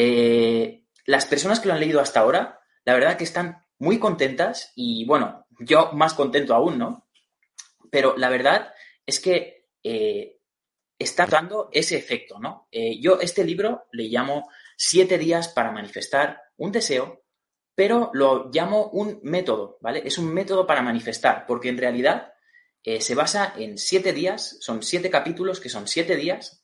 Eh, 0.00 0.84
las 1.06 1.26
personas 1.26 1.58
que 1.58 1.66
lo 1.66 1.74
han 1.74 1.80
leído 1.80 2.00
hasta 2.00 2.20
ahora, 2.20 2.60
la 2.84 2.94
verdad 2.94 3.16
que 3.16 3.24
están 3.24 3.66
muy 3.80 3.98
contentas 3.98 4.72
y 4.76 5.04
bueno, 5.06 5.44
yo 5.58 5.90
más 5.92 6.14
contento 6.14 6.54
aún, 6.54 6.78
¿no? 6.78 7.08
Pero 7.90 8.16
la 8.16 8.28
verdad 8.28 8.72
es 9.04 9.18
que 9.18 9.66
eh, 9.82 10.38
está 10.96 11.26
dando 11.26 11.68
ese 11.72 11.96
efecto, 11.96 12.38
¿no? 12.38 12.68
Eh, 12.70 13.00
yo 13.00 13.18
este 13.20 13.42
libro 13.42 13.86
le 13.90 14.04
llamo 14.04 14.48
Siete 14.76 15.18
días 15.18 15.48
para 15.48 15.72
manifestar 15.72 16.40
un 16.58 16.70
deseo, 16.70 17.24
pero 17.74 18.12
lo 18.14 18.48
llamo 18.52 18.90
un 18.90 19.18
método, 19.24 19.78
¿vale? 19.80 20.02
Es 20.04 20.16
un 20.16 20.32
método 20.32 20.64
para 20.64 20.82
manifestar, 20.82 21.44
porque 21.48 21.70
en 21.70 21.78
realidad 21.78 22.32
se 23.00 23.14
basa 23.16 23.54
en 23.58 23.76
siete 23.76 24.12
días, 24.12 24.58
son 24.60 24.84
siete 24.84 25.10
capítulos 25.10 25.58
que 25.58 25.68
son 25.68 25.88
siete 25.88 26.14
días 26.14 26.57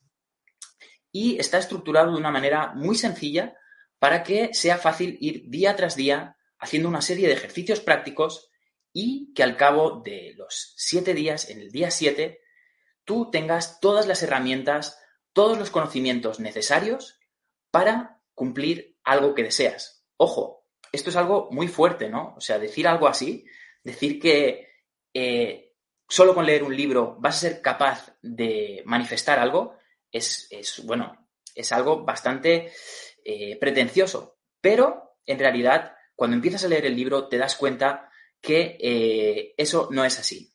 y 1.14 1.38
está 1.38 1.58
estructurado 1.58 2.10
de 2.10 2.18
una 2.18 2.32
manera 2.32 2.72
muy 2.74 2.96
sencilla 2.96 3.56
para 4.00 4.24
que 4.24 4.52
sea 4.52 4.78
fácil 4.78 5.16
ir 5.20 5.44
día 5.48 5.76
tras 5.76 5.94
día 5.94 6.36
haciendo 6.58 6.88
una 6.88 7.02
serie 7.02 7.28
de 7.28 7.34
ejercicios 7.34 7.78
prácticos 7.78 8.50
y 8.92 9.32
que 9.32 9.44
al 9.44 9.56
cabo 9.56 10.02
de 10.04 10.34
los 10.36 10.74
siete 10.76 11.14
días, 11.14 11.50
en 11.50 11.60
el 11.60 11.70
día 11.70 11.92
siete, 11.92 12.40
tú 13.04 13.30
tengas 13.30 13.78
todas 13.78 14.08
las 14.08 14.24
herramientas, 14.24 14.98
todos 15.32 15.56
los 15.56 15.70
conocimientos 15.70 16.40
necesarios 16.40 17.20
para 17.70 18.20
cumplir 18.34 18.98
algo 19.04 19.36
que 19.36 19.44
deseas. 19.44 20.04
Ojo, 20.16 20.66
esto 20.90 21.10
es 21.10 21.16
algo 21.16 21.48
muy 21.52 21.68
fuerte, 21.68 22.08
¿no? 22.08 22.34
O 22.36 22.40
sea, 22.40 22.58
decir 22.58 22.88
algo 22.88 23.06
así, 23.06 23.46
decir 23.84 24.18
que 24.18 24.68
eh, 25.14 25.74
solo 26.08 26.34
con 26.34 26.44
leer 26.44 26.64
un 26.64 26.76
libro 26.76 27.16
vas 27.20 27.36
a 27.36 27.40
ser 27.40 27.62
capaz 27.62 28.16
de 28.20 28.82
manifestar 28.84 29.38
algo, 29.38 29.76
es, 30.14 30.82
bueno, 30.84 31.28
es 31.54 31.72
algo 31.72 32.04
bastante 32.04 32.72
eh, 33.24 33.56
pretencioso, 33.58 34.38
pero 34.60 35.18
en 35.26 35.38
realidad 35.38 35.96
cuando 36.14 36.36
empiezas 36.36 36.64
a 36.64 36.68
leer 36.68 36.86
el 36.86 36.96
libro 36.96 37.28
te 37.28 37.38
das 37.38 37.56
cuenta 37.56 38.10
que 38.40 38.78
eh, 38.80 39.54
eso 39.56 39.88
no 39.90 40.04
es 40.04 40.18
así. 40.18 40.54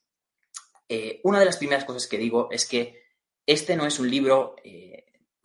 Eh, 0.88 1.20
una 1.24 1.40
de 1.40 1.46
las 1.46 1.58
primeras 1.58 1.86
cosas 1.86 2.08
que 2.08 2.18
digo 2.18 2.50
es 2.52 2.66
que 2.66 3.04
este 3.46 3.76
no 3.76 3.86
es 3.86 4.00
un 4.00 4.10
libro 4.10 4.56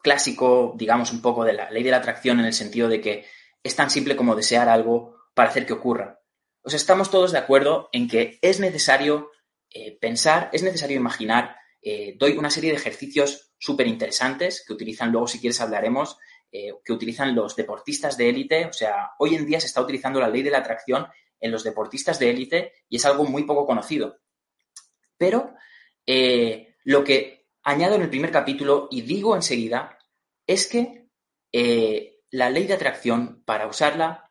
clásico, 0.02 0.74
digamos, 0.76 1.10
un 1.10 1.22
poco 1.22 1.44
de 1.44 1.54
la 1.54 1.70
ley 1.70 1.82
de 1.82 1.90
la 1.90 1.96
atracción 1.96 2.38
en 2.38 2.46
el 2.46 2.52
sentido 2.52 2.88
de 2.88 3.00
que 3.00 3.26
es 3.62 3.74
tan 3.74 3.88
simple 3.90 4.14
como 4.14 4.36
desear 4.36 4.68
algo 4.68 5.16
para 5.34 5.48
hacer 5.48 5.64
que 5.64 5.72
ocurra. 5.72 6.20
O 6.62 6.68
estamos 6.68 7.10
todos 7.10 7.32
de 7.32 7.38
acuerdo 7.38 7.88
en 7.92 8.08
que 8.08 8.38
es 8.42 8.60
necesario 8.60 9.30
pensar, 10.00 10.50
es 10.52 10.62
necesario 10.62 10.98
imaginar. 10.98 11.56
doy 12.18 12.36
una 12.36 12.50
serie 12.50 12.70
de 12.70 12.76
ejercicios 12.76 13.53
súper 13.64 13.86
interesantes 13.86 14.62
que 14.66 14.74
utilizan, 14.74 15.10
luego 15.10 15.26
si 15.26 15.40
quieres 15.40 15.58
hablaremos, 15.62 16.18
eh, 16.52 16.74
que 16.84 16.92
utilizan 16.92 17.34
los 17.34 17.56
deportistas 17.56 18.18
de 18.18 18.28
élite. 18.28 18.66
O 18.66 18.72
sea, 18.74 19.12
hoy 19.18 19.34
en 19.34 19.46
día 19.46 19.58
se 19.58 19.68
está 19.68 19.80
utilizando 19.80 20.20
la 20.20 20.28
ley 20.28 20.42
de 20.42 20.50
la 20.50 20.58
atracción 20.58 21.06
en 21.40 21.50
los 21.50 21.64
deportistas 21.64 22.18
de 22.18 22.28
élite 22.28 22.72
y 22.90 22.96
es 22.96 23.06
algo 23.06 23.24
muy 23.24 23.44
poco 23.44 23.64
conocido. 23.64 24.20
Pero 25.16 25.54
eh, 26.04 26.76
lo 26.84 27.04
que 27.04 27.46
añado 27.62 27.94
en 27.94 28.02
el 28.02 28.10
primer 28.10 28.30
capítulo 28.30 28.88
y 28.90 29.00
digo 29.00 29.34
enseguida 29.34 29.98
es 30.46 30.66
que 30.66 31.08
eh, 31.50 32.20
la 32.30 32.50
ley 32.50 32.66
de 32.66 32.74
atracción, 32.74 33.42
para 33.46 33.66
usarla, 33.66 34.30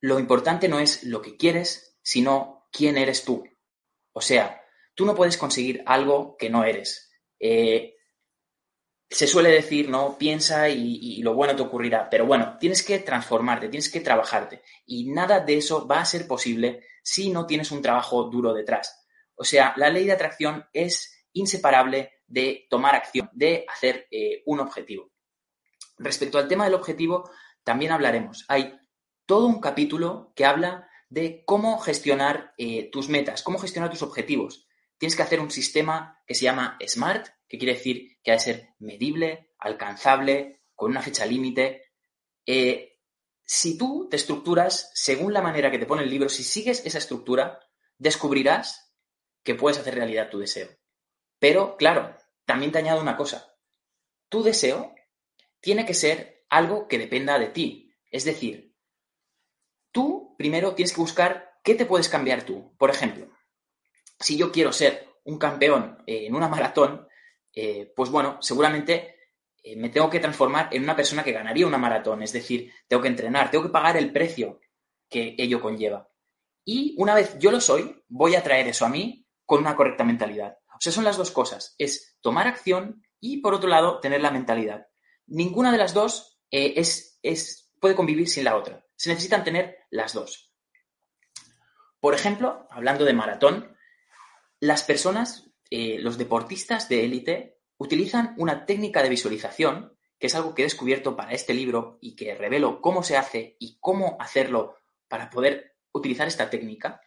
lo 0.00 0.18
importante 0.18 0.66
no 0.66 0.80
es 0.80 1.04
lo 1.04 1.22
que 1.22 1.36
quieres, 1.36 1.96
sino 2.02 2.66
quién 2.72 2.98
eres 2.98 3.24
tú. 3.24 3.44
O 4.12 4.20
sea, 4.20 4.64
tú 4.96 5.06
no 5.06 5.14
puedes 5.14 5.38
conseguir 5.38 5.84
algo 5.86 6.36
que 6.36 6.50
no 6.50 6.64
eres 6.64 7.12
se 9.14 9.28
suele 9.28 9.50
decir, 9.50 9.88
¿no? 9.88 10.18
Piensa 10.18 10.68
y, 10.68 11.22
lo 11.22 11.34
bueno 11.34 11.54
te 11.54 11.62
ocurrirá. 11.62 12.10
Pero 12.10 12.26
bueno, 12.26 12.56
tienes 12.58 12.82
que 12.82 12.98
transformarte, 12.98 13.68
tienes 13.68 13.88
que 13.88 14.00
trabajarte. 14.00 14.62
Y 14.86 15.12
nada 15.12 15.38
de 15.38 15.56
eso 15.56 15.86
va 15.86 16.00
a 16.00 16.04
ser 16.04 16.26
posible 16.26 16.82
si 17.00 17.30
no 17.30 17.46
tienes 17.46 17.70
un 17.70 17.80
trabajo 17.80 18.24
duro 18.24 18.52
detrás. 18.52 19.06
O 19.36 19.44
sea, 19.44 19.72
la 19.76 19.88
ley 19.88 20.04
de 20.04 20.12
atracción 20.12 20.66
es 20.72 21.28
inseparable 21.32 22.22
de 22.26 22.66
tomar 22.68 22.96
acción, 22.96 23.30
de 23.32 23.64
hacer 23.72 24.08
eh, 24.10 24.42
un 24.46 24.58
objetivo. 24.58 25.12
Respecto 25.96 26.36
al 26.38 26.48
tema 26.48 26.64
del 26.64 26.74
objetivo, 26.74 27.30
también 27.62 27.92
hablaremos. 27.92 28.44
Hay 28.48 28.76
todo 29.26 29.46
un 29.46 29.60
capítulo 29.60 30.32
que 30.34 30.44
habla 30.44 30.88
de 31.08 31.44
cómo 31.46 31.78
gestionar 31.78 32.52
eh, 32.58 32.90
tus 32.90 33.08
metas, 33.08 33.44
cómo 33.44 33.60
gestionar 33.60 33.90
tus 33.90 34.02
objetivos. 34.02 34.66
Tienes 34.98 35.14
que 35.14 35.22
hacer 35.22 35.38
un 35.38 35.52
sistema 35.52 36.20
que 36.26 36.34
se 36.34 36.42
llama 36.42 36.76
SMART, 36.84 37.28
que 37.48 37.58
quiere 37.58 37.74
decir 37.74 38.18
que 38.22 38.30
ha 38.30 38.34
de 38.34 38.40
ser 38.40 38.68
medible, 38.78 39.52
alcanzable, 39.58 40.62
con 40.74 40.90
una 40.90 41.02
fecha 41.02 41.26
límite. 41.26 41.92
Eh, 42.46 42.98
si 43.44 43.76
tú 43.76 44.08
te 44.10 44.16
estructuras 44.16 44.90
según 44.94 45.32
la 45.32 45.42
manera 45.42 45.70
que 45.70 45.78
te 45.78 45.86
pone 45.86 46.02
el 46.02 46.10
libro, 46.10 46.28
si 46.28 46.42
sigues 46.42 46.84
esa 46.84 46.98
estructura, 46.98 47.60
descubrirás 47.98 48.94
que 49.42 49.54
puedes 49.54 49.78
hacer 49.78 49.94
realidad 49.94 50.30
tu 50.30 50.38
deseo. 50.38 50.68
Pero, 51.38 51.76
claro, 51.76 52.16
también 52.46 52.72
te 52.72 52.78
añado 52.78 53.00
una 53.00 53.16
cosa. 53.16 53.54
Tu 54.28 54.42
deseo 54.42 54.94
tiene 55.60 55.84
que 55.86 55.94
ser 55.94 56.44
algo 56.48 56.88
que 56.88 56.98
dependa 56.98 57.38
de 57.38 57.48
ti. 57.48 57.92
Es 58.10 58.24
decir, 58.24 58.74
tú 59.90 60.34
primero 60.38 60.74
tienes 60.74 60.92
que 60.92 61.00
buscar 61.00 61.58
qué 61.62 61.74
te 61.74 61.86
puedes 61.86 62.08
cambiar 62.08 62.44
tú. 62.44 62.74
Por 62.78 62.90
ejemplo, 62.90 63.30
si 64.18 64.36
yo 64.36 64.52
quiero 64.52 64.72
ser 64.72 65.08
un 65.24 65.38
campeón 65.38 66.02
en 66.06 66.34
una 66.34 66.48
maratón, 66.48 67.08
eh, 67.54 67.92
pues 67.94 68.10
bueno, 68.10 68.38
seguramente 68.40 69.16
eh, 69.62 69.76
me 69.76 69.88
tengo 69.88 70.10
que 70.10 70.20
transformar 70.20 70.68
en 70.72 70.82
una 70.82 70.96
persona 70.96 71.22
que 71.22 71.32
ganaría 71.32 71.66
una 71.66 71.78
maratón, 71.78 72.22
es 72.22 72.32
decir, 72.32 72.72
tengo 72.88 73.02
que 73.02 73.08
entrenar, 73.08 73.50
tengo 73.50 73.64
que 73.64 73.70
pagar 73.70 73.96
el 73.96 74.12
precio 74.12 74.60
que 75.08 75.34
ello 75.38 75.60
conlleva. 75.60 76.08
Y 76.64 76.94
una 76.98 77.14
vez 77.14 77.38
yo 77.38 77.50
lo 77.50 77.60
soy, 77.60 78.02
voy 78.08 78.34
a 78.34 78.42
traer 78.42 78.68
eso 78.68 78.84
a 78.84 78.88
mí 78.88 79.26
con 79.46 79.60
una 79.60 79.76
correcta 79.76 80.04
mentalidad. 80.04 80.58
O 80.68 80.80
sea, 80.80 80.92
son 80.92 81.04
las 81.04 81.16
dos 81.16 81.30
cosas, 81.30 81.74
es 81.78 82.18
tomar 82.20 82.46
acción 82.46 83.02
y 83.20 83.38
por 83.38 83.54
otro 83.54 83.68
lado 83.68 84.00
tener 84.00 84.20
la 84.20 84.30
mentalidad. 84.30 84.86
Ninguna 85.26 85.72
de 85.72 85.78
las 85.78 85.94
dos 85.94 86.40
eh, 86.50 86.74
es, 86.76 87.18
es, 87.22 87.72
puede 87.80 87.94
convivir 87.94 88.28
sin 88.28 88.44
la 88.44 88.56
otra. 88.56 88.84
Se 88.96 89.10
necesitan 89.10 89.44
tener 89.44 89.78
las 89.90 90.12
dos. 90.12 90.52
Por 92.00 92.14
ejemplo, 92.14 92.66
hablando 92.70 93.04
de 93.04 93.14
maratón, 93.14 93.76
las 94.60 94.82
personas 94.82 95.50
eh, 95.76 95.98
los 95.98 96.18
deportistas 96.18 96.88
de 96.88 97.04
élite 97.04 97.58
utilizan 97.78 98.36
una 98.38 98.64
técnica 98.64 99.02
de 99.02 99.08
visualización, 99.08 99.98
que 100.20 100.28
es 100.28 100.34
algo 100.36 100.54
que 100.54 100.62
he 100.62 100.66
descubierto 100.66 101.16
para 101.16 101.32
este 101.32 101.52
libro 101.52 101.98
y 102.00 102.14
que 102.14 102.36
revelo 102.36 102.80
cómo 102.80 103.02
se 103.02 103.16
hace 103.16 103.56
y 103.58 103.76
cómo 103.80 104.16
hacerlo 104.20 104.76
para 105.08 105.30
poder 105.30 105.74
utilizar 105.90 106.28
esta 106.28 106.48
técnica, 106.48 107.00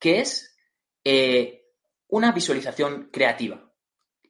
que 0.00 0.18
es 0.18 0.58
eh, 1.04 1.68
una 2.08 2.32
visualización 2.32 3.08
creativa. 3.12 3.72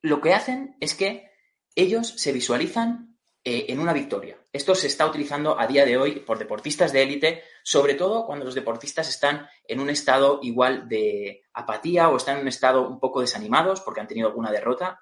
Lo 0.02 0.20
que 0.20 0.34
hacen 0.34 0.76
es 0.80 0.94
que 0.94 1.30
ellos 1.74 2.08
se 2.08 2.32
visualizan 2.32 3.16
eh, 3.42 3.64
en 3.70 3.80
una 3.80 3.94
victoria. 3.94 4.38
Esto 4.58 4.74
se 4.74 4.88
está 4.88 5.06
utilizando 5.06 5.56
a 5.56 5.68
día 5.68 5.84
de 5.84 5.96
hoy 5.96 6.18
por 6.18 6.36
deportistas 6.36 6.92
de 6.92 7.04
élite, 7.04 7.44
sobre 7.62 7.94
todo 7.94 8.26
cuando 8.26 8.44
los 8.44 8.56
deportistas 8.56 9.08
están 9.08 9.48
en 9.62 9.78
un 9.78 9.88
estado 9.88 10.40
igual 10.42 10.88
de 10.88 11.44
apatía 11.52 12.08
o 12.08 12.16
están 12.16 12.38
en 12.38 12.42
un 12.42 12.48
estado 12.48 12.88
un 12.88 12.98
poco 12.98 13.20
desanimados 13.20 13.80
porque 13.82 14.00
han 14.00 14.08
tenido 14.08 14.26
alguna 14.26 14.50
derrota. 14.50 14.98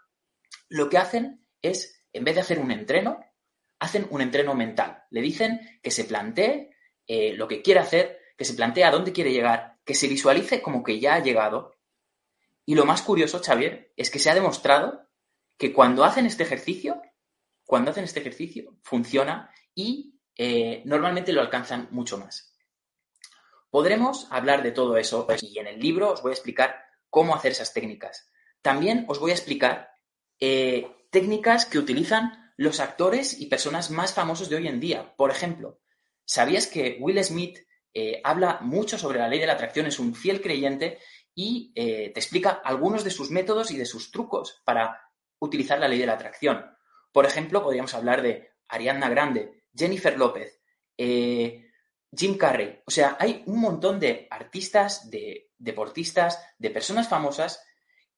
Lo 0.68 0.90
que 0.90 0.98
hacen 0.98 1.46
es, 1.62 2.06
en 2.12 2.24
vez 2.24 2.34
de 2.34 2.42
hacer 2.42 2.58
un 2.58 2.70
entreno, 2.70 3.18
hacen 3.78 4.06
un 4.10 4.20
entreno 4.20 4.54
mental. 4.54 5.04
Le 5.08 5.22
dicen 5.22 5.58
que 5.82 5.90
se 5.90 6.04
plantee 6.04 6.76
eh, 7.06 7.32
lo 7.32 7.48
que 7.48 7.62
quiere 7.62 7.80
hacer, 7.80 8.20
que 8.36 8.44
se 8.44 8.52
plantee 8.52 8.84
a 8.84 8.90
dónde 8.90 9.14
quiere 9.14 9.32
llegar, 9.32 9.78
que 9.86 9.94
se 9.94 10.06
visualice 10.06 10.60
como 10.60 10.82
que 10.82 11.00
ya 11.00 11.14
ha 11.14 11.22
llegado. 11.22 11.78
Y 12.66 12.74
lo 12.74 12.84
más 12.84 13.00
curioso, 13.00 13.40
Xavier, 13.42 13.90
es 13.96 14.10
que 14.10 14.18
se 14.18 14.28
ha 14.28 14.34
demostrado 14.34 15.08
que 15.56 15.72
cuando 15.72 16.04
hacen 16.04 16.26
este 16.26 16.42
ejercicio, 16.42 17.00
cuando 17.66 17.90
hacen 17.90 18.04
este 18.04 18.20
ejercicio, 18.20 18.78
funciona 18.82 19.50
y 19.74 20.20
eh, 20.36 20.82
normalmente 20.84 21.32
lo 21.32 21.40
alcanzan 21.40 21.88
mucho 21.90 22.16
más. 22.16 22.56
Podremos 23.70 24.28
hablar 24.30 24.62
de 24.62 24.70
todo 24.70 24.96
eso 24.96 25.26
y 25.42 25.58
en 25.58 25.66
el 25.66 25.80
libro 25.80 26.12
os 26.12 26.22
voy 26.22 26.30
a 26.30 26.34
explicar 26.34 26.76
cómo 27.10 27.34
hacer 27.34 27.52
esas 27.52 27.74
técnicas. 27.74 28.30
También 28.62 29.04
os 29.08 29.18
voy 29.18 29.32
a 29.32 29.34
explicar 29.34 29.90
eh, 30.38 30.88
técnicas 31.10 31.66
que 31.66 31.78
utilizan 31.78 32.52
los 32.56 32.80
actores 32.80 33.38
y 33.40 33.46
personas 33.46 33.90
más 33.90 34.14
famosos 34.14 34.48
de 34.48 34.56
hoy 34.56 34.68
en 34.68 34.80
día. 34.80 35.14
Por 35.16 35.30
ejemplo, 35.30 35.80
¿Sabías 36.24 36.66
que 36.66 36.96
Will 37.00 37.22
Smith 37.22 37.58
eh, 37.94 38.20
habla 38.24 38.58
mucho 38.60 38.98
sobre 38.98 39.20
la 39.20 39.28
ley 39.28 39.38
de 39.38 39.46
la 39.46 39.52
atracción, 39.52 39.86
es 39.86 40.00
un 40.00 40.12
fiel 40.12 40.40
creyente 40.40 40.98
y 41.34 41.72
te 41.74 42.18
explica 42.18 42.62
algunos 42.64 43.04
de 43.04 43.10
sus 43.10 43.30
métodos 43.30 43.70
y 43.70 43.76
de 43.76 43.84
sus 43.84 44.10
trucos 44.10 44.62
para 44.64 45.02
utilizar 45.38 45.78
la 45.78 45.86
ley 45.86 45.98
de 45.98 46.06
la 46.06 46.14
atracción? 46.14 46.75
Por 47.16 47.24
ejemplo, 47.24 47.62
podríamos 47.62 47.94
hablar 47.94 48.20
de 48.20 48.50
Ariana 48.68 49.08
Grande, 49.08 49.62
Jennifer 49.74 50.18
López, 50.18 50.60
eh, 50.98 51.70
Jim 52.14 52.36
Carrey. 52.36 52.82
O 52.84 52.90
sea, 52.90 53.16
hay 53.18 53.42
un 53.46 53.58
montón 53.58 53.98
de 53.98 54.28
artistas, 54.30 55.10
de 55.10 55.48
deportistas, 55.56 56.38
de 56.58 56.68
personas 56.68 57.08
famosas 57.08 57.64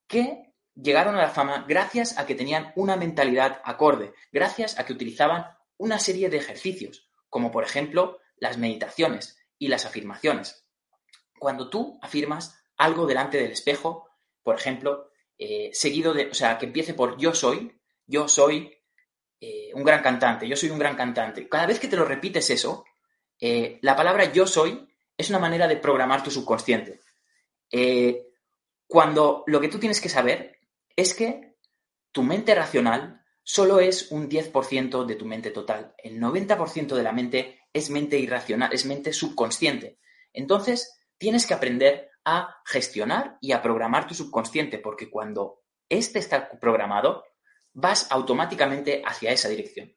que 0.09 0.53
llegaron 0.75 1.15
a 1.15 1.23
la 1.23 1.31
fama 1.31 1.65
gracias 1.69 2.19
a 2.19 2.27
que 2.27 2.35
tenían 2.35 2.73
una 2.75 2.97
mentalidad 2.97 3.61
acorde, 3.63 4.15
gracias 4.33 4.77
a 4.81 4.85
que 4.85 4.95
utilizaban 4.95 5.47
una 5.77 6.01
serie 6.01 6.29
de 6.29 6.39
ejercicios, 6.39 7.09
como 7.29 7.53
por 7.53 7.63
ejemplo 7.63 8.19
las 8.39 8.59
meditaciones 8.59 9.39
y 9.61 9.69
las 9.69 9.87
afirmaciones. 9.87 10.67
Cuando 11.39 11.71
tú 11.71 12.01
afirmas 12.03 12.61
algo 12.77 13.07
delante 13.07 13.39
del 13.41 13.53
espejo, 13.53 14.11
por 14.43 14.57
ejemplo, 14.57 15.13
eh, 15.39 15.71
seguido 15.73 16.15
de, 16.15 16.31
o 16.31 16.35
sea, 16.35 16.59
que 16.59 16.67
empiece 16.67 16.95
por 16.95 17.17
yo 17.17 17.33
soy, 17.33 17.81
yo 18.05 18.27
soy 18.27 18.78
eh, 19.41 19.71
un 19.75 19.85
gran 19.85 20.03
cantante, 20.03 20.49
yo 20.49 20.57
soy 20.57 20.71
un 20.71 20.79
gran 20.79 20.97
cantante. 20.97 21.49
Cada 21.49 21.67
vez 21.67 21.79
que 21.79 21.89
te 21.89 21.97
lo 21.97 22.05
repites 22.05 22.51
eso, 22.51 22.85
eh, 23.41 23.79
la 23.83 23.97
palabra 23.97 24.33
yo 24.33 24.47
soy 24.47 24.89
es 25.17 25.31
una 25.31 25.39
manera 25.39 25.67
de 25.67 25.77
programar 25.77 26.23
tu 26.23 26.31
subconsciente. 26.31 27.01
cuando 28.87 29.45
lo 29.47 29.61
que 29.61 29.69
tú 29.69 29.79
tienes 29.79 30.01
que 30.01 30.09
saber 30.09 30.59
es 30.97 31.13
que 31.13 31.57
tu 32.13 32.23
mente 32.23 32.55
racional 32.55 33.23
solo 33.43 33.81
es 33.81 34.11
un 34.11 34.29
10% 34.29 35.07
de 35.07 35.15
tu 35.15 35.25
mente 35.25 35.51
total. 35.51 35.95
El 35.97 36.21
90% 36.21 36.95
de 36.95 37.03
la 37.03 37.13
mente 37.13 37.61
es 37.73 37.89
mente 37.89 38.19
irracional, 38.19 38.73
es 38.73 38.85
mente 38.85 39.13
subconsciente. 39.13 39.99
Entonces, 40.33 41.01
tienes 41.17 41.47
que 41.47 41.55
aprender 41.55 42.11
a 42.25 42.61
gestionar 42.67 43.39
y 43.41 43.53
a 43.53 43.63
programar 43.63 44.07
tu 44.07 44.15
subconsciente, 44.15 44.79
porque 44.79 45.09
cuando 45.09 45.63
éste 45.89 46.19
está 46.19 46.51
programado, 46.61 47.25
vas 47.73 48.11
automáticamente 48.11 49.03
hacia 49.05 49.33
esa 49.33 49.49
dirección. 49.49 49.95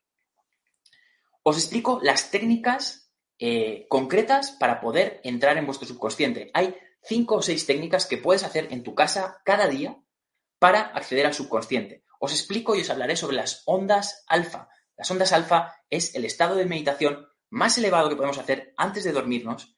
Os 1.43 1.57
explico 1.57 1.99
las 2.03 2.29
técnicas 2.29 3.11
eh, 3.39 3.87
concretas 3.89 4.51
para 4.51 4.79
poder 4.79 5.19
entrar 5.23 5.57
en 5.57 5.65
vuestro 5.65 5.87
subconsciente. 5.87 6.51
Hay 6.53 6.75
cinco 7.03 7.35
o 7.35 7.41
seis 7.41 7.65
técnicas 7.65 8.05
que 8.05 8.17
puedes 8.17 8.43
hacer 8.43 8.67
en 8.71 8.83
tu 8.83 8.93
casa 8.93 9.41
cada 9.43 9.67
día 9.67 9.97
para 10.59 10.81
acceder 10.81 11.25
al 11.25 11.33
subconsciente. 11.33 12.03
Os 12.19 12.31
explico 12.31 12.75
y 12.75 12.81
os 12.81 12.89
hablaré 12.91 13.15
sobre 13.15 13.37
las 13.37 13.63
ondas 13.65 14.23
alfa. 14.27 14.69
Las 14.95 15.09
ondas 15.09 15.33
alfa 15.33 15.73
es 15.89 16.13
el 16.13 16.25
estado 16.25 16.53
de 16.55 16.65
meditación 16.65 17.27
más 17.49 17.77
elevado 17.79 18.09
que 18.09 18.15
podemos 18.15 18.37
hacer 18.37 18.73
antes 18.77 19.03
de 19.03 19.11
dormirnos 19.11 19.75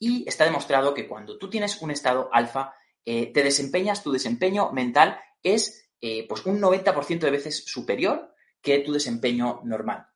y 0.00 0.28
está 0.28 0.44
demostrado 0.44 0.92
que 0.92 1.06
cuando 1.06 1.38
tú 1.38 1.48
tienes 1.48 1.80
un 1.80 1.92
estado 1.92 2.28
alfa, 2.32 2.74
eh, 3.04 3.32
te 3.32 3.44
desempeñas, 3.44 4.02
tu 4.02 4.10
desempeño 4.10 4.72
mental 4.72 5.20
es 5.42 5.83
eh, 6.06 6.26
pues 6.28 6.44
un 6.44 6.60
90% 6.60 7.20
de 7.20 7.30
veces 7.30 7.64
superior 7.64 8.34
que 8.60 8.80
tu 8.80 8.92
desempeño 8.92 9.62
normal. 9.64 10.06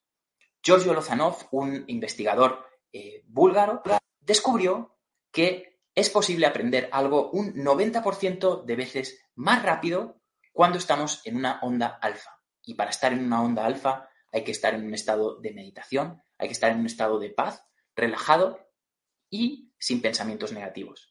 Giorgio 0.62 0.92
Lozanov, 0.92 1.48
un 1.50 1.84
investigador 1.86 2.62
eh, 2.92 3.24
búlgaro, 3.26 3.82
descubrió 4.20 4.98
que 5.32 5.80
es 5.94 6.10
posible 6.10 6.44
aprender 6.44 6.90
algo 6.92 7.30
un 7.30 7.54
90% 7.54 8.66
de 8.66 8.76
veces 8.76 9.18
más 9.34 9.62
rápido 9.62 10.20
cuando 10.52 10.76
estamos 10.76 11.22
en 11.24 11.36
una 11.36 11.58
onda 11.62 11.98
alfa. 12.02 12.38
Y 12.62 12.74
para 12.74 12.90
estar 12.90 13.14
en 13.14 13.24
una 13.24 13.42
onda 13.42 13.64
alfa 13.64 14.10
hay 14.30 14.44
que 14.44 14.52
estar 14.52 14.74
en 14.74 14.84
un 14.84 14.92
estado 14.92 15.40
de 15.40 15.54
meditación, 15.54 16.22
hay 16.36 16.48
que 16.48 16.52
estar 16.52 16.70
en 16.70 16.80
un 16.80 16.86
estado 16.86 17.18
de 17.18 17.30
paz, 17.30 17.64
relajado 17.96 18.58
y 19.30 19.72
sin 19.78 20.02
pensamientos 20.02 20.52
negativos. 20.52 21.10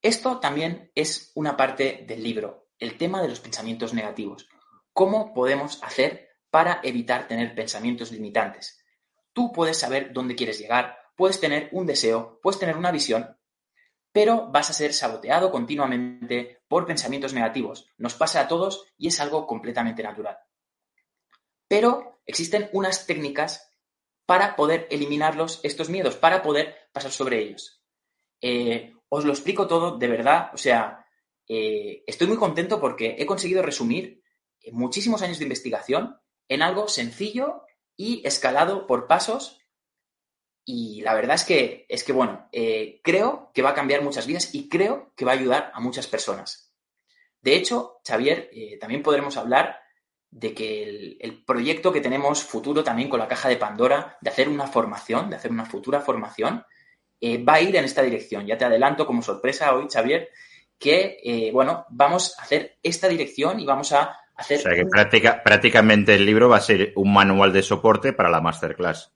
Esto 0.00 0.40
también 0.40 0.90
es 0.94 1.30
una 1.34 1.58
parte 1.58 2.06
del 2.08 2.22
libro, 2.22 2.62
el 2.78 2.98
tema 2.98 3.22
de 3.22 3.28
los 3.28 3.40
pensamientos 3.40 3.94
negativos. 3.94 4.48
¿Cómo 4.92 5.32
podemos 5.32 5.82
hacer 5.82 6.30
para 6.50 6.80
evitar 6.82 7.28
tener 7.28 7.54
pensamientos 7.54 8.12
limitantes? 8.12 8.84
Tú 9.32 9.52
puedes 9.52 9.78
saber 9.78 10.12
dónde 10.12 10.34
quieres 10.34 10.58
llegar, 10.58 10.98
puedes 11.16 11.40
tener 11.40 11.68
un 11.72 11.86
deseo, 11.86 12.38
puedes 12.42 12.60
tener 12.60 12.76
una 12.76 12.90
visión, 12.90 13.36
pero 14.12 14.48
vas 14.48 14.68
a 14.68 14.74
ser 14.74 14.92
saboteado 14.92 15.50
continuamente 15.50 16.62
por 16.68 16.86
pensamientos 16.86 17.32
negativos. 17.32 17.88
Nos 17.96 18.14
pasa 18.14 18.42
a 18.42 18.48
todos 18.48 18.86
y 18.98 19.08
es 19.08 19.20
algo 19.20 19.46
completamente 19.46 20.02
natural. 20.02 20.38
Pero 21.66 22.20
existen 22.26 22.68
unas 22.72 23.06
técnicas 23.06 23.70
para 24.26 24.54
poder 24.54 24.86
eliminarlos, 24.90 25.60
estos 25.62 25.88
miedos, 25.88 26.16
para 26.16 26.42
poder 26.42 26.76
pasar 26.92 27.10
sobre 27.10 27.38
ellos. 27.40 27.82
Eh, 28.40 28.94
os 29.08 29.24
lo 29.24 29.32
explico 29.32 29.66
todo 29.66 29.96
de 29.96 30.08
verdad, 30.08 30.50
o 30.52 30.56
sea, 30.56 31.01
eh, 31.54 32.04
estoy 32.06 32.28
muy 32.28 32.38
contento 32.38 32.80
porque 32.80 33.16
he 33.18 33.26
conseguido 33.26 33.62
resumir 33.62 34.22
muchísimos 34.70 35.20
años 35.20 35.38
de 35.38 35.44
investigación 35.44 36.18
en 36.48 36.62
algo 36.62 36.88
sencillo 36.88 37.64
y 37.94 38.26
escalado 38.26 38.86
por 38.86 39.06
pasos 39.06 39.60
y 40.64 41.02
la 41.02 41.12
verdad 41.12 41.34
es 41.34 41.44
que, 41.44 41.84
es 41.90 42.04
que 42.04 42.12
bueno, 42.14 42.48
eh, 42.52 43.02
creo 43.04 43.50
que 43.52 43.60
va 43.60 43.70
a 43.70 43.74
cambiar 43.74 44.00
muchas 44.00 44.26
vidas 44.26 44.54
y 44.54 44.70
creo 44.70 45.12
que 45.14 45.26
va 45.26 45.32
a 45.32 45.34
ayudar 45.34 45.72
a 45.74 45.80
muchas 45.80 46.06
personas. 46.06 46.72
De 47.42 47.54
hecho, 47.54 48.00
Xavier, 48.06 48.48
eh, 48.54 48.78
también 48.78 49.02
podremos 49.02 49.36
hablar 49.36 49.78
de 50.30 50.54
que 50.54 51.18
el, 51.20 51.44
proyecto 51.44 51.92
que 51.92 52.00
tenemos 52.00 52.42
futuro 52.42 52.82
también 52.82 53.10
con 53.10 53.18
la 53.18 53.28
caja 53.28 53.50
de 53.50 53.58
Pandora, 53.58 54.16
de 54.22 54.30
hacer 54.30 54.48
una 54.48 54.68
formación, 54.68 55.28
de 55.28 55.36
hacer 55.36 55.50
una 55.50 55.66
futura 55.66 56.00
formación, 56.00 56.64
va 57.22 57.54
a 57.54 57.60
ir 57.60 57.76
en 57.76 57.84
esta 57.84 58.02
dirección. 58.02 58.46
Ya 58.46 58.56
te 58.56 58.64
adelanto 58.64 59.06
como 59.06 59.20
sorpresa 59.20 59.74
hoy, 59.74 59.88
Xavier, 59.92 60.30
que, 60.82 61.50
bueno, 61.52 61.86
vamos 61.90 62.34
a 62.38 62.42
hacer 62.42 62.78
esta 62.82 63.08
dirección 63.08 63.60
y 63.60 63.64
vamos 63.64 63.92
a 63.92 64.18
hacer... 64.34 64.58
O 64.58 64.62
sea 64.62 64.74
que 64.74 65.32
prácticamente 65.44 66.14
el 66.14 66.26
libro 66.26 66.48
va 66.48 66.56
a 66.56 66.60
ser 66.60 66.92
un 66.96 67.12
manual 67.12 67.52
de 67.52 67.62
soporte 67.62 68.12
para 68.12 68.30
la 68.30 68.40
masterclass. 68.40 69.12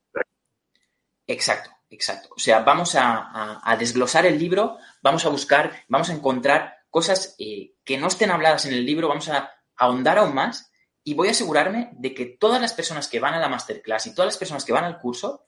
Exacto, 1.26 1.70
exacto. 1.90 2.28
O 2.36 2.38
sea, 2.38 2.60
vamos 2.60 2.94
a, 2.96 3.76
desglosar 3.78 4.26
el 4.26 4.38
libro, 4.38 4.78
vamos 5.02 5.26
a 5.26 5.28
buscar, 5.28 5.72
vamos 5.88 6.08
a 6.08 6.14
encontrar 6.14 6.76
cosas 6.88 7.34
eh, 7.38 7.74
que 7.84 7.98
no 7.98 8.06
estén 8.06 8.30
habladas 8.30 8.66
en 8.66 8.74
el 8.74 8.86
libro, 8.86 9.08
vamos 9.08 9.28
a 9.28 9.50
ahondar 9.76 10.18
aún 10.18 10.34
más 10.34 10.70
y 11.02 11.14
voy 11.14 11.28
a 11.28 11.32
asegurarme 11.32 11.90
de 11.94 12.14
que 12.14 12.26
todas 12.26 12.60
las 12.60 12.72
personas 12.72 13.08
que 13.08 13.20
van 13.20 13.34
a 13.34 13.40
la 13.40 13.48
masterclass 13.48 14.06
y 14.06 14.14
todas 14.14 14.28
las 14.28 14.38
personas 14.38 14.64
que 14.64 14.72
van 14.72 14.84
al 14.84 14.98
curso 14.98 15.46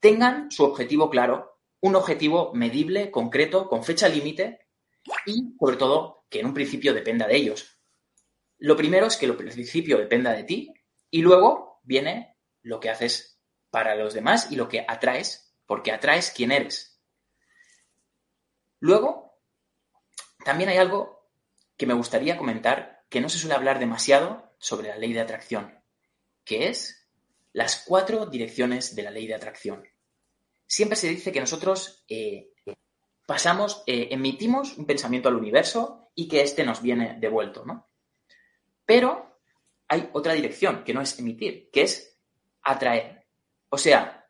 tengan 0.00 0.50
su 0.50 0.64
objetivo 0.64 1.10
claro, 1.10 1.60
un 1.80 1.94
objetivo 1.94 2.52
medible, 2.54 3.10
concreto, 3.10 3.68
con 3.68 3.84
fecha 3.84 4.08
límite 4.08 4.61
y, 5.26 5.54
sobre 5.58 5.76
todo, 5.76 6.24
que 6.28 6.40
en 6.40 6.46
un 6.46 6.54
principio 6.54 6.94
dependa 6.94 7.26
de 7.26 7.36
ellos. 7.36 7.78
Lo 8.58 8.76
primero 8.76 9.06
es 9.06 9.16
que 9.16 9.26
el 9.26 9.36
principio 9.36 9.98
dependa 9.98 10.32
de 10.32 10.44
ti 10.44 10.72
y 11.10 11.22
luego 11.22 11.80
viene 11.82 12.36
lo 12.62 12.80
que 12.80 12.90
haces 12.90 13.40
para 13.70 13.94
los 13.94 14.14
demás 14.14 14.50
y 14.50 14.56
lo 14.56 14.68
que 14.68 14.84
atraes, 14.86 15.56
porque 15.66 15.92
atraes 15.92 16.30
quién 16.30 16.52
eres. 16.52 17.00
Luego, 18.78 19.40
también 20.44 20.70
hay 20.70 20.76
algo 20.76 21.30
que 21.76 21.86
me 21.86 21.94
gustaría 21.94 22.36
comentar 22.36 23.04
que 23.08 23.20
no 23.20 23.28
se 23.28 23.38
suele 23.38 23.54
hablar 23.54 23.78
demasiado 23.78 24.54
sobre 24.58 24.88
la 24.88 24.96
ley 24.96 25.12
de 25.12 25.20
atracción, 25.20 25.82
que 26.44 26.68
es 26.68 27.08
las 27.52 27.84
cuatro 27.86 28.26
direcciones 28.26 28.94
de 28.94 29.02
la 29.02 29.10
ley 29.10 29.26
de 29.26 29.34
atracción. 29.34 29.86
Siempre 30.66 30.96
se 30.96 31.08
dice 31.08 31.32
que 31.32 31.40
nosotros 31.40 32.04
eh, 32.08 32.51
pasamos, 33.32 33.82
eh, 33.86 34.08
emitimos 34.10 34.76
un 34.76 34.84
pensamiento 34.84 35.30
al 35.30 35.36
universo 35.36 36.10
y 36.14 36.28
que 36.28 36.42
éste 36.42 36.66
nos 36.66 36.82
viene 36.82 37.16
devuelto, 37.18 37.64
¿no? 37.64 37.88
Pero 38.84 39.40
hay 39.88 40.10
otra 40.12 40.34
dirección 40.34 40.84
que 40.84 40.92
no 40.92 41.00
es 41.00 41.18
emitir, 41.18 41.70
que 41.72 41.80
es 41.80 42.20
atraer. 42.60 43.26
O 43.70 43.78
sea, 43.78 44.28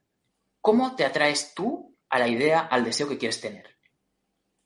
¿cómo 0.60 0.94
te 0.94 1.04
atraes 1.04 1.52
tú 1.52 1.98
a 2.10 2.20
la 2.20 2.28
idea, 2.28 2.60
al 2.60 2.84
deseo 2.84 3.08
que 3.08 3.18
quieres 3.18 3.40
tener? 3.40 3.76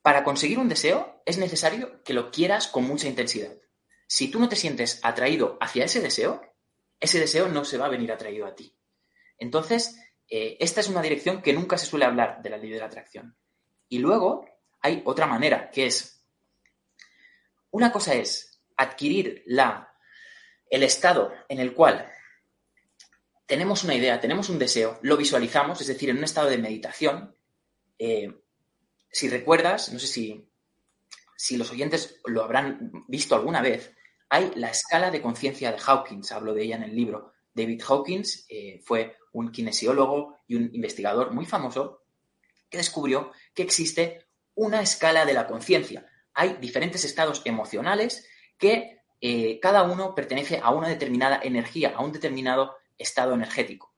Para 0.02 0.22
conseguir 0.22 0.58
un 0.58 0.68
deseo 0.68 1.22
es 1.24 1.38
necesario 1.38 2.02
que 2.02 2.12
lo 2.12 2.30
quieras 2.30 2.68
con 2.68 2.84
mucha 2.84 3.08
intensidad. 3.08 3.56
Si 4.06 4.30
tú 4.30 4.38
no 4.38 4.50
te 4.50 4.56
sientes 4.56 5.00
atraído 5.02 5.56
hacia 5.62 5.86
ese 5.86 6.02
deseo, 6.02 6.42
ese 7.00 7.18
deseo 7.18 7.48
no 7.48 7.64
se 7.64 7.78
va 7.78 7.86
a 7.86 7.88
venir 7.96 8.12
atraído 8.12 8.44
a 8.44 8.54
ti. 8.54 8.76
Entonces, 9.38 9.98
eh, 10.28 10.58
esta 10.60 10.82
es 10.82 10.88
una 10.88 11.00
dirección 11.00 11.40
que 11.40 11.54
nunca 11.54 11.78
se 11.78 11.86
suele 11.86 12.04
hablar 12.04 12.42
de 12.42 12.50
la 12.50 12.58
ley 12.58 12.68
de 12.68 12.80
la 12.80 12.84
atracción. 12.84 13.34
Y 13.88 13.98
luego 13.98 14.46
hay 14.80 15.02
otra 15.04 15.26
manera, 15.26 15.70
que 15.70 15.86
es, 15.86 16.24
una 17.70 17.92
cosa 17.92 18.14
es 18.14 18.60
adquirir 18.76 19.42
la, 19.46 19.94
el 20.70 20.82
estado 20.82 21.32
en 21.48 21.60
el 21.60 21.74
cual 21.74 22.10
tenemos 23.46 23.84
una 23.84 23.94
idea, 23.94 24.20
tenemos 24.20 24.48
un 24.48 24.58
deseo, 24.58 24.98
lo 25.02 25.16
visualizamos, 25.16 25.80
es 25.80 25.86
decir, 25.86 26.10
en 26.10 26.18
un 26.18 26.24
estado 26.24 26.50
de 26.50 26.58
meditación. 26.58 27.34
Eh, 27.98 28.32
si 29.10 29.28
recuerdas, 29.28 29.92
no 29.92 29.98
sé 29.98 30.08
si, 30.08 30.48
si 31.36 31.56
los 31.56 31.70
oyentes 31.70 32.20
lo 32.26 32.42
habrán 32.42 33.04
visto 33.06 33.36
alguna 33.36 33.62
vez, 33.62 33.94
hay 34.28 34.50
la 34.56 34.70
escala 34.70 35.10
de 35.12 35.22
conciencia 35.22 35.70
de 35.70 35.78
Hawkins, 35.84 36.32
hablo 36.32 36.52
de 36.54 36.64
ella 36.64 36.76
en 36.76 36.82
el 36.82 36.96
libro. 36.96 37.32
David 37.54 37.82
Hawkins 37.88 38.46
eh, 38.48 38.80
fue 38.84 39.16
un 39.32 39.52
kinesiólogo 39.52 40.40
y 40.48 40.56
un 40.56 40.70
investigador 40.74 41.32
muy 41.32 41.46
famoso 41.46 42.05
descubrió 42.76 43.33
que 43.54 43.62
existe 43.62 44.26
una 44.54 44.80
escala 44.80 45.25
de 45.25 45.35
la 45.35 45.47
conciencia. 45.47 46.06
Hay 46.35 46.54
diferentes 46.61 47.04
estados 47.04 47.42
emocionales 47.45 48.28
que 48.59 49.02
eh, 49.21 49.59
cada 49.61 49.83
uno 49.83 50.14
pertenece 50.14 50.61
a 50.62 50.71
una 50.71 50.88
determinada 50.88 51.40
energía, 51.42 51.95
a 51.97 52.02
un 52.02 52.12
determinado 52.12 52.76
estado 52.99 53.35
energético. 53.35 53.95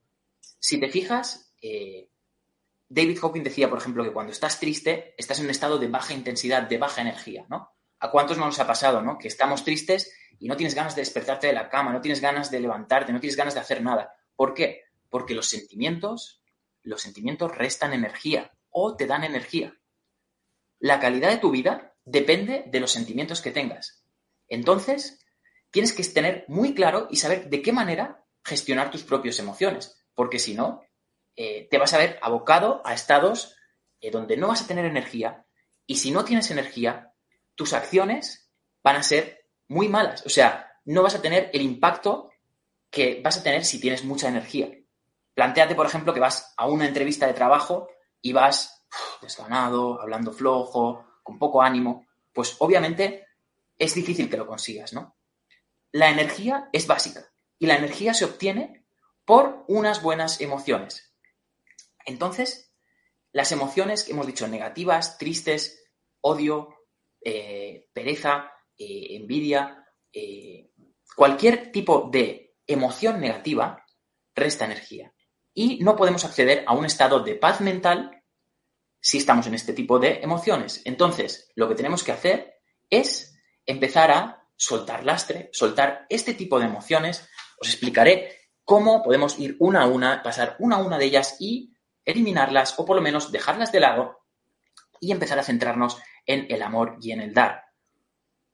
Si 0.59 0.79
te 0.79 0.89
fijas, 0.89 1.53
eh, 1.63 2.09
David 2.89 3.19
Hawking 3.21 3.43
decía, 3.43 3.69
por 3.69 3.79
ejemplo, 3.79 4.05
que 4.05 4.13
cuando 4.13 4.33
estás 4.33 4.59
triste, 4.59 5.15
estás 5.17 5.39
en 5.39 5.47
un 5.47 5.51
estado 5.51 5.79
de 5.79 5.89
baja 5.89 6.15
intensidad, 6.15 6.63
de 6.63 6.79
baja 6.79 7.03
energía, 7.03 7.47
¿no? 7.49 7.71
¿A 8.01 8.11
cuántos 8.11 8.39
no 8.39 8.47
nos 8.47 8.59
ha 8.61 8.67
pasado, 8.67 9.03
no? 9.03 9.19
Que 9.19 9.29
estamos 9.29 9.65
tristes 9.65 10.13
y 10.39 10.49
no 10.49 10.57
tienes 10.57 10.75
ganas 10.75 10.95
de 10.95 11.03
despertarte 11.03 11.49
de 11.49 11.53
la 11.53 11.69
cama, 11.69 11.93
no 11.93 12.01
tienes 12.01 12.21
ganas 12.21 12.51
de 12.51 12.61
levantarte, 12.61 13.13
no 13.13 13.21
tienes 13.21 13.37
ganas 13.37 13.55
de 13.55 13.61
hacer 13.61 13.83
nada. 13.83 14.15
¿Por 14.37 14.55
qué? 14.55 14.85
Porque 15.11 15.35
los 15.35 15.49
sentimientos, 15.49 16.43
los 16.83 17.03
sentimientos 17.03 17.57
restan 17.57 17.93
energía 17.93 18.53
o 18.71 18.97
te 18.97 19.07
dan 19.07 19.25
energía. 19.25 19.75
La 20.79 21.01
calidad 21.01 21.31
de 21.31 21.39
tu 21.39 21.51
vida 21.51 21.95
depende 22.05 22.65
de 22.67 22.81
los 22.81 22.93
sentimientos 22.93 23.41
que 23.41 23.51
tengas. 23.51 24.05
Entonces, 24.49 25.25
tienes 25.71 25.93
que 25.93 26.05
tener 26.05 26.45
muy 26.49 26.75
claro 26.75 27.09
y 27.11 27.17
saber 27.17 27.49
de 27.49 27.63
qué 27.63 27.73
manera 27.73 28.25
gestionar 28.45 28.91
tus 28.91 29.03
propias 29.03 29.39
emociones, 29.39 30.05
porque 30.15 30.39
si 30.39 30.55
no, 30.55 30.83
eh, 31.37 31.69
te 31.71 31.79
vas 31.79 31.93
a 31.95 31.99
ver 31.99 32.19
abocado 32.23 32.83
a 32.85 32.95
estados 32.95 33.55
eh, 34.01 34.11
donde 34.11 34.37
no 34.37 34.49
vas 34.49 34.63
a 34.63 34.67
tener 34.67 34.85
energía 34.85 35.47
y 35.87 35.97
si 35.97 36.11
no 36.11 36.25
tienes 36.25 36.51
energía, 36.51 37.15
tus 37.55 37.73
acciones 37.73 38.51
van 38.83 38.97
a 38.97 39.03
ser 39.03 39.47
muy 39.69 39.89
malas. 39.89 40.25
O 40.27 40.29
sea, 40.29 40.73
no 40.85 41.03
vas 41.03 41.15
a 41.15 41.23
tener 41.23 41.51
el 41.53 41.63
impacto 41.63 42.31
que 42.91 43.21
vas 43.23 43.39
a 43.39 43.43
tener 43.43 43.65
si 43.65 43.81
tienes 43.81 44.05
mucha 44.05 44.29
energía. 44.29 44.71
Plantéate, 45.35 45.75
por 45.75 45.87
ejemplo, 45.87 46.15
que 46.15 46.21
vas 46.21 46.55
a 46.57 46.67
una 46.67 46.87
entrevista 46.87 47.27
de 47.27 47.35
trabajo 47.35 47.89
y 48.23 48.33
vas 48.33 48.87
desganado, 49.21 50.01
hablando 50.01 50.33
flojo, 50.33 51.07
con 51.23 51.39
poco 51.39 51.63
ánimo. 51.63 52.07
Pues 52.33 52.57
obviamente 52.59 53.27
es 53.77 53.95
difícil 53.95 54.29
que 54.29 54.37
lo 54.37 54.47
consigas, 54.47 54.93
¿no? 54.93 55.17
La 55.93 56.11
energía 56.11 56.69
es 56.73 56.87
básica 56.87 57.31
y 57.59 57.67
la 57.67 57.77
energía 57.77 58.15
se 58.15 58.25
obtiene 58.25 58.85
por 59.25 59.65
unas 59.69 60.03
buenas 60.03 60.41
emociones. 60.41 61.13
Entonces, 62.05 62.73
las 63.33 63.53
emociones 63.53 64.05
que 64.05 64.13
hemos 64.13 64.27
dicho 64.27 64.49
negativas, 64.49 65.19
tristes, 65.19 65.85
odio, 66.21 66.75
eh, 67.21 67.89
pereza, 67.93 68.51
eh, 68.77 69.17
envidia, 69.17 69.87
eh, 70.13 70.71
cualquier 71.15 71.71
tipo 71.73 72.09
de 72.11 72.57
emoción 72.67 73.21
negativa 73.21 73.85
resta 74.35 74.65
energía. 74.65 75.13
Y 75.59 75.81
no 75.81 75.97
podemos 75.97 76.25
acceder 76.25 76.63
a 76.69 76.73
un 76.73 76.85
estado 76.85 77.19
de 77.19 77.35
paz 77.35 77.61
mental 77.61 78.23
si 79.01 79.19
estamos 79.19 79.45
en 79.49 79.55
este 79.55 79.73
tipo 79.73 79.99
de 79.99 80.21
emociones. 80.23 80.83
Entonces, 80.85 81.51
lo 81.57 81.69
que 81.69 81.75
tenemos 81.75 82.05
que 82.05 82.13
hacer 82.13 82.61
es 82.89 83.37
empezar 83.67 84.13
a 84.13 84.47
soltar 84.55 85.05
lastre, 85.05 85.51
soltar 85.53 86.07
este 86.11 86.35
tipo 86.35 86.61
de 86.61 86.67
emociones. 86.67 87.29
Os 87.61 87.71
explicaré 87.71 88.53
cómo 88.63 89.03
podemos 89.03 89.37
ir 89.41 89.57
una 89.59 89.83
a 89.83 89.87
una, 89.89 90.23
pasar 90.23 90.55
una 90.61 90.77
a 90.77 90.79
una 90.79 90.97
de 90.97 91.07
ellas 91.07 91.35
y 91.41 91.75
eliminarlas 92.05 92.79
o 92.79 92.85
por 92.85 92.95
lo 92.95 93.03
menos 93.03 93.33
dejarlas 93.33 93.73
de 93.73 93.81
lado 93.81 94.21
y 95.01 95.11
empezar 95.11 95.41
a 95.41 95.43
centrarnos 95.43 95.99
en 96.25 96.47
el 96.51 96.63
amor 96.63 96.99
y 97.01 97.11
en 97.11 97.21
el 97.21 97.35
dar. 97.35 97.65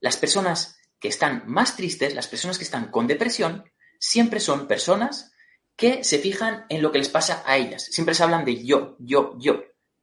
Las 0.01 0.17
personas 0.17 0.79
que 0.99 1.09
están 1.09 1.43
más 1.45 1.77
tristes, 1.77 2.15
las 2.15 2.29
personas 2.29 2.57
que 2.57 2.65
están 2.65 2.91
con 2.91 3.07
depresión, 3.07 3.71
siempre 3.99 4.41
son 4.41 4.67
personas 4.67 5.34
que 5.77 6.05
se 6.05 6.19
fijan 6.19 6.67
en 6.69 6.83
lo 6.83 6.93
que 6.93 6.99
les 6.99 7.09
pasa 7.09 7.43
a 7.47 7.57
ellas. 7.57 7.85
Siempre 7.85 8.15
se 8.15 8.23
hablan 8.23 8.45
de 8.45 8.65
yo, 8.65 8.97
yo, 8.99 9.35
yo. 9.39 9.63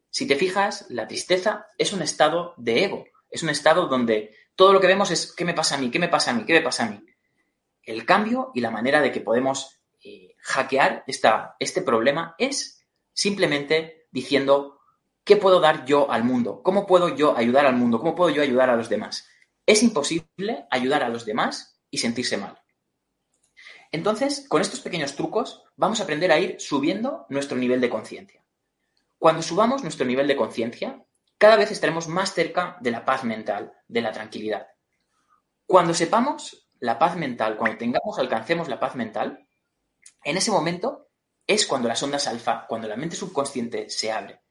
Si 0.10 0.28
te 0.28 0.36
fijas, 0.36 0.86
la 0.90 1.08
tristeza 1.08 1.68
es 1.78 1.94
un 1.94 2.02
estado 2.02 2.54
de 2.58 2.84
ego, 2.84 3.06
es 3.30 3.44
un 3.44 3.50
estado 3.50 3.88
donde 3.88 4.36
todo 4.56 4.74
lo 4.74 4.82
que 4.82 4.88
vemos 4.88 5.10
es 5.12 5.34
qué 5.34 5.46
me 5.46 5.54
pasa 5.54 5.76
a 5.76 5.78
mí, 5.78 5.90
qué 5.90 6.00
me 6.00 6.10
pasa 6.10 6.32
a 6.32 6.34
mí, 6.34 6.46
qué 6.46 6.54
me 6.54 6.62
pasa 6.62 6.86
a 6.86 6.90
mí. 6.90 7.04
El 7.84 8.06
cambio 8.06 8.52
y 8.54 8.62
la 8.62 8.72
manera 8.72 9.02
de 9.02 9.12
que 9.12 9.22
podemos 9.22 9.80
eh, 10.04 10.36
hackear 10.40 11.04
esta, 11.08 11.56
este 11.60 11.82
problema 11.82 12.36
es 12.38 12.86
simplemente 13.14 14.08
diciendo, 14.12 14.82
¿qué 15.24 15.38
puedo 15.38 15.62
dar 15.62 15.86
yo 15.86 16.12
al 16.12 16.26
mundo? 16.26 16.62
¿Cómo 16.62 16.86
puedo 16.86 17.16
yo 17.16 17.38
ayudar 17.38 17.66
al 17.66 17.76
mundo? 17.76 18.00
¿Cómo 18.00 18.14
puedo 18.14 18.30
yo 18.30 18.42
ayudar 18.42 18.70
a 18.70 18.76
los 18.76 18.90
demás? 18.90 19.28
Es 19.66 19.82
imposible 19.82 20.66
ayudar 20.70 21.04
a 21.04 21.10
los 21.10 21.26
demás 21.26 21.82
y 21.90 22.00
sentirse 22.00 22.38
mal. 22.38 22.61
Entonces, 23.92 24.46
con 24.48 24.62
estos 24.62 24.80
pequeños 24.80 25.16
trucos, 25.16 25.64
vamos 25.76 26.00
a 26.00 26.04
aprender 26.04 26.32
a 26.32 26.40
ir 26.40 26.60
subiendo 26.60 27.26
nuestro 27.30 27.58
nivel 27.58 27.82
de 27.82 27.90
conciencia. 27.90 28.42
Cuando 29.20 29.42
subamos 29.42 29.84
nuestro 29.84 30.06
nivel 30.06 30.28
de 30.28 30.36
conciencia, 30.36 31.06
cada 31.38 31.58
vez 31.58 31.72
estaremos 31.72 32.08
más 32.08 32.34
cerca 32.34 32.78
de 32.82 32.92
la 32.92 33.04
paz 33.04 33.24
mental, 33.24 33.74
de 33.88 34.02
la 34.02 34.12
tranquilidad. 34.12 34.68
Cuando 35.66 35.94
sepamos 35.94 36.68
la 36.80 36.98
paz 36.98 37.16
mental, 37.16 37.58
cuando 37.58 37.78
tengamos, 37.78 38.18
alcancemos 38.18 38.68
la 38.68 38.80
paz 38.80 38.96
mental, 38.96 39.48
en 40.24 40.38
ese 40.38 40.52
momento 40.52 41.10
es 41.46 41.66
cuando 41.66 41.88
las 41.88 42.02
ondas 42.02 42.28
alfa, 42.28 42.66
cuando 42.68 42.88
la 42.88 42.96
mente 42.96 43.16
subconsciente 43.16 43.90
se 43.90 44.12
abre. 44.12 44.42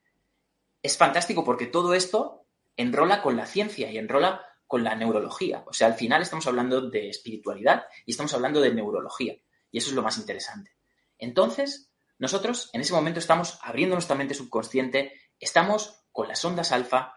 Es 0.83 0.97
fantástico 0.97 1.45
porque 1.45 1.67
todo 1.67 1.95
esto 1.95 2.47
enrola 2.77 3.23
con 3.23 3.37
la 3.37 3.47
ciencia 3.47 3.91
y 3.91 3.99
enrola 3.99 4.45
con 4.71 4.85
la 4.85 4.95
neurología. 4.95 5.65
O 5.67 5.73
sea, 5.73 5.89
al 5.89 5.95
final 5.95 6.23
estamos 6.23 6.47
hablando 6.47 6.89
de 6.89 7.09
espiritualidad 7.09 7.87
y 8.07 8.13
estamos 8.13 8.33
hablando 8.35 8.61
de 8.61 8.73
neurología. 8.73 9.35
Y 9.73 9.79
eso 9.79 9.91
es 9.91 9.97
lo 9.97 10.03
más 10.03 10.17
interesante. 10.17 10.71
Entonces, 11.19 11.91
nosotros 12.19 12.71
en 12.73 12.83
ese 12.83 12.93
momento 12.93 13.19
estamos 13.19 13.59
abriendo 13.63 13.97
nuestra 13.97 14.15
mente 14.15 14.35
subconsciente, 14.35 15.13
estamos 15.41 16.05
con 16.13 16.29
las 16.29 16.45
ondas 16.45 16.71
alfa 16.71 17.15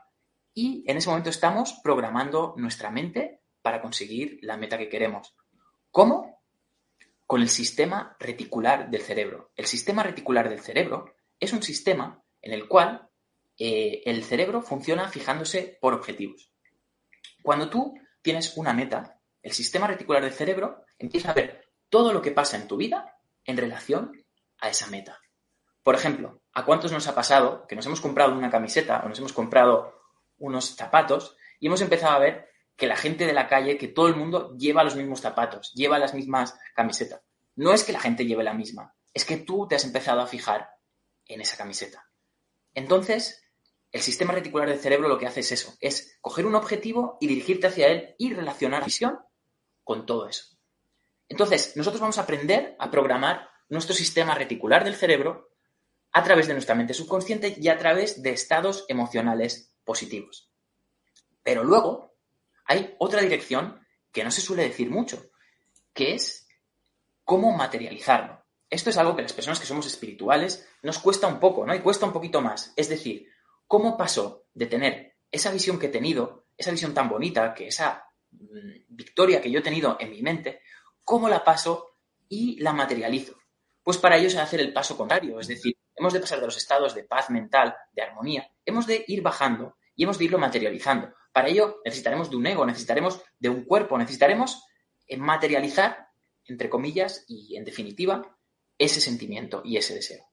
y 0.52 0.84
en 0.90 0.98
ese 0.98 1.10
momento 1.10 1.30
estamos 1.30 1.80
programando 1.84 2.56
nuestra 2.58 2.90
mente 2.90 3.44
para 3.62 3.84
conseguir 3.84 4.40
la 4.42 4.58
meta 4.58 4.80
que 4.80 4.90
queremos. 4.90 5.36
¿Cómo? 5.92 6.42
con 7.26 7.42
el 7.42 7.50
sistema 7.50 8.16
reticular 8.20 8.90
del 8.90 9.02
cerebro. 9.02 9.52
El 9.56 9.66
sistema 9.66 10.04
reticular 10.04 10.50
del 10.50 10.60
cerebro 10.60 11.16
es 11.40 11.54
un 11.54 11.64
sistema 11.64 12.24
en 12.42 12.54
el 12.54 12.68
cual 12.68 13.10
eh, 13.58 14.02
el 14.06 14.24
cerebro 14.24 14.62
funciona 14.62 15.08
fijándose 15.08 15.78
por 15.80 15.94
objetivos. 15.94 16.53
Cuando 17.44 17.70
tú 17.70 17.94
tienes 18.22 18.58
una 18.58 18.74
meta, 18.74 19.20
el 19.42 19.52
sistema 19.52 19.86
reticular 19.86 20.24
del 20.24 20.32
cerebro 20.32 20.86
empieza 20.98 21.30
a 21.30 21.34
ver 21.34 21.66
todo 21.90 22.14
lo 22.14 22.22
que 22.22 22.32
pasa 22.32 22.56
en 22.58 22.68
tu 22.68 22.78
vida 22.78 23.18
en 23.46 23.58
relación 23.58 24.26
a 24.60 24.70
esa 24.70 24.88
meta. 24.88 25.20
Por 25.84 25.94
ejemplo, 25.94 26.42
¿a 26.54 26.64
cuántos 26.64 26.94
nos 26.94 27.08
ha 27.08 27.14
pasado 27.14 27.68
que 27.68 27.76
nos 27.76 27.86
hemos 27.86 28.00
comprado 28.00 28.34
una 28.34 28.50
camiseta 28.50 29.02
o 29.04 29.10
nos 29.10 29.20
hemos 29.20 29.34
comprado 29.34 30.02
unos 30.38 30.76
zapatos 30.76 31.36
y 31.60 31.68
hemos 31.68 31.82
empezado 31.82 32.14
a 32.14 32.20
ver 32.20 32.50
que 32.78 32.88
la 32.88 32.96
gente 32.96 33.26
de 33.26 33.34
la 33.34 33.48
calle, 33.48 33.78
que 33.78 33.90
todo 33.90 34.08
el 34.08 34.16
mundo 34.16 34.56
lleva 34.58 34.86
los 34.86 34.96
mismos 34.96 35.20
zapatos, 35.20 35.74
lleva 35.74 36.00
las 36.00 36.14
mismas 36.14 36.58
camisetas. 36.74 37.22
No 37.56 37.74
es 37.74 37.84
que 37.84 37.94
la 37.94 38.00
gente 38.00 38.26
lleve 38.26 38.44
la 38.44 38.54
misma, 38.54 38.96
es 39.14 39.26
que 39.26 39.38
tú 39.38 39.68
te 39.68 39.76
has 39.76 39.84
empezado 39.84 40.22
a 40.22 40.28
fijar 40.28 40.70
en 41.26 41.42
esa 41.42 41.58
camiseta. 41.58 42.10
Entonces, 42.74 43.43
el 43.94 44.02
sistema 44.02 44.34
reticular 44.34 44.68
del 44.68 44.80
cerebro 44.80 45.08
lo 45.08 45.20
que 45.20 45.28
hace 45.28 45.42
es 45.42 45.52
eso, 45.52 45.76
es 45.80 46.18
coger 46.20 46.48
un 46.48 46.56
objetivo 46.56 47.18
y 47.22 47.28
dirigirte 47.28 47.68
hacia 47.68 47.88
él 47.88 48.16
y 48.18 48.34
relacionar 48.34 48.84
visión 48.84 49.20
con 49.84 50.08
todo 50.08 50.28
eso. 50.28 50.58
Entonces, 51.30 51.78
nosotros 51.78 52.02
vamos 52.02 52.18
a 52.18 52.24
aprender 52.24 52.76
a 52.80 52.90
programar 52.90 53.48
nuestro 53.70 53.96
sistema 53.96 54.34
reticular 54.34 54.84
del 54.84 54.96
cerebro 54.96 55.52
a 56.12 56.24
través 56.24 56.48
de 56.48 56.54
nuestra 56.54 56.74
mente 56.74 56.96
subconsciente 56.96 57.56
y 57.56 57.70
a 57.70 57.78
través 57.78 58.24
de 58.24 58.32
estados 58.32 58.86
emocionales 58.88 59.76
positivos. 59.84 60.52
Pero 61.44 61.64
luego, 61.64 62.16
hay 62.66 62.96
otra 62.98 63.22
dirección 63.22 63.80
que 64.12 64.24
no 64.24 64.32
se 64.32 64.42
suele 64.42 64.64
decir 64.64 64.90
mucho, 64.90 65.30
que 65.94 66.16
es 66.16 66.48
cómo 67.24 67.56
materializarlo. 67.56 68.44
Esto 68.70 68.90
es 68.90 68.98
algo 68.98 69.16
que 69.16 69.22
las 69.22 69.34
personas 69.34 69.60
que 69.60 69.68
somos 69.68 69.86
espirituales 69.86 70.68
nos 70.82 70.98
cuesta 70.98 71.28
un 71.28 71.40
poco, 71.40 71.64
¿no? 71.64 71.76
Y 71.76 71.82
cuesta 71.82 72.08
un 72.08 72.14
poquito 72.14 72.42
más. 72.42 72.74
Es 72.76 72.90
decir, 72.90 73.28
cómo 73.74 73.98
pasó 73.98 74.46
de 74.54 74.68
tener 74.68 75.16
esa 75.32 75.52
visión 75.52 75.80
que 75.80 75.88
he 75.88 75.90
tenido, 75.90 76.46
esa 76.56 76.70
visión 76.70 76.94
tan 76.94 77.10
bonita, 77.10 77.56
que 77.56 77.70
esa 77.70 78.06
mm, 78.30 78.84
victoria 78.88 79.42
que 79.42 79.50
yo 79.50 79.62
he 79.62 79.64
tenido 79.64 79.98
en 80.00 80.12
mi 80.12 80.22
mente, 80.22 80.62
cómo 81.04 81.28
la 81.28 81.44
paso 81.44 81.98
y 82.30 82.60
la 82.62 82.72
materializo. 82.72 83.34
Pues 83.82 83.98
para 83.98 84.16
ello 84.18 84.30
se 84.30 84.40
hacer 84.40 84.60
el 84.60 84.74
paso 84.74 84.96
contrario, 84.96 85.40
es 85.40 85.48
decir, 85.48 85.76
hemos 85.96 86.14
de 86.14 86.20
pasar 86.20 86.40
de 86.40 86.46
los 86.46 86.56
estados 86.56 86.94
de 86.94 87.04
paz 87.06 87.32
mental, 87.32 87.76
de 87.94 88.04
armonía, 88.04 88.48
hemos 88.64 88.86
de 88.86 89.06
ir 89.08 89.24
bajando 89.24 89.76
y 89.96 90.04
hemos 90.04 90.20
de 90.20 90.26
irlo 90.26 90.38
materializando. 90.38 91.12
Para 91.32 91.48
ello 91.48 91.82
necesitaremos 91.84 92.30
de 92.30 92.36
un 92.36 92.46
ego, 92.46 92.68
necesitaremos 92.68 93.24
de 93.40 93.50
un 93.50 93.64
cuerpo, 93.64 93.98
necesitaremos 93.98 94.68
eh, 95.08 95.18
materializar, 95.18 96.10
entre 96.46 96.70
comillas, 96.70 97.26
y 97.28 97.58
en 97.58 97.66
definitiva, 97.66 98.38
ese 98.78 99.02
sentimiento 99.02 99.64
y 99.66 99.78
ese 99.78 99.96
deseo. 99.96 100.24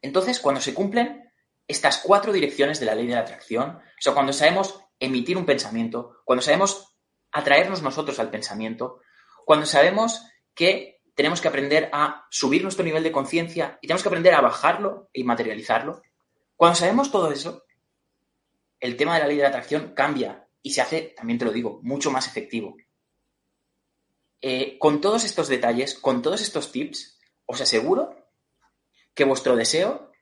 Entonces, 0.00 0.40
cuando 0.40 0.60
se 0.60 0.74
cumplen 0.74 1.31
estas 1.72 1.98
cuatro 1.98 2.32
direcciones 2.32 2.78
de 2.78 2.86
la 2.86 2.94
ley 2.94 3.06
de 3.06 3.14
la 3.14 3.20
atracción, 3.20 3.70
o 3.70 4.00
sea, 4.00 4.14
cuando 4.14 4.32
sabemos 4.32 4.78
emitir 5.00 5.36
un 5.36 5.46
pensamiento, 5.46 6.20
cuando 6.24 6.42
sabemos 6.42 6.96
atraernos 7.32 7.82
nosotros 7.82 8.18
al 8.18 8.30
pensamiento, 8.30 9.00
cuando 9.44 9.66
sabemos 9.66 10.24
que 10.54 11.02
tenemos 11.14 11.40
que 11.40 11.48
aprender 11.48 11.90
a 11.92 12.26
subir 12.30 12.62
nuestro 12.62 12.84
nivel 12.84 13.02
de 13.02 13.12
conciencia 13.12 13.78
y 13.80 13.86
tenemos 13.86 14.02
que 14.02 14.08
aprender 14.08 14.34
a 14.34 14.40
bajarlo 14.40 15.10
y 15.12 15.24
materializarlo. 15.24 16.02
Cuando 16.56 16.76
sabemos 16.76 17.10
todo 17.10 17.32
eso, 17.32 17.64
el 18.80 18.96
tema 18.96 19.14
de 19.14 19.20
la 19.20 19.26
ley 19.26 19.36
de 19.36 19.42
la 19.42 19.48
atracción 19.48 19.92
cambia 19.94 20.48
y 20.62 20.70
se 20.70 20.80
hace, 20.80 21.14
también 21.16 21.38
te 21.38 21.44
lo 21.44 21.52
digo, 21.52 21.80
mucho 21.82 22.10
más 22.10 22.26
efectivo. 22.28 22.76
Eh, 24.40 24.78
con 24.78 25.00
todos 25.00 25.24
estos 25.24 25.48
detalles, 25.48 25.94
con 25.94 26.22
todos 26.22 26.40
estos 26.40 26.70
tips, 26.72 27.18
os 27.46 27.60
aseguro 27.60 28.14
que 29.14 29.24
vuestro 29.24 29.56
deseo 29.56 30.12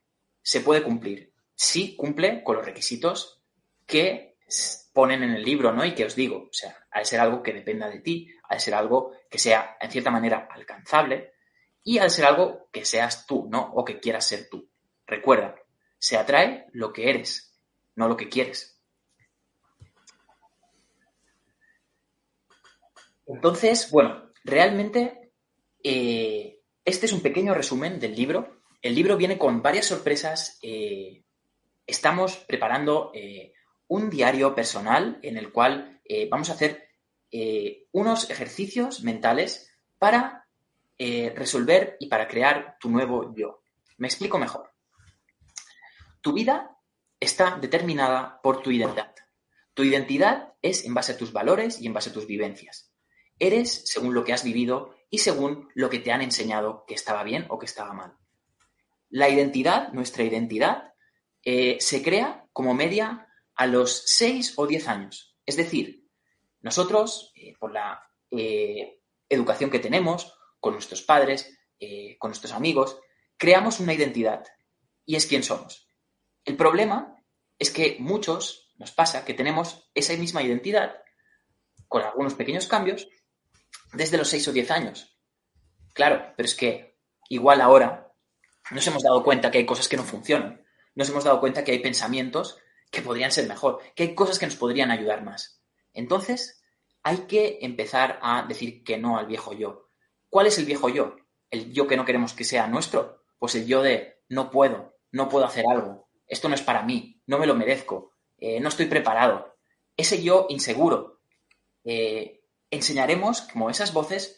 se 0.43 0.61
puede 0.61 0.83
cumplir 0.83 1.30
si 1.61 1.95
cumple 1.95 2.43
con 2.43 2.57
los 2.57 2.65
requisitos 2.65 3.43
que 3.87 4.39
ponen 4.95 5.23
en 5.23 5.33
el 5.33 5.43
libro, 5.43 5.75
¿no? 5.75 5.85
Y 5.85 5.95
que 5.95 6.07
os 6.07 6.17
digo, 6.17 6.49
o 6.49 6.53
sea, 6.53 6.75
ha 6.91 7.01
de 7.01 7.05
ser 7.05 7.21
algo 7.21 7.43
que 7.43 7.53
dependa 7.53 7.87
de 7.91 8.01
ti, 8.01 8.31
ha 8.45 8.55
de 8.55 8.61
ser 8.61 8.73
algo 8.75 9.13
que 9.29 9.39
sea, 9.39 9.77
en 9.79 9.91
cierta 9.91 10.11
manera, 10.11 10.49
alcanzable 10.51 11.35
y 11.85 11.99
ha 11.99 12.05
de 12.05 12.11
ser 12.11 12.25
algo 12.25 12.71
que 12.73 12.87
seas 12.87 13.27
tú, 13.27 13.47
¿no? 13.51 13.73
O 13.75 13.85
que 13.85 14.01
quieras 14.01 14.27
ser 14.27 14.49
tú. 14.49 14.71
Recuerda, 15.07 15.55
se 15.99 16.17
atrae 16.17 16.65
lo 16.73 16.95
que 16.95 17.11
eres, 17.11 17.61
no 17.95 18.09
lo 18.09 18.17
que 18.17 18.31
quieres. 18.31 18.81
Entonces, 23.27 23.91
bueno, 23.91 24.33
realmente 24.45 25.33
eh, 25.85 26.63
este 26.87 27.05
es 27.05 27.13
un 27.13 27.21
pequeño 27.21 27.53
resumen 27.53 28.01
del 28.01 28.17
libro. 28.17 28.63
El 28.81 28.95
libro 28.95 29.19
viene 29.19 29.37
con 29.37 29.61
varias 29.61 29.85
sorpresas. 29.85 30.59
Eh, 30.63 31.23
estamos 31.91 32.37
preparando 32.37 33.11
eh, 33.15 33.53
un 33.89 34.11
diario 34.11 34.55
personal 34.55 35.19
en 35.23 35.37
el 35.37 35.53
cual 35.53 36.01
eh, 36.05 36.29
vamos 36.31 36.51
a 36.51 36.55
hacer 36.55 36.89
eh, 37.31 37.89
unos 37.93 38.31
ejercicios 38.31 39.03
mentales 39.03 39.71
para 39.99 40.39
resolver 41.35 41.97
y 41.99 42.09
para 42.09 42.29
crear 42.29 42.77
tu 42.79 42.91
nuevo 42.91 43.35
yo. 43.35 43.63
Me 43.97 44.07
explico 44.07 44.37
mejor. 44.39 44.71
Tu 46.21 46.35
vida 46.35 46.77
está 47.19 47.57
determinada 47.59 48.39
por 48.43 48.63
tu 48.63 48.71
identidad. 48.71 49.15
Tu 49.73 49.85
identidad 49.85 50.53
es 50.61 50.85
en 50.85 50.93
base 50.93 51.13
a 51.13 51.17
tus 51.17 51.33
valores 51.33 51.81
y 51.81 51.87
en 51.87 51.95
base 51.95 52.11
a 52.11 52.13
tus 52.13 52.27
vivencias. 52.27 52.93
Eres 53.39 53.89
según 53.91 54.13
lo 54.13 54.25
que 54.25 54.35
has 54.35 54.45
vivido 54.45 54.95
y 55.09 55.21
según 55.21 55.71
lo 55.75 55.89
que 55.89 56.01
te 56.01 56.13
han 56.13 56.21
enseñado 56.21 56.85
que 56.87 56.93
estaba 56.93 57.25
bien 57.25 57.47
o 57.49 57.59
que 57.59 57.65
estaba 57.65 57.95
mal. 57.95 58.15
La 59.09 59.31
identidad, 59.31 59.93
nuestra 59.93 60.23
identidad, 60.23 60.91
se 61.45 62.03
crea 62.03 62.47
como 62.53 62.75
media 62.75 63.29
a 63.55 63.67
los 63.67 64.05
6 64.07 64.55
o 64.57 64.67
10 64.67 64.89
años. 64.89 65.37
Es 65.45 65.57
decir, 65.57 66.01
nosotros, 66.63 67.33
eh, 67.35 67.55
por 67.59 67.73
la 67.73 68.03
eh, 68.31 69.01
educación 69.29 69.71
que 69.71 69.79
tenemos, 69.79 70.35
con 70.59 70.75
nuestros 70.75 71.03
padres, 71.03 71.59
eh, 71.79 72.17
con 72.19 72.31
nuestros 72.31 72.53
amigos, 72.53 72.99
creamos 73.37 73.81
una 73.81 73.95
identidad 73.95 74.45
y 75.07 75.17
es 75.17 75.27
quien 75.27 75.43
somos. 75.43 75.89
El 76.45 76.57
problema 76.57 77.17
es 77.59 77.71
que 77.71 77.97
muchos 77.99 78.73
nos 78.77 78.93
pasa 78.93 79.25
que 79.25 79.35
tenemos 79.35 79.91
esa 79.95 80.15
misma 80.17 80.43
identidad, 80.43 80.97
con 81.89 82.03
algunos 82.03 82.35
pequeños 82.35 82.67
cambios, 82.67 83.09
desde 83.93 84.19
los 84.19 84.29
6 84.29 84.49
o 84.49 84.53
10 84.53 84.71
años. 84.71 85.19
Claro, 85.95 86.33
pero 86.37 86.47
es 86.47 86.55
que 86.55 86.99
igual 87.29 87.61
ahora 87.61 88.13
nos 88.71 88.87
hemos 88.87 89.03
dado 89.03 89.25
cuenta 89.25 89.51
que 89.51 89.59
hay 89.59 89.67
cosas 89.67 89.89
que 89.89 89.97
no 89.97 90.05
funcionan. 90.05 90.65
Nos 90.95 91.09
hemos 91.09 91.25
dado 91.25 91.41
cuenta 91.41 91.65
que 91.65 91.73
hay 91.73 91.79
pensamientos 91.79 92.59
que 92.91 93.03
podrían 93.03 93.33
ser 93.33 93.47
mejor, 93.49 93.81
que 93.95 94.03
hay 94.03 94.15
cosas 94.15 94.39
que 94.39 94.47
nos 94.47 94.57
podrían 94.57 94.91
ayudar 94.91 95.25
más. 95.25 95.63
Entonces, 95.93 96.63
hay 97.03 97.19
que 97.29 97.59
empezar 97.63 98.19
a 98.23 98.45
decir 98.47 98.85
que 98.85 98.99
no 98.99 99.19
al 99.19 99.27
viejo 99.27 99.53
yo. 99.53 99.91
¿Cuál 100.29 100.47
es 100.47 100.59
el 100.59 100.65
viejo 100.65 100.89
yo? 100.89 101.17
¿El 101.51 101.73
yo 101.73 101.87
que 101.87 101.97
no 101.97 102.05
queremos 102.05 102.33
que 102.33 102.45
sea 102.45 102.67
nuestro? 102.67 103.25
Pues 103.39 103.55
el 103.55 103.67
yo 103.67 103.83
de 103.83 104.23
no 104.29 104.51
puedo, 104.51 104.97
no 105.11 105.29
puedo 105.29 105.45
hacer 105.45 105.65
algo, 105.69 106.09
esto 106.27 106.49
no 106.49 106.55
es 106.55 106.63
para 106.63 106.83
mí, 106.83 107.21
no 107.27 107.39
me 107.39 107.47
lo 107.47 107.55
merezco, 107.55 108.15
eh, 108.39 108.61
no 108.61 108.69
estoy 108.69 108.87
preparado. 108.87 109.57
Ese 109.97 110.23
yo 110.23 110.47
inseguro. 110.49 111.23
Eh, 111.85 112.45
enseñaremos 112.71 113.43
como 113.43 113.69
esas 113.69 113.93
voces 113.93 114.37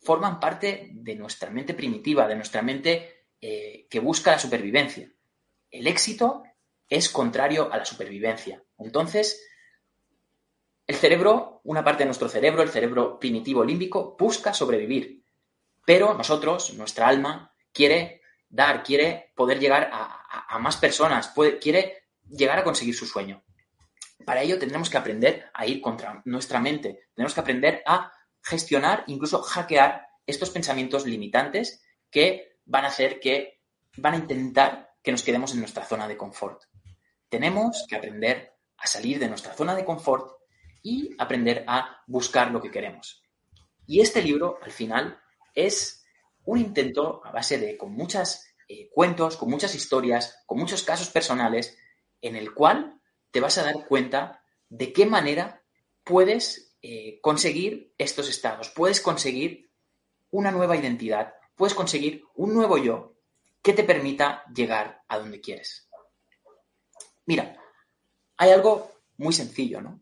forman 0.00 0.40
parte 0.40 0.90
de 0.92 1.14
nuestra 1.14 1.50
mente 1.50 1.74
primitiva, 1.74 2.26
de 2.26 2.34
nuestra 2.34 2.62
mente 2.62 3.26
eh, 3.40 3.86
que 3.88 4.00
busca 4.00 4.32
la 4.32 4.38
supervivencia. 4.38 5.10
El 5.70 5.86
éxito 5.86 6.42
es 6.88 7.08
contrario 7.08 7.72
a 7.72 7.76
la 7.76 7.84
supervivencia. 7.84 8.62
Entonces, 8.78 9.42
el 10.86 10.96
cerebro, 10.96 11.60
una 11.64 11.84
parte 11.84 12.02
de 12.02 12.06
nuestro 12.06 12.28
cerebro, 12.28 12.62
el 12.62 12.70
cerebro 12.70 13.18
primitivo 13.18 13.64
límbico, 13.64 14.16
busca 14.18 14.54
sobrevivir. 14.54 15.22
Pero 15.84 16.14
nosotros, 16.14 16.72
nuestra 16.74 17.08
alma, 17.08 17.54
quiere 17.72 18.22
dar, 18.48 18.82
quiere 18.82 19.32
poder 19.34 19.58
llegar 19.58 19.90
a, 19.92 20.58
más 20.58 20.76
personas, 20.78 21.32
quiere 21.60 22.04
llegar 22.28 22.58
a 22.58 22.64
conseguir 22.64 22.94
su 22.94 23.06
sueño. 23.06 23.44
Para 24.24 24.42
ello 24.42 24.58
tendremos 24.58 24.90
que 24.90 24.96
aprender 24.96 25.50
a 25.54 25.66
ir 25.66 25.80
contra 25.80 26.22
nuestra 26.24 26.60
mente, 26.60 27.08
tenemos 27.14 27.34
que 27.34 27.40
aprender 27.40 27.82
a 27.86 28.12
gestionar, 28.42 29.04
incluso 29.06 29.42
hackear 29.42 30.06
estos 30.26 30.50
pensamientos 30.50 31.06
limitantes 31.06 31.82
que 32.10 32.58
van 32.64 32.84
a 32.84 32.88
hacer 32.88 33.20
que, 33.20 33.60
van 33.96 34.14
a 34.14 34.18
intentar 34.18 34.87
que 35.02 35.12
nos 35.12 35.22
quedemos 35.22 35.52
en 35.52 35.60
nuestra 35.60 35.84
zona 35.84 36.08
de 36.08 36.16
confort. 36.16 36.64
Tenemos 37.28 37.86
que 37.88 37.96
aprender 37.96 38.54
a 38.76 38.86
salir 38.86 39.18
de 39.18 39.28
nuestra 39.28 39.54
zona 39.54 39.74
de 39.74 39.84
confort 39.84 40.32
y 40.82 41.14
aprender 41.18 41.64
a 41.66 42.02
buscar 42.06 42.50
lo 42.50 42.60
que 42.60 42.70
queremos. 42.70 43.22
Y 43.86 44.00
este 44.00 44.22
libro, 44.22 44.58
al 44.62 44.70
final, 44.70 45.20
es 45.54 46.04
un 46.44 46.58
intento 46.58 47.22
a 47.24 47.32
base 47.32 47.58
de, 47.58 47.76
con 47.76 47.92
muchos 47.92 48.44
eh, 48.68 48.88
cuentos, 48.90 49.36
con 49.36 49.50
muchas 49.50 49.74
historias, 49.74 50.42
con 50.46 50.58
muchos 50.58 50.82
casos 50.82 51.10
personales, 51.10 51.76
en 52.20 52.36
el 52.36 52.54
cual 52.54 53.00
te 53.30 53.40
vas 53.40 53.58
a 53.58 53.64
dar 53.64 53.86
cuenta 53.86 54.42
de 54.68 54.92
qué 54.92 55.06
manera 55.06 55.62
puedes 56.04 56.76
eh, 56.82 57.18
conseguir 57.20 57.92
estos 57.98 58.28
estados, 58.28 58.70
puedes 58.70 59.00
conseguir 59.00 59.70
una 60.30 60.50
nueva 60.50 60.76
identidad, 60.76 61.34
puedes 61.54 61.74
conseguir 61.74 62.24
un 62.34 62.54
nuevo 62.54 62.78
yo 62.78 63.17
que 63.68 63.74
te 63.74 63.84
permita 63.84 64.44
llegar 64.54 65.02
a 65.08 65.18
donde 65.18 65.42
quieres. 65.42 65.90
Mira, 67.26 67.54
hay 68.38 68.50
algo 68.50 68.92
muy 69.18 69.34
sencillo, 69.34 69.82
¿no? 69.82 70.00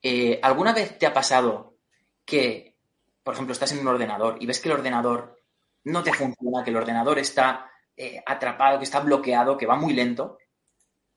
Eh, 0.00 0.38
¿Alguna 0.40 0.72
vez 0.72 0.96
te 0.96 1.04
ha 1.04 1.12
pasado 1.12 1.78
que, 2.24 2.76
por 3.24 3.34
ejemplo, 3.34 3.52
estás 3.52 3.72
en 3.72 3.80
un 3.80 3.88
ordenador 3.88 4.36
y 4.40 4.46
ves 4.46 4.60
que 4.60 4.68
el 4.68 4.76
ordenador 4.76 5.42
no 5.82 6.04
te 6.04 6.12
funciona, 6.12 6.62
que 6.62 6.70
el 6.70 6.76
ordenador 6.76 7.18
está 7.18 7.68
eh, 7.96 8.22
atrapado, 8.24 8.78
que 8.78 8.84
está 8.84 9.00
bloqueado, 9.00 9.56
que 9.56 9.66
va 9.66 9.74
muy 9.74 9.92
lento? 9.92 10.38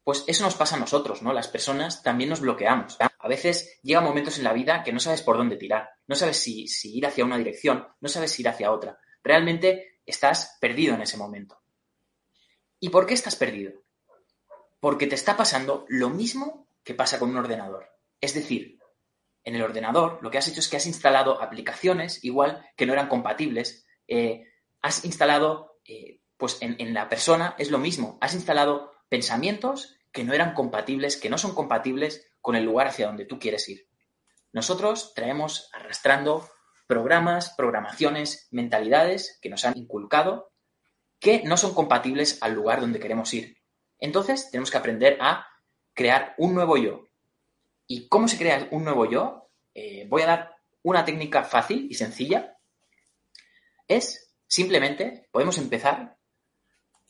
Pues 0.03 0.23
eso 0.25 0.43
nos 0.43 0.55
pasa 0.55 0.75
a 0.75 0.79
nosotros, 0.79 1.21
¿no? 1.21 1.34
Las 1.34 1.49
personas 1.49 2.01
también 2.01 2.32
nos 2.32 2.41
bloqueamos. 2.41 2.97
A 2.99 3.27
veces 3.27 3.79
llegan 3.84 4.05
momentos 4.05 4.39
en 4.39 4.43
la 4.43 4.53
vida 4.53 4.82
que 4.82 4.91
no 4.91 4.99
sabes 4.99 5.21
por 5.21 5.38
dónde 5.38 5.55
tirar, 5.55 5.88
no 6.08 6.15
sabes 6.15 6.38
si, 6.38 6.67
si 6.67 6.97
ir 6.97 7.05
hacia 7.05 7.25
una 7.25 7.38
dirección, 7.38 7.88
no 8.01 8.10
sabes 8.10 8.32
si 8.32 8.41
ir 8.41 8.49
hacia 8.49 8.71
otra. 8.71 8.97
Realmente 9.23 9.99
estás 10.03 10.58
perdido 10.60 10.95
en 10.95 11.03
ese 11.03 11.17
momento. 11.17 11.58
¿Y 12.79 12.89
por 12.89 13.05
qué 13.05 13.13
estás 13.13 13.35
perdido? 13.35 13.73
porque 14.79 15.07
te 15.07 15.15
está 15.15 15.35
pasando 15.35 15.85
lo 15.89 16.09
mismo 16.09 16.67
que 16.83 16.93
pasa 16.93 17.19
con 17.19 17.29
un 17.29 17.37
ordenador. 17.37 17.89
Es 18.21 18.33
decir, 18.33 18.79
en 19.43 19.55
el 19.55 19.61
ordenador 19.61 20.19
lo 20.21 20.31
que 20.31 20.37
has 20.37 20.47
hecho 20.47 20.59
es 20.59 20.67
que 20.67 20.77
has 20.77 20.85
instalado 20.85 21.41
aplicaciones 21.41 22.23
igual 22.23 22.65
que 22.75 22.85
no 22.85 22.93
eran 22.93 23.07
compatibles. 23.09 23.85
Eh, 24.07 24.45
has 24.81 25.05
instalado, 25.05 25.79
eh, 25.85 26.21
pues 26.37 26.57
en, 26.61 26.75
en 26.79 26.93
la 26.93 27.09
persona 27.09 27.55
es 27.57 27.71
lo 27.71 27.77
mismo. 27.77 28.17
Has 28.21 28.33
instalado 28.33 28.91
pensamientos 29.09 29.97
que 30.11 30.23
no 30.23 30.33
eran 30.33 30.53
compatibles, 30.53 31.17
que 31.17 31.29
no 31.29 31.37
son 31.37 31.53
compatibles 31.53 32.27
con 32.41 32.55
el 32.55 32.63
lugar 32.63 32.87
hacia 32.87 33.07
donde 33.07 33.25
tú 33.25 33.37
quieres 33.37 33.67
ir. 33.69 33.87
Nosotros 34.51 35.13
traemos 35.13 35.69
arrastrando 35.73 36.49
programas, 36.87 37.53
programaciones, 37.55 38.47
mentalidades 38.49 39.37
que 39.41 39.49
nos 39.49 39.65
han 39.65 39.77
inculcado 39.77 40.51
que 41.19 41.43
no 41.43 41.58
son 41.58 41.73
compatibles 41.73 42.38
al 42.41 42.53
lugar 42.53 42.82
donde 42.82 42.99
queremos 42.99 43.34
ir. 43.34 43.58
Entonces, 43.99 44.49
tenemos 44.51 44.71
que 44.71 44.77
aprender 44.77 45.17
a 45.19 45.45
crear 45.93 46.34
un 46.38 46.55
nuevo 46.55 46.77
yo. 46.77 47.08
¿Y 47.88 48.08
cómo 48.08 48.27
se 48.27 48.38
crea 48.38 48.67
un 48.71 48.84
nuevo 48.84 49.10
yo? 49.10 49.49
Eh, 49.73 50.05
voy 50.08 50.21
a 50.21 50.27
dar 50.27 50.55
una 50.84 51.03
técnica 51.03 51.43
fácil 51.43 51.88
y 51.89 51.95
sencilla. 51.95 52.58
Es 53.88 54.34
simplemente, 54.47 55.27
podemos 55.32 55.58
empezar 55.58 56.17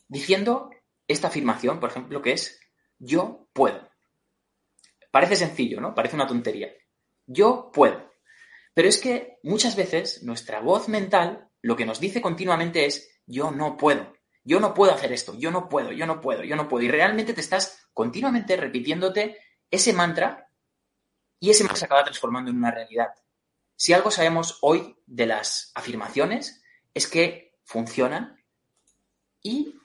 diciendo 0.08 0.70
esta 1.06 1.28
afirmación, 1.28 1.78
por 1.80 1.90
ejemplo, 1.90 2.22
que 2.22 2.32
es 2.32 2.60
yo 2.98 3.48
puedo. 3.52 3.88
Parece 5.10 5.36
sencillo, 5.36 5.80
¿no? 5.80 5.94
Parece 5.94 6.16
una 6.16 6.26
tontería. 6.26 6.72
Yo 7.26 7.70
puedo. 7.72 8.10
Pero 8.74 8.88
es 8.88 9.00
que 9.00 9.38
muchas 9.42 9.76
veces 9.76 10.22
nuestra 10.22 10.60
voz 10.60 10.88
mental 10.88 11.48
lo 11.62 11.76
que 11.76 11.84
nos 11.84 12.00
dice 12.00 12.20
continuamente 12.20 12.86
es 12.86 13.19
yo 13.30 13.50
no 13.50 13.76
puedo 13.76 14.20
yo 14.44 14.60
no 14.60 14.74
puedo 14.74 14.92
hacer 14.92 15.12
esto, 15.12 15.34
yo 15.38 15.50
no 15.50 15.68
puedo, 15.68 15.92
yo 15.92 16.06
no 16.06 16.20
puedo, 16.20 16.42
yo 16.42 16.56
no 16.56 16.68
puedo. 16.68 16.84
Y 16.84 16.90
realmente 16.90 17.34
te 17.34 17.40
estás 17.40 17.86
continuamente 17.92 18.56
repitiéndote 18.56 19.38
ese 19.70 19.92
mantra 19.92 20.48
y 21.38 21.50
ese 21.50 21.64
mantra 21.64 21.78
se 21.78 21.84
acaba 21.84 22.04
transformando 22.04 22.50
en 22.50 22.56
una 22.56 22.70
realidad. 22.70 23.14
Si 23.76 23.92
algo 23.92 24.10
sabemos 24.10 24.58
hoy 24.62 24.96
de 25.06 25.26
las 25.26 25.72
afirmaciones 25.74 26.62
es 26.94 27.06
que 27.06 27.54
funcionan 27.64 28.42
y 29.42 29.76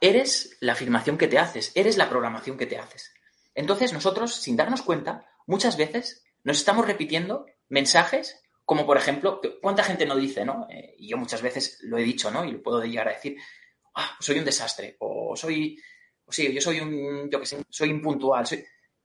eres 0.00 0.56
la 0.60 0.72
afirmación 0.72 1.18
que 1.18 1.28
te 1.28 1.38
haces, 1.38 1.72
eres 1.74 1.96
la 1.96 2.08
programación 2.08 2.56
que 2.56 2.66
te 2.66 2.78
haces. 2.78 3.12
Entonces 3.54 3.92
nosotros, 3.92 4.34
sin 4.34 4.56
darnos 4.56 4.82
cuenta, 4.82 5.26
muchas 5.46 5.76
veces 5.76 6.24
nos 6.42 6.58
estamos 6.58 6.86
repitiendo 6.86 7.46
mensajes 7.68 8.42
como 8.64 8.86
por 8.86 8.96
ejemplo, 8.96 9.40
¿cuánta 9.60 9.84
gente 9.84 10.06
no 10.06 10.16
dice, 10.16 10.44
no? 10.44 10.66
Eh, 10.70 10.94
y 10.98 11.08
yo 11.08 11.16
muchas 11.16 11.42
veces 11.42 11.78
lo 11.82 11.98
he 11.98 12.02
dicho, 12.02 12.30
¿no? 12.30 12.44
Y 12.44 12.52
lo 12.52 12.62
puedo 12.62 12.82
llegar 12.82 13.08
a 13.08 13.12
decir, 13.12 13.36
ah, 13.94 14.16
soy 14.20 14.38
un 14.38 14.44
desastre, 14.44 14.96
o 15.00 15.36
soy, 15.36 15.78
sí, 16.28 16.52
yo 16.52 16.60
soy 16.60 16.80
un, 16.80 17.30
yo 17.30 17.40
qué 17.40 17.46
sé, 17.46 17.62
soy 17.68 17.90
impuntual. 17.90 18.46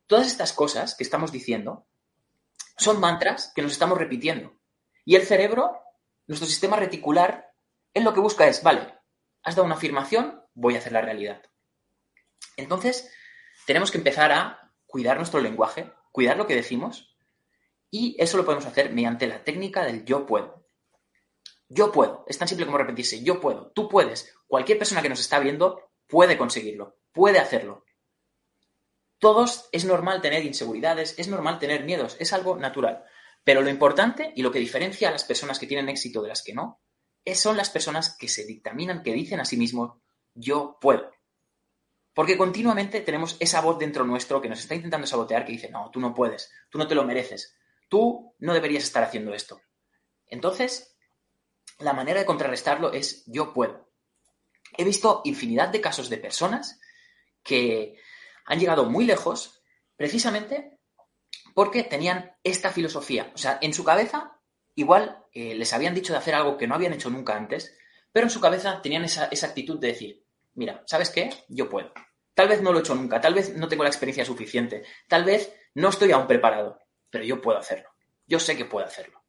Todas 0.08 0.28
estas 0.28 0.54
cosas 0.54 0.96
que 0.96 1.04
estamos 1.04 1.32
diciendo 1.32 1.88
son 2.78 3.00
mantras 3.00 3.52
que 3.54 3.62
nos 3.62 3.74
estamos 3.74 3.98
repitiendo. 3.98 4.60
Y 5.04 5.16
el 5.16 5.24
cerebro, 5.24 5.82
nuestro 6.28 6.48
sistema 6.48 6.78
reticular, 6.78 7.52
él 7.94 8.04
lo 8.04 8.14
que 8.14 8.22
busca 8.22 8.48
es, 8.48 8.64
vale, 8.64 8.94
has 9.44 9.56
dado 9.56 9.66
una 9.66 9.76
afirmación, 9.76 10.42
voy 10.54 10.76
a 10.76 10.80
hacer 10.80 10.94
la 10.94 11.02
realidad. 11.02 11.42
Entonces, 12.56 13.12
tenemos 13.66 13.92
que 13.92 13.98
empezar 13.98 14.32
a 14.32 14.72
cuidar 14.86 15.18
nuestro 15.18 15.42
lenguaje, 15.42 15.92
cuidar 16.12 16.38
lo 16.38 16.48
que 16.48 16.56
decimos, 16.56 17.09
y 17.92 18.16
eso 18.20 18.38
lo 18.38 18.46
podemos 18.46 18.66
hacer 18.66 18.92
mediante 18.92 19.28
la 19.28 19.44
técnica 19.44 19.84
del 19.84 20.06
yo 20.06 20.26
puedo. 20.26 20.66
Yo 21.68 21.92
puedo. 21.92 22.26
Es 22.28 22.38
tan 22.38 22.48
simple 22.48 22.66
como 22.66 22.78
repetirse, 22.78 23.24
yo 23.24 23.40
puedo, 23.40 23.72
tú 23.72 23.88
puedes. 23.88 24.34
Cualquier 24.48 24.78
persona 24.78 25.02
que 25.02 25.10
nos 25.10 25.20
está 25.20 25.40
viendo 25.40 25.92
puede 26.08 26.38
conseguirlo, 26.38 26.98
puede 27.12 27.40
hacerlo. 27.40 27.86
Todos 29.20 29.68
es 29.72 29.86
normal 29.86 30.22
tener 30.22 30.46
inseguridades, 30.46 31.16
es 31.18 31.28
normal 31.28 31.60
tener 31.60 31.84
miedos, 31.84 32.16
es 32.20 32.34
algo 32.34 32.56
natural. 32.56 33.04
Pero 33.44 33.62
lo 33.62 33.70
importante 33.70 34.34
y 34.36 34.42
lo 34.42 34.52
que 34.52 34.60
diferencia 34.60 35.10
a 35.10 35.12
las 35.12 35.24
personas 35.24 35.60
que 35.60 35.68
tienen 35.68 35.90
éxito 35.90 36.22
de 36.22 36.30
las 36.30 36.42
que 36.42 36.54
no, 36.54 36.82
son 37.36 37.58
las 37.58 37.70
personas 37.70 38.16
que 38.18 38.28
se 38.28 38.46
dictaminan, 38.46 39.04
que 39.04 39.14
dicen 39.14 39.40
a 39.40 39.46
sí 39.46 39.58
mismos, 39.58 39.98
yo 40.34 40.78
puedo. 40.80 41.12
Porque 42.14 42.38
continuamente 42.38 43.02
tenemos 43.02 43.38
esa 43.40 43.62
voz 43.62 43.78
dentro 43.78 44.04
nuestro 44.06 44.42
que 44.42 44.50
nos 44.50 44.60
está 44.60 44.76
intentando 44.76 45.08
sabotear, 45.08 45.46
que 45.46 45.52
dice, 45.52 45.70
no, 45.70 45.90
tú 45.92 46.00
no 46.00 46.14
puedes, 46.14 46.52
tú 46.70 46.78
no 46.78 46.88
te 46.88 46.96
lo 46.96 47.04
mereces, 47.04 47.56
tú 47.90 48.36
no 48.40 48.54
deberías 48.54 48.84
estar 48.84 49.04
haciendo 49.04 49.34
esto. 49.34 49.62
Entonces, 50.28 50.96
la 51.80 51.94
manera 51.94 52.20
de 52.20 52.26
contrarrestarlo 52.26 52.94
es 52.94 53.24
yo 53.26 53.54
puedo. 53.54 53.90
He 54.78 54.84
visto 54.84 55.22
infinidad 55.26 55.70
de 55.70 55.82
casos 55.82 56.10
de 56.10 56.18
personas 56.18 56.80
que 57.44 58.00
han 58.46 58.60
llegado 58.60 58.86
muy 58.86 59.06
lejos 59.06 59.62
precisamente 59.96 60.80
porque 61.54 61.84
tenían 61.84 62.36
esta 62.44 62.72
filosofía. 62.72 63.32
O 63.34 63.38
sea, 63.38 63.58
en 63.62 63.74
su 63.74 63.84
cabeza 63.84 64.40
igual 64.76 65.26
eh, 65.34 65.56
les 65.56 65.74
habían 65.74 65.96
dicho 65.96 66.14
de 66.14 66.20
hacer 66.20 66.36
algo 66.36 66.58
que 66.58 66.68
no 66.68 66.76
habían 66.76 66.94
hecho 66.94 67.10
nunca 67.10 67.36
antes, 67.36 67.78
pero 68.12 68.26
en 68.26 68.32
su 68.32 68.40
cabeza 68.40 68.82
tenían 68.82 69.04
esa, 69.04 69.26
esa 69.26 69.48
actitud 69.48 69.80
de 69.80 69.88
decir, 69.88 70.26
mira, 70.54 70.84
¿sabes 70.86 71.10
qué? 71.10 71.32
Yo 71.50 71.70
puedo. 71.70 71.92
Tal 72.34 72.48
vez 72.48 72.62
no 72.62 72.72
lo 72.72 72.80
he 72.80 72.82
hecho 72.82 72.96
nunca, 72.96 73.20
tal 73.20 73.34
vez 73.34 73.56
no 73.56 73.68
tengo 73.68 73.84
la 73.84 73.90
experiencia 73.90 74.24
suficiente, 74.24 74.84
tal 75.08 75.26
vez 75.26 75.54
no 75.74 75.90
estoy 75.90 76.12
aún 76.12 76.28
preparado, 76.28 76.80
pero 77.10 77.24
yo 77.24 77.42
puedo 77.42 77.58
hacerlo. 77.58 77.90
Yo 78.28 78.40
sé 78.40 78.56
que 78.58 78.66
puedo 78.66 78.86
hacerlo. 78.86 79.24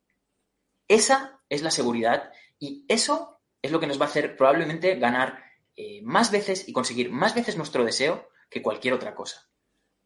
Esa 0.88 1.40
es 1.48 1.62
la 1.62 1.70
seguridad 1.70 2.32
y 2.58 2.84
eso 2.88 3.40
es 3.62 3.70
lo 3.70 3.80
que 3.80 3.86
nos 3.86 4.00
va 4.00 4.06
a 4.06 4.08
hacer 4.08 4.36
probablemente 4.36 4.96
ganar 4.96 5.44
eh, 5.76 6.00
más 6.02 6.30
veces 6.30 6.68
y 6.68 6.72
conseguir 6.72 7.10
más 7.10 7.34
veces 7.34 7.56
nuestro 7.56 7.84
deseo 7.84 8.28
que 8.50 8.62
cualquier 8.62 8.94
otra 8.94 9.14
cosa. 9.14 9.48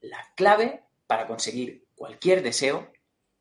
La 0.01 0.33
clave 0.37 0.85
para 1.07 1.27
conseguir 1.27 1.89
cualquier 1.95 2.43
deseo 2.43 2.93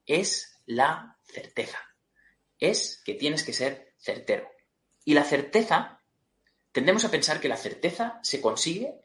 es 0.05 0.61
la 0.65 1.17
certeza. 1.23 1.79
Es 2.57 3.01
que 3.05 3.13
tienes 3.13 3.43
que 3.43 3.53
ser 3.53 3.93
certero. 3.97 4.49
Y 5.05 5.13
la 5.13 5.23
certeza, 5.23 6.01
tendemos 6.71 7.03
a 7.05 7.11
pensar 7.11 7.39
que 7.39 7.49
la 7.49 7.57
certeza 7.57 8.19
se 8.23 8.41
consigue 8.41 8.95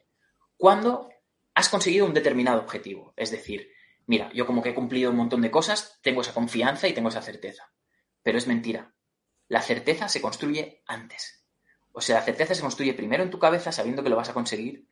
cuando 0.57 1.09
has 1.53 1.69
conseguido 1.69 2.05
un 2.05 2.13
determinado 2.13 2.61
objetivo. 2.61 3.13
Es 3.17 3.31
decir, 3.31 3.69
mira, 4.09 4.31
yo 4.33 4.47
como 4.47 4.63
que 4.63 4.69
he 4.69 4.73
cumplido 4.73 5.11
un 5.11 5.17
montón 5.17 5.43
de 5.43 5.51
cosas, 5.51 5.99
tengo 6.01 6.21
esa 6.21 6.33
confianza 6.33 6.87
y 6.87 6.93
tengo 6.93 7.09
esa 7.09 7.21
certeza. 7.21 7.71
Pero 8.23 8.39
es 8.39 8.47
mentira. 8.47 8.95
La 9.47 9.61
certeza 9.61 10.09
se 10.09 10.19
construye 10.19 10.81
antes. 10.87 11.45
O 11.91 12.01
sea, 12.01 12.15
la 12.15 12.25
certeza 12.25 12.55
se 12.55 12.61
construye 12.61 12.95
primero 12.95 13.21
en 13.21 13.29
tu 13.29 13.37
cabeza 13.37 13.71
sabiendo 13.71 14.01
que 14.01 14.09
lo 14.09 14.15
vas 14.15 14.29
a 14.29 14.33
conseguir, 14.33 14.87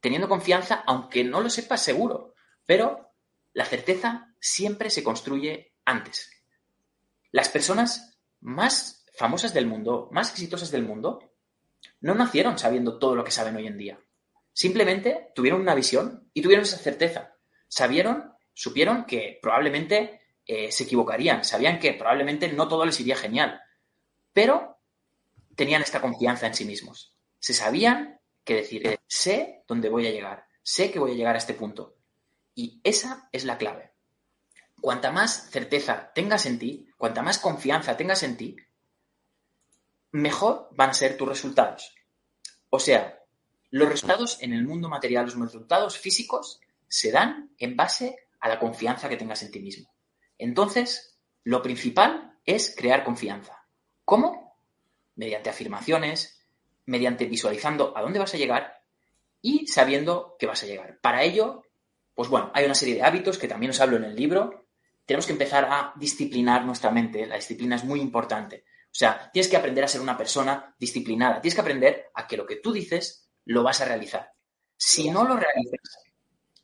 teniendo 0.00 0.26
confianza, 0.26 0.82
aunque 0.86 1.22
no 1.22 1.42
lo 1.42 1.50
sepas 1.50 1.82
seguro. 1.82 2.32
Pero 2.64 3.12
la 3.52 3.66
certeza 3.66 4.34
siempre 4.40 4.88
se 4.88 5.04
construye 5.04 5.74
antes. 5.84 6.30
Las 7.30 7.50
personas 7.50 8.18
más 8.40 9.04
famosas 9.14 9.52
del 9.52 9.66
mundo, 9.66 10.08
más 10.12 10.30
exitosas 10.30 10.70
del 10.70 10.84
mundo, 10.84 11.34
no 12.00 12.14
nacieron 12.14 12.58
sabiendo 12.58 12.98
todo 12.98 13.16
lo 13.16 13.24
que 13.24 13.32
saben 13.32 13.56
hoy 13.56 13.66
en 13.66 13.76
día. 13.76 14.00
Simplemente 14.54 15.30
tuvieron 15.34 15.60
una 15.60 15.74
visión 15.74 16.30
y 16.32 16.40
tuvieron 16.40 16.64
esa 16.64 16.78
certeza. 16.78 17.36
Sabieron 17.68 18.31
supieron 18.54 19.04
que 19.04 19.38
probablemente 19.40 20.20
eh, 20.46 20.72
se 20.72 20.84
equivocarían, 20.84 21.44
sabían 21.44 21.78
que 21.78 21.94
probablemente 21.94 22.52
no 22.52 22.68
todo 22.68 22.84
les 22.84 22.98
iría 23.00 23.16
genial, 23.16 23.60
pero 24.32 24.78
tenían 25.54 25.82
esta 25.82 26.00
confianza 26.00 26.46
en 26.46 26.54
sí 26.54 26.64
mismos. 26.64 27.16
Se 27.38 27.54
sabían 27.54 28.20
que 28.44 28.56
decir, 28.56 28.86
eh, 28.86 28.98
sé 29.06 29.64
dónde 29.68 29.88
voy 29.88 30.06
a 30.06 30.10
llegar, 30.10 30.46
sé 30.62 30.90
que 30.90 30.98
voy 30.98 31.12
a 31.12 31.14
llegar 31.14 31.34
a 31.34 31.38
este 31.38 31.54
punto. 31.54 31.96
Y 32.54 32.80
esa 32.84 33.28
es 33.32 33.44
la 33.44 33.58
clave. 33.58 33.92
Cuanta 34.80 35.12
más 35.12 35.50
certeza 35.50 36.12
tengas 36.14 36.46
en 36.46 36.58
ti, 36.58 36.88
cuanta 36.98 37.22
más 37.22 37.38
confianza 37.38 37.96
tengas 37.96 38.22
en 38.24 38.36
ti, 38.36 38.56
mejor 40.10 40.68
van 40.72 40.90
a 40.90 40.94
ser 40.94 41.16
tus 41.16 41.28
resultados. 41.28 41.94
O 42.68 42.78
sea, 42.78 43.20
los 43.70 43.88
resultados 43.88 44.42
en 44.42 44.52
el 44.52 44.64
mundo 44.64 44.88
material, 44.88 45.26
los 45.26 45.38
resultados 45.38 45.98
físicos, 45.98 46.60
se 46.88 47.10
dan 47.10 47.54
en 47.58 47.76
base 47.76 48.18
a 48.42 48.48
la 48.48 48.58
confianza 48.58 49.08
que 49.08 49.16
tengas 49.16 49.42
en 49.42 49.50
ti 49.50 49.60
mismo. 49.60 49.94
Entonces, 50.36 51.18
lo 51.44 51.62
principal 51.62 52.38
es 52.44 52.74
crear 52.76 53.04
confianza. 53.04 53.66
¿Cómo? 54.04 54.58
Mediante 55.14 55.48
afirmaciones, 55.48 56.44
mediante 56.84 57.26
visualizando 57.26 57.96
a 57.96 58.02
dónde 58.02 58.18
vas 58.18 58.34
a 58.34 58.38
llegar 58.38 58.82
y 59.40 59.68
sabiendo 59.68 60.36
que 60.38 60.46
vas 60.46 60.62
a 60.62 60.66
llegar. 60.66 60.98
Para 61.00 61.22
ello, 61.22 61.62
pues 62.14 62.28
bueno, 62.28 62.50
hay 62.52 62.64
una 62.64 62.74
serie 62.74 62.96
de 62.96 63.02
hábitos 63.02 63.38
que 63.38 63.48
también 63.48 63.70
os 63.70 63.80
hablo 63.80 63.96
en 63.96 64.04
el 64.04 64.16
libro. 64.16 64.66
Tenemos 65.06 65.26
que 65.26 65.32
empezar 65.32 65.66
a 65.70 65.92
disciplinar 65.96 66.64
nuestra 66.64 66.90
mente. 66.90 67.26
La 67.26 67.36
disciplina 67.36 67.76
es 67.76 67.84
muy 67.84 68.00
importante. 68.00 68.64
O 68.86 68.94
sea, 68.94 69.30
tienes 69.32 69.48
que 69.48 69.56
aprender 69.56 69.84
a 69.84 69.88
ser 69.88 70.00
una 70.00 70.18
persona 70.18 70.74
disciplinada. 70.78 71.40
Tienes 71.40 71.54
que 71.54 71.60
aprender 71.60 72.10
a 72.12 72.26
que 72.26 72.36
lo 72.36 72.44
que 72.44 72.56
tú 72.56 72.72
dices 72.72 73.30
lo 73.44 73.62
vas 73.62 73.80
a 73.80 73.84
realizar. 73.84 74.32
Si 74.76 75.10
no 75.10 75.22
lo 75.22 75.36
realizas, 75.36 75.80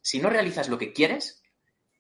si 0.00 0.18
no 0.18 0.28
realizas 0.28 0.68
lo 0.68 0.76
que 0.76 0.92
quieres, 0.92 1.40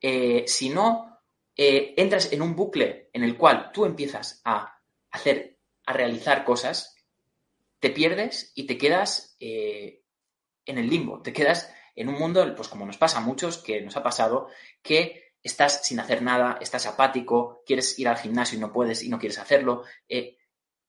eh, 0.00 0.44
si 0.46 0.70
no 0.70 1.20
eh, 1.56 1.94
entras 1.96 2.32
en 2.32 2.42
un 2.42 2.54
bucle 2.54 3.10
en 3.12 3.24
el 3.24 3.36
cual 3.36 3.70
tú 3.72 3.84
empiezas 3.84 4.40
a 4.44 4.80
hacer, 5.10 5.58
a 5.86 5.92
realizar 5.92 6.44
cosas, 6.44 6.96
te 7.80 7.90
pierdes 7.90 8.52
y 8.54 8.66
te 8.66 8.78
quedas 8.78 9.36
eh, 9.40 10.02
en 10.66 10.78
el 10.78 10.88
limbo, 10.88 11.22
te 11.22 11.32
quedas 11.32 11.72
en 11.96 12.08
un 12.08 12.18
mundo, 12.18 12.54
pues 12.54 12.68
como 12.68 12.86
nos 12.86 12.98
pasa 12.98 13.18
a 13.18 13.22
muchos, 13.22 13.58
que 13.58 13.80
nos 13.80 13.96
ha 13.96 14.02
pasado, 14.02 14.48
que 14.82 15.32
estás 15.42 15.84
sin 15.84 15.98
hacer 16.00 16.22
nada, 16.22 16.58
estás 16.60 16.86
apático, 16.86 17.62
quieres 17.66 17.98
ir 17.98 18.08
al 18.08 18.18
gimnasio 18.18 18.58
y 18.58 18.60
no 18.60 18.72
puedes 18.72 19.02
y 19.02 19.08
no 19.08 19.18
quieres 19.18 19.38
hacerlo, 19.38 19.84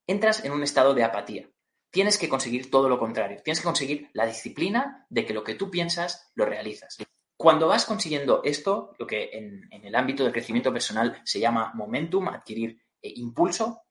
entras 0.05 0.43
en 0.45 0.51
un 0.51 0.63
estado 0.63 0.93
de 0.93 1.03
apatía. 1.03 1.49
Tienes 1.91 2.19
que 2.19 2.29
conseguir 2.29 2.69
todo 2.69 2.89
lo 2.89 2.99
contrario, 2.99 3.41
tienes 3.43 3.59
que 3.59 3.65
conseguir 3.65 4.09
la 4.13 4.27
disciplina 4.27 5.07
de 5.09 5.25
que 5.25 5.33
lo 5.33 5.43
que 5.43 5.55
tú 5.55 5.71
piensas 5.71 6.31
lo 6.35 6.45
realizas. 6.45 6.97
Cuando 7.41 7.69
vas 7.69 7.85
consiguiendo 7.85 8.41
esto, 8.43 8.93
lo 8.99 9.07
que 9.07 9.29
en, 9.31 9.69
el 9.71 9.95
ámbito 9.95 10.25
del 10.25 10.33
crecimiento 10.33 10.73
personal 10.73 11.21
se 11.23 11.39
llama 11.39 11.71
momentum, 11.73 12.27
adquirir 12.27 12.83
eh, 13.01 13.13
impulso, 13.15 13.83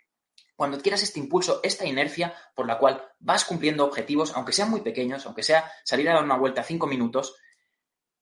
cuando 0.55 0.77
adquieras 0.77 1.03
este 1.03 1.19
impulso, 1.19 1.61
esta 1.63 1.87
inercia 1.87 2.35
por 2.55 2.67
la 2.67 2.79
cual 2.79 3.03
vas 3.21 3.47
cumpliendo 3.47 3.87
objetivos, 3.87 4.35
aunque 4.35 4.53
sean 4.53 4.69
muy 4.69 4.83
pequeños, 4.83 5.25
aunque 5.25 5.43
sea 5.43 5.65
salir 5.83 6.11
a 6.11 6.13
dar 6.17 6.25
una 6.25 6.37
vuelta 6.37 6.63
cinco 6.63 6.87
minutos, 6.87 7.37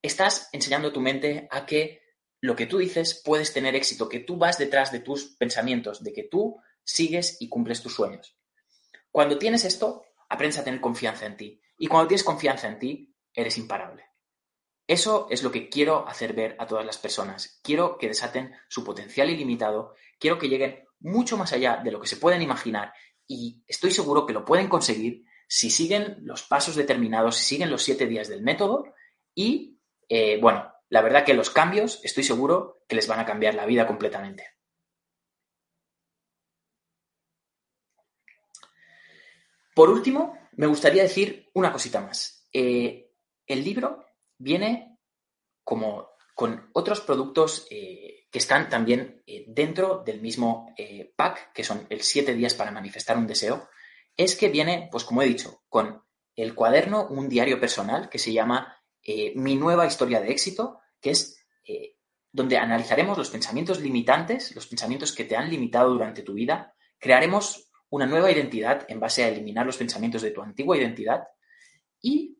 estás 0.00 0.48
enseñando 0.52 0.88
a 0.88 0.92
tu 0.92 1.00
mente 1.00 1.48
a 1.50 1.66
que 1.66 2.02
lo 2.40 2.54
que 2.54 2.66
tú 2.66 2.78
dices 2.78 3.20
puedes 3.24 3.52
tener 3.52 3.74
éxito, 3.74 4.08
que 4.08 4.20
tú 4.20 4.36
vas 4.36 4.58
detrás 4.58 4.92
de 4.92 5.00
tus 5.00 5.34
pensamientos, 5.34 6.04
de 6.04 6.12
que 6.12 6.22
tú 6.22 6.60
sigues 6.84 7.38
y 7.40 7.48
cumples 7.48 7.82
tus 7.82 7.96
sueños. 7.96 8.38
Cuando 9.10 9.38
tienes 9.38 9.64
esto, 9.64 10.04
aprendes 10.28 10.60
a 10.60 10.62
tener 10.62 10.80
confianza 10.80 11.26
en 11.26 11.36
ti. 11.36 11.60
Y 11.78 11.88
cuando 11.88 12.06
tienes 12.06 12.22
confianza 12.22 12.68
en 12.68 12.78
ti, 12.78 13.16
eres 13.34 13.58
imparable. 13.58 14.05
Eso 14.86 15.26
es 15.30 15.42
lo 15.42 15.50
que 15.50 15.68
quiero 15.68 16.06
hacer 16.06 16.32
ver 16.32 16.56
a 16.58 16.66
todas 16.66 16.86
las 16.86 16.98
personas. 16.98 17.60
Quiero 17.62 17.98
que 17.98 18.08
desaten 18.08 18.54
su 18.68 18.84
potencial 18.84 19.30
ilimitado, 19.30 19.94
quiero 20.18 20.38
que 20.38 20.48
lleguen 20.48 20.84
mucho 21.00 21.36
más 21.36 21.52
allá 21.52 21.80
de 21.82 21.90
lo 21.90 22.00
que 22.00 22.06
se 22.06 22.16
pueden 22.16 22.42
imaginar 22.42 22.92
y 23.26 23.64
estoy 23.66 23.90
seguro 23.90 24.26
que 24.26 24.32
lo 24.32 24.44
pueden 24.44 24.68
conseguir 24.68 25.24
si 25.48 25.70
siguen 25.70 26.18
los 26.22 26.42
pasos 26.42 26.76
determinados, 26.76 27.36
si 27.36 27.44
siguen 27.44 27.70
los 27.70 27.82
siete 27.82 28.06
días 28.06 28.28
del 28.28 28.42
método 28.42 28.94
y, 29.34 29.80
eh, 30.08 30.38
bueno, 30.40 30.72
la 30.88 31.02
verdad 31.02 31.24
que 31.24 31.34
los 31.34 31.50
cambios 31.50 32.00
estoy 32.04 32.22
seguro 32.22 32.84
que 32.88 32.96
les 32.96 33.08
van 33.08 33.20
a 33.20 33.26
cambiar 33.26 33.54
la 33.54 33.66
vida 33.66 33.86
completamente. 33.86 34.46
Por 39.74 39.90
último, 39.90 40.38
me 40.52 40.66
gustaría 40.66 41.02
decir 41.02 41.50
una 41.52 41.72
cosita 41.72 42.00
más. 42.00 42.48
Eh, 42.52 43.12
el 43.46 43.62
libro 43.62 44.05
viene 44.38 44.98
como 45.64 46.10
con 46.34 46.70
otros 46.74 47.00
productos 47.00 47.66
eh, 47.70 48.26
que 48.30 48.38
están 48.38 48.68
también 48.68 49.22
eh, 49.26 49.44
dentro 49.48 50.02
del 50.04 50.20
mismo 50.20 50.74
pack, 51.16 51.52
que 51.52 51.64
son 51.64 51.86
el 51.88 52.02
7 52.02 52.34
días 52.34 52.54
para 52.54 52.70
manifestar 52.70 53.16
un 53.16 53.26
deseo, 53.26 53.68
es 54.16 54.36
que 54.36 54.48
viene, 54.48 54.88
pues 54.92 55.04
como 55.04 55.22
he 55.22 55.26
dicho, 55.26 55.62
con 55.68 56.02
el 56.34 56.54
cuaderno, 56.54 57.06
un 57.08 57.28
diario 57.28 57.58
personal 57.58 58.10
que 58.10 58.18
se 58.18 58.32
llama 58.32 58.76
Mi 59.34 59.56
nueva 59.56 59.86
historia 59.86 60.20
de 60.20 60.30
éxito, 60.30 60.80
que 61.00 61.10
es 61.10 61.38
donde 62.36 62.58
analizaremos 62.58 63.16
los 63.16 63.30
pensamientos 63.30 63.80
limitantes, 63.80 64.54
los 64.54 64.66
pensamientos 64.66 65.12
que 65.12 65.24
te 65.24 65.36
han 65.36 65.48
limitado 65.48 65.90
durante 65.90 66.22
tu 66.22 66.34
vida, 66.34 66.74
crearemos 66.98 67.70
una 67.88 68.06
nueva 68.06 68.30
identidad 68.30 68.84
en 68.88 69.00
base 69.00 69.24
a 69.24 69.28
eliminar 69.28 69.64
los 69.64 69.78
pensamientos 69.78 70.20
de 70.20 70.32
tu 70.32 70.42
antigua 70.42 70.76
identidad. 70.76 71.24
Y 72.00 72.38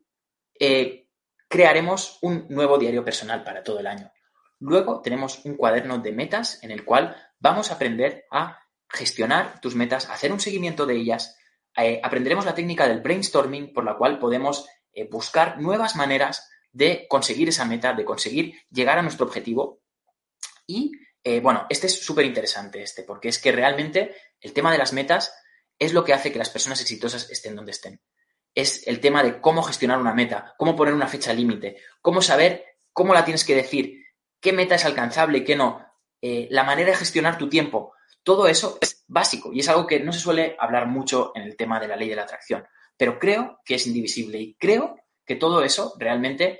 eh, 0.59 1.06
crearemos 1.47 2.19
un 2.21 2.45
nuevo 2.49 2.77
diario 2.77 3.03
personal 3.03 3.43
para 3.43 3.63
todo 3.63 3.79
el 3.79 3.87
año. 3.87 4.11
Luego 4.59 5.01
tenemos 5.01 5.45
un 5.45 5.55
cuaderno 5.55 5.99
de 5.99 6.11
metas 6.11 6.63
en 6.63 6.71
el 6.71 6.83
cual 6.83 7.15
vamos 7.39 7.71
a 7.71 7.75
aprender 7.75 8.25
a 8.31 8.59
gestionar 8.89 9.59
tus 9.61 9.75
metas, 9.75 10.09
hacer 10.09 10.31
un 10.31 10.39
seguimiento 10.39 10.85
de 10.85 10.95
ellas. 10.95 11.37
Eh, 11.75 11.99
aprenderemos 12.03 12.45
la 12.45 12.55
técnica 12.55 12.87
del 12.87 13.01
brainstorming 13.01 13.73
por 13.73 13.83
la 13.83 13.97
cual 13.97 14.17
podemos 14.19 14.67
eh, 14.93 15.07
buscar 15.07 15.59
nuevas 15.61 15.95
maneras 15.95 16.49
de 16.71 17.05
conseguir 17.07 17.49
esa 17.49 17.65
meta, 17.65 17.93
de 17.93 18.05
conseguir 18.05 18.53
llegar 18.69 18.97
a 18.97 19.01
nuestro 19.01 19.25
objetivo 19.25 19.81
y 20.65 20.91
eh, 21.23 21.39
bueno, 21.39 21.65
este 21.69 21.87
es 21.87 22.05
súper 22.05 22.25
interesante, 22.25 22.81
este, 22.81 23.03
porque 23.03 23.29
es 23.29 23.39
que 23.39 23.51
realmente 23.51 24.15
el 24.39 24.53
tema 24.53 24.71
de 24.71 24.77
las 24.77 24.93
metas 24.93 25.33
es 25.77 25.93
lo 25.93 26.03
que 26.03 26.13
hace 26.13 26.31
que 26.31 26.39
las 26.39 26.49
personas 26.49 26.79
exitosas 26.81 27.29
estén 27.29 27.55
donde 27.55 27.71
estén. 27.71 28.01
Es 28.57 28.87
el 28.87 28.99
tema 28.99 29.21
de 29.21 29.39
cómo 29.39 29.61
gestionar 29.61 29.99
una 29.99 30.15
meta, 30.15 30.55
cómo 30.57 30.75
poner 30.75 30.95
una 30.95 31.07
fecha 31.07 31.31
límite, 31.31 31.77
cómo 32.01 32.23
saber 32.23 32.65
cómo 32.91 33.13
la 33.13 33.23
tienes 33.23 33.45
que 33.45 33.53
decir, 33.53 34.03
qué 34.39 34.51
meta 34.51 34.73
es 34.73 34.83
alcanzable 34.83 35.37
y 35.37 35.43
qué 35.43 35.55
no, 35.55 35.85
eh, 36.19 36.47
la 36.49 36.63
manera 36.63 36.89
de 36.89 36.97
gestionar 36.97 37.37
tu 37.37 37.47
tiempo. 37.49 37.93
Todo 38.23 38.47
eso 38.47 38.79
es 38.81 39.05
básico 39.07 39.53
y 39.53 39.59
es 39.59 39.69
algo 39.69 39.85
que 39.85 39.99
no 39.99 40.11
se 40.11 40.19
suele 40.19 40.55
hablar 40.57 40.87
mucho 40.87 41.33
en 41.35 41.43
el 41.43 41.55
tema 41.55 41.79
de 41.79 41.87
la 41.87 41.95
ley 41.95 42.09
de 42.09 42.15
la 42.15 42.23
atracción, 42.23 42.65
pero 42.97 43.19
creo 43.19 43.59
que 43.63 43.75
es 43.75 43.85
indivisible 43.85 44.39
y 44.39 44.55
creo 44.55 44.95
que 45.23 45.35
todo 45.35 45.63
eso 45.63 45.93
realmente 45.99 46.59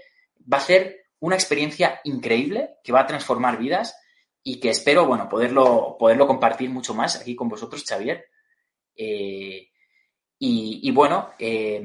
va 0.54 0.58
a 0.58 0.62
ser 0.62 1.08
una 1.20 1.36
experiencia 1.36 2.00
increíble 2.04 2.76
que 2.84 2.92
va 2.92 3.00
a 3.00 3.08
transformar 3.08 3.58
vidas 3.58 4.00
y 4.44 4.60
que 4.60 4.70
espero, 4.70 5.08
bueno, 5.08 5.28
poderlo, 5.28 5.96
poderlo 5.98 6.28
compartir 6.28 6.70
mucho 6.70 6.94
más 6.94 7.20
aquí 7.20 7.36
con 7.36 7.50
vosotros, 7.50 7.84
Xavier. 7.84 8.28
Eh, 8.96 9.72
y, 10.40 10.92
bueno, 10.92 11.30
eh, 11.40 11.84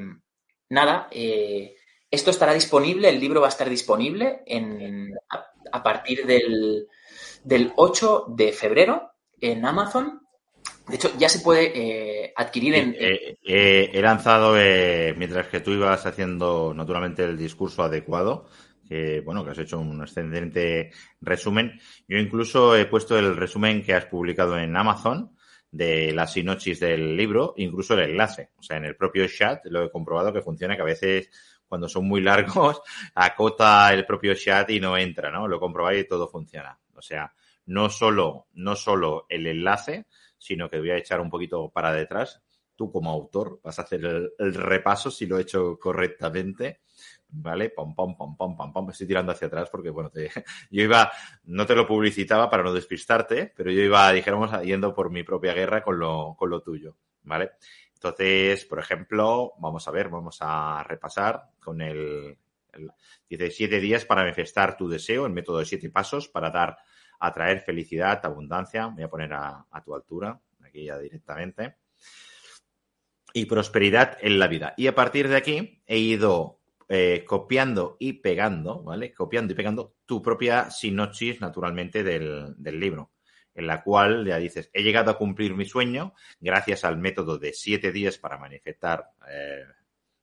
nada, 0.68 1.08
eh, 1.10 1.74
esto 2.10 2.30
estará 2.30 2.52
disponible, 2.52 3.08
el 3.08 3.20
libro 3.20 3.40
va 3.40 3.46
a 3.46 3.50
estar 3.50 3.68
disponible 3.68 4.42
en, 4.46 5.14
a, 5.72 5.82
partir 5.82 6.26
del, 6.26 6.86
del, 7.44 7.72
8 7.76 8.26
de 8.28 8.52
febrero 8.52 9.12
en 9.40 9.64
Amazon. 9.64 10.20
De 10.86 10.96
hecho, 10.96 11.12
ya 11.16 11.28
se 11.28 11.40
puede 11.40 12.32
adquirir 12.36 12.74
en... 12.74 12.96
he 12.98 14.00
lanzado, 14.02 14.54
mientras 15.16 15.46
que 15.46 15.60
tú 15.60 15.70
ibas 15.70 16.04
haciendo 16.04 16.74
naturalmente 16.74 17.24
el 17.24 17.38
discurso 17.38 17.82
adecuado, 17.82 18.48
bueno, 19.24 19.42
que 19.44 19.52
has 19.52 19.58
hecho 19.58 19.78
un 19.78 20.02
excelente 20.02 20.90
resumen. 21.22 21.80
Yo 22.06 22.18
incluso 22.18 22.76
he 22.76 22.84
puesto 22.84 23.18
el 23.18 23.36
resumen 23.36 23.82
que 23.82 23.94
has 23.94 24.04
publicado 24.04 24.58
en 24.58 24.76
Amazon 24.76 25.32
de 25.72 26.12
las 26.12 26.34
sinopsis 26.34 26.78
del 26.78 27.16
libro, 27.16 27.54
incluso 27.56 27.94
el 27.94 28.10
enlace. 28.10 28.50
O 28.58 28.62
sea, 28.62 28.76
en 28.76 28.84
el 28.84 28.94
propio 28.94 29.26
chat 29.26 29.64
lo 29.66 29.82
he 29.82 29.90
comprobado 29.90 30.32
que 30.32 30.42
funciona, 30.42 30.76
que 30.76 30.82
a 30.82 30.84
veces 30.86 31.30
cuando 31.66 31.88
son 31.88 32.06
muy 32.06 32.20
largos 32.20 32.82
acota 33.14 33.92
el 33.92 34.04
propio 34.04 34.34
chat 34.34 34.68
y 34.70 34.78
no 34.78 34.96
entra, 34.96 35.30
¿no? 35.30 35.48
Lo 35.48 35.58
comprobáis 35.58 36.04
y 36.04 36.08
todo 36.08 36.28
funciona. 36.28 36.78
O 36.94 37.00
sea, 37.00 37.32
no 37.66 37.88
solo, 37.88 38.48
no 38.52 38.76
solo 38.76 39.24
el 39.30 39.46
enlace, 39.46 40.06
sino 40.36 40.68
que 40.68 40.78
voy 40.78 40.90
a 40.90 40.98
echar 40.98 41.20
un 41.20 41.30
poquito 41.30 41.70
para 41.70 41.92
detrás. 41.92 42.42
Tú 42.76 42.92
como 42.92 43.10
autor 43.10 43.60
vas 43.64 43.78
a 43.78 43.82
hacer 43.82 44.04
el, 44.04 44.32
el 44.38 44.54
repaso 44.54 45.10
si 45.10 45.24
lo 45.24 45.38
he 45.38 45.42
hecho 45.42 45.78
correctamente 45.78 46.82
¿vale? 47.32 47.70
Pom, 47.70 47.94
pom, 47.94 48.16
pom, 48.16 48.36
pom, 48.36 48.56
pom, 48.56 48.72
pom. 48.72 48.90
Estoy 48.90 49.06
tirando 49.06 49.32
hacia 49.32 49.48
atrás 49.48 49.68
porque, 49.70 49.90
bueno, 49.90 50.10
yo 50.70 50.82
iba, 50.82 51.10
no 51.44 51.66
te 51.66 51.74
lo 51.74 51.86
publicitaba 51.86 52.48
para 52.48 52.62
no 52.62 52.72
despistarte, 52.72 53.52
pero 53.56 53.70
yo 53.70 53.82
iba, 53.82 54.12
dijéramos, 54.12 54.50
yendo 54.62 54.94
por 54.94 55.10
mi 55.10 55.22
propia 55.22 55.54
guerra 55.54 55.82
con 55.82 55.98
lo, 55.98 56.36
con 56.38 56.50
lo 56.50 56.62
tuyo, 56.62 56.96
¿vale? 57.22 57.52
Entonces, 57.94 58.64
por 58.64 58.78
ejemplo, 58.78 59.54
vamos 59.58 59.86
a 59.88 59.90
ver, 59.90 60.08
vamos 60.08 60.38
a 60.40 60.82
repasar 60.84 61.50
con 61.60 61.80
el, 61.80 62.36
el 62.72 62.90
dice 63.28 63.50
siete 63.50 63.80
días 63.80 64.04
para 64.04 64.22
manifestar 64.22 64.76
tu 64.76 64.88
deseo, 64.88 65.26
el 65.26 65.32
método 65.32 65.58
de 65.58 65.64
siete 65.64 65.88
pasos 65.88 66.28
para 66.28 66.50
dar, 66.50 66.76
atraer 67.20 67.60
felicidad, 67.60 68.20
abundancia. 68.24 68.86
Voy 68.86 69.04
a 69.04 69.08
poner 69.08 69.32
a 69.32 69.82
tu 69.84 69.94
altura, 69.94 70.38
aquí 70.62 70.84
ya 70.84 70.98
directamente. 70.98 71.76
Y 73.34 73.46
prosperidad 73.46 74.18
en 74.20 74.38
la 74.38 74.48
vida. 74.48 74.74
Y 74.76 74.88
a 74.88 74.94
partir 74.94 75.28
de 75.28 75.36
aquí 75.36 75.82
he 75.86 75.98
ido 75.98 76.61
eh, 76.94 77.24
copiando 77.24 77.96
y 77.98 78.12
pegando, 78.12 78.82
¿vale? 78.82 79.14
Copiando 79.14 79.54
y 79.54 79.56
pegando 79.56 79.94
tu 80.04 80.20
propia 80.20 80.70
sinopsis, 80.70 81.40
naturalmente, 81.40 82.04
del, 82.04 82.54
libro, 82.58 83.12
en 83.54 83.66
la 83.66 83.82
cual 83.82 84.26
ya 84.26 84.36
dices, 84.36 84.68
he 84.74 84.82
llegado 84.82 85.10
a 85.10 85.16
cumplir 85.16 85.54
mi 85.54 85.64
sueño 85.64 86.12
gracias 86.38 86.84
al 86.84 86.98
método 86.98 87.38
de 87.38 87.54
siete 87.54 87.92
días 87.92 88.18
para 88.18 88.36
manifestar, 88.36 89.06
eh, 89.26 89.64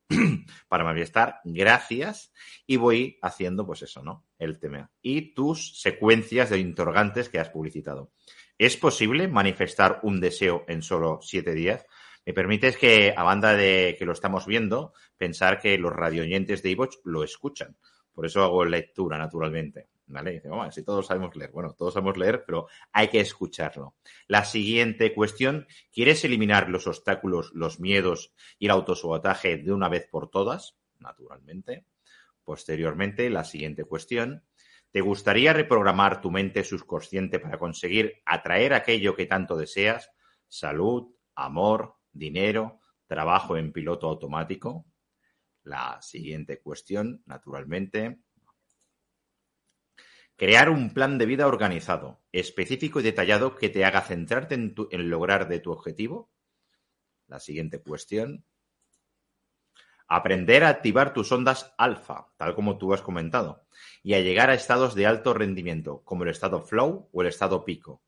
para 0.68 0.84
manifestar, 0.84 1.40
gracias, 1.44 2.32
y 2.68 2.78
voy 2.78 3.18
haciendo, 3.24 3.66
pues 3.66 3.82
eso, 3.82 4.04
¿no? 4.04 4.28
El 4.38 4.60
tema. 4.60 4.92
Y 5.02 5.34
tus 5.34 5.82
secuencias 5.82 6.52
de 6.52 6.60
interrogantes 6.60 7.30
que 7.30 7.40
has 7.40 7.50
publicitado. 7.50 8.12
¿Es 8.60 8.78
posible 8.78 9.28
manifestar 9.28 10.02
un 10.04 10.20
deseo 10.20 10.66
en 10.68 10.84
solo 10.84 11.18
siete 11.24 11.56
días? 11.56 11.84
Me 12.30 12.34
permites 12.36 12.78
que, 12.78 13.12
a 13.18 13.24
banda 13.24 13.56
de 13.56 13.96
que 13.98 14.06
lo 14.06 14.12
estamos 14.12 14.46
viendo, 14.46 14.94
pensar 15.18 15.60
que 15.60 15.80
los 15.80 15.92
radioyentes 15.92 16.62
de 16.62 16.70
iVoox 16.70 17.00
lo 17.04 17.24
escuchan. 17.24 17.76
Por 18.14 18.28
eso 18.28 18.44
hago 18.44 18.66
lectura, 18.66 19.18
naturalmente. 19.18 19.88
¿Vale? 20.06 20.34
Dice, 20.34 20.48
vamos, 20.48 20.76
si 20.76 20.84
todos 20.84 21.08
sabemos 21.08 21.36
leer. 21.36 21.50
Bueno, 21.50 21.74
todos 21.74 21.96
sabemos 21.96 22.18
leer, 22.18 22.44
pero 22.46 22.68
hay 22.92 23.08
que 23.08 23.20
escucharlo. 23.20 23.96
La 24.28 24.46
siguiente 24.46 25.12
cuestión, 25.16 25.66
¿quieres 25.92 26.24
eliminar 26.24 26.70
los 26.70 26.86
obstáculos, 26.86 27.50
los 27.56 27.80
miedos 27.80 28.32
y 28.60 28.66
el 28.66 28.72
autosabotaje 28.74 29.58
de 29.58 29.74
una 29.74 29.90
vez 29.90 30.08
por 30.08 30.30
todas? 30.30 30.78
Naturalmente. 31.00 31.88
Posteriormente, 32.44 33.32
la 33.32 33.44
siguiente 33.44 33.86
cuestión, 33.86 34.44
¿te 34.92 35.02
gustaría 35.02 35.52
reprogramar 35.52 36.22
tu 36.22 36.30
mente 36.30 36.64
subconsciente 36.64 37.40
para 37.40 37.58
conseguir 37.58 38.22
atraer 38.24 38.76
aquello 38.76 39.16
que 39.16 39.26
tanto 39.26 39.58
deseas? 39.58 40.12
Salud, 40.48 41.08
amor, 41.34 41.99
dinero, 42.12 42.80
trabajo 43.08 43.58
en 43.58 43.72
piloto 43.72 44.08
automático. 44.08 44.86
La 45.64 46.02
siguiente 46.02 46.62
cuestión, 46.62 47.22
naturalmente. 47.26 48.20
Crear 50.36 50.70
un 50.70 50.94
plan 50.94 51.18
de 51.18 51.26
vida 51.26 51.48
organizado, 51.48 52.22
específico 52.32 53.00
y 53.00 53.04
detallado 53.04 53.56
que 53.56 53.70
te 53.70 53.84
haga 53.84 54.02
centrarte 54.02 54.56
en, 54.56 54.74
en 54.92 55.10
lograr 55.10 55.50
de 55.50 55.60
tu 55.60 55.72
objetivo. 55.72 56.32
La 57.28 57.40
siguiente 57.40 57.82
cuestión. 57.82 58.46
Aprender 60.08 60.64
a 60.64 60.70
activar 60.70 61.14
tus 61.14 61.32
ondas 61.32 61.74
alfa, 61.78 62.32
tal 62.38 62.56
como 62.56 62.78
tú 62.78 62.94
has 62.94 63.02
comentado, 63.02 63.68
y 64.02 64.16
a 64.16 64.22
llegar 64.22 64.50
a 64.50 64.56
estados 64.56 64.96
de 64.96 65.06
alto 65.06 65.34
rendimiento, 65.34 66.02
como 66.04 66.24
el 66.24 66.30
estado 66.30 66.64
flow 66.64 67.10
o 67.12 67.22
el 67.22 67.28
estado 67.28 67.64
pico. 67.66 68.02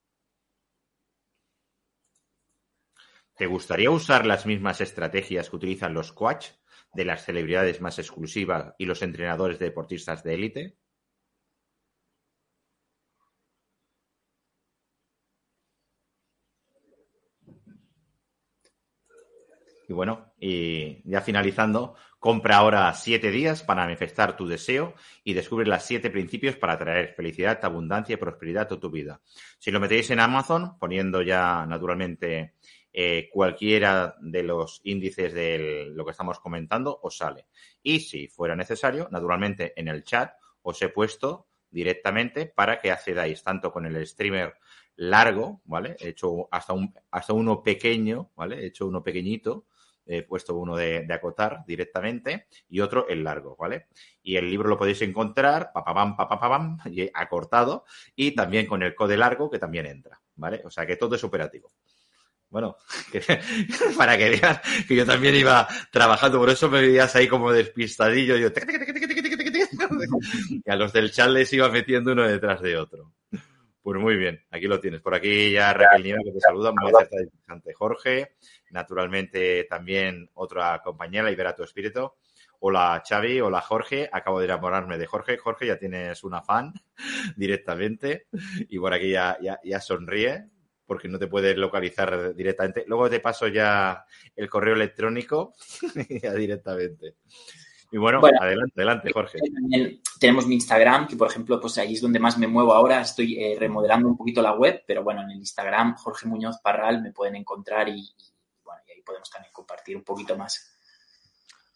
¿Te 3.42 3.48
gustaría 3.48 3.90
usar 3.90 4.28
las 4.28 4.46
mismas 4.46 4.82
estrategias 4.82 5.50
que 5.50 5.56
utilizan 5.56 5.96
los 5.96 6.12
coach 6.12 6.50
de 6.94 7.06
las 7.06 7.26
celebridades 7.26 7.82
más 7.82 7.98
exclusivas 7.98 8.76
y 8.78 8.86
los 8.86 9.02
entrenadores 9.02 9.58
de 9.58 9.66
deportistas 9.66 10.24
de 10.24 10.36
élite? 10.36 10.78
Y 19.88 19.94
bueno, 19.94 20.34
y 20.40 21.02
ya 21.10 21.22
finalizando, 21.22 21.96
compra 22.20 22.58
ahora 22.58 22.94
siete 22.94 23.32
días 23.32 23.64
para 23.64 23.86
manifestar 23.86 24.38
tu 24.38 24.48
deseo 24.48 24.94
y 25.24 25.34
descubre 25.34 25.66
las 25.66 25.84
siete 25.84 26.12
principios 26.12 26.56
para 26.58 26.78
traer 26.78 27.16
felicidad, 27.16 27.60
abundancia 27.64 28.14
y 28.14 28.18
prosperidad 28.18 28.72
a 28.72 28.80
tu 28.80 28.92
vida. 28.92 29.20
Si 29.58 29.72
lo 29.72 29.80
metéis 29.80 30.12
en 30.12 30.20
Amazon, 30.20 30.78
poniendo 30.78 31.24
ya 31.24 31.66
naturalmente 31.66 32.54
eh, 32.94 33.30
cualquiera 33.32 34.16
de 34.20 34.44
los 34.44 34.82
índices 34.84 35.34
de 35.34 35.88
lo 35.92 36.06
que 36.06 36.12
estamos 36.12 36.40
comentando 36.40 37.00
os 37.02 37.18
sale. 37.18 37.48
Y 37.82 38.02
si 38.02 38.28
fuera 38.28 38.56
necesario, 38.56 39.08
naturalmente 39.12 39.74
en 39.80 39.88
el 39.88 40.04
chat 40.04 40.34
os 40.62 40.82
he 40.82 40.90
puesto 40.90 41.48
directamente 41.70 42.46
para 42.46 42.80
que 42.80 42.92
accedáis 42.92 43.44
tanto 43.44 43.72
con 43.72 43.86
el 43.86 44.06
streamer 44.06 44.56
largo, 44.96 45.62
¿vale? 45.66 45.96
He 46.00 46.10
hecho 46.10 46.48
hasta, 46.52 46.74
un, 46.74 46.94
hasta 47.12 47.34
uno 47.34 47.64
pequeño, 47.64 48.32
¿vale? 48.36 48.62
He 48.62 48.68
hecho 48.68 48.86
uno 48.86 49.02
pequeñito, 49.02 49.66
he 50.06 50.24
puesto 50.24 50.56
uno 50.56 50.76
de, 50.76 51.08
acotar 51.12 51.64
directamente 51.66 52.48
y 52.70 52.82
otro 52.82 53.08
el 53.08 53.24
largo, 53.24 53.56
¿vale? 53.56 53.88
Y 54.22 54.36
el 54.36 54.50
libro 54.50 54.70
lo 54.70 54.78
podéis 54.78 55.02
encontrar, 55.02 55.72
papapam, 55.74 56.18
papapam, 56.18 56.78
acortado 57.14 57.86
y 58.16 58.36
también 58.36 58.68
con 58.68 58.84
el 58.84 58.96
code 58.96 59.18
largo 59.18 59.50
que 59.50 59.60
también 59.60 59.86
entra, 59.86 60.22
¿vale? 60.36 60.62
O 60.66 60.70
sea 60.70 60.86
que 60.86 60.98
todo 60.98 61.16
es 61.16 61.24
operativo. 61.24 61.72
Bueno, 62.52 62.76
para 63.98 64.18
que 64.18 64.30
veas 64.30 64.60
que 64.86 64.94
yo 64.94 65.06
también 65.06 65.36
iba 65.36 65.66
trabajando, 65.90 66.38
por 66.38 66.50
eso 66.50 66.70
me 66.70 66.82
veías 66.82 67.16
ahí 67.16 67.30
como 67.30 67.52
despistadillo. 67.52 68.36
Yo, 68.36 68.50
y 70.66 70.70
a 70.70 70.76
los 70.76 70.92
del 70.92 71.12
chat 71.12 71.30
les 71.30 71.52
iba 71.54 71.70
metiendo 71.70 72.12
uno 72.12 72.28
detrás 72.28 72.62
de 72.62 72.78
otro. 72.78 73.14
Pues 73.82 74.00
muy 74.00 74.18
bien, 74.18 74.44
aquí 74.52 74.68
lo 74.68 74.82
tienes. 74.82 75.00
Por 75.00 75.16
aquí 75.16 75.54
ya 75.54 75.72
Raquel 75.72 76.04
Nieva 76.04 76.20
que 76.26 76.34
te 76.34 76.42
saluda, 76.42 76.74
muy 76.74 76.92
interesante 76.92 77.74
Jorge. 77.74 78.34
Naturalmente 78.70 79.66
también 79.70 80.30
otra 80.34 80.82
compañera, 80.84 81.30
Libera 81.30 81.56
tu 81.56 81.64
Espíritu. 81.64 82.12
Hola 82.60 83.02
Xavi, 83.08 83.40
hola 83.40 83.62
Jorge, 83.62 84.10
acabo 84.12 84.40
de 84.40 84.46
enamorarme 84.46 84.98
de 84.98 85.08
Jorge. 85.08 85.38
Jorge, 85.38 85.68
ya 85.68 85.80
tienes 85.80 86.26
una 86.26 86.42
fan 86.42 86.74
directamente 87.38 88.28
y 88.70 88.78
por 88.78 88.94
aquí 88.94 89.12
ya, 89.12 89.38
ya, 89.64 89.80
sonríe 89.80 90.50
porque 90.92 91.08
no 91.08 91.18
te 91.18 91.28
puedes 91.28 91.56
localizar 91.56 92.36
directamente. 92.36 92.84
Luego 92.86 93.10
te 93.10 93.22
paso 93.22 93.48
ya 93.48 94.04
el 94.36 94.50
correo 94.50 94.76
electrónico 94.76 95.54
ya 96.22 96.34
directamente. 96.34 97.16
Y 97.90 97.98
bueno, 97.98 98.20
adelante, 98.20 98.74
adelante, 98.76 99.14
Jorge. 99.14 99.40
También 99.40 100.02
tenemos 100.20 100.48
mi 100.48 100.56
Instagram, 100.56 101.08
que 101.08 101.16
por 101.16 101.30
ejemplo, 101.30 101.62
pues 101.62 101.78
ahí 101.78 101.94
es 101.94 102.02
donde 102.02 102.20
más 102.20 102.38
me 102.38 102.46
muevo 102.46 102.74
ahora. 102.74 103.00
Estoy 103.00 103.42
eh, 103.42 103.56
remodelando 103.58 104.10
un 104.10 104.18
poquito 104.18 104.42
la 104.42 104.52
web, 104.54 104.84
pero 104.86 105.02
bueno, 105.02 105.22
en 105.22 105.30
el 105.30 105.38
Instagram, 105.38 105.96
Jorge 105.96 106.28
Muñoz 106.28 106.58
Parral, 106.62 107.02
me 107.02 107.14
pueden 107.14 107.38
encontrar 107.38 107.88
y, 107.88 108.14
bueno, 108.62 108.82
y 108.86 108.92
ahí 108.92 109.02
podemos 109.02 109.30
también 109.30 109.54
compartir 109.54 109.96
un 109.96 110.04
poquito 110.04 110.38
más. 110.38 110.71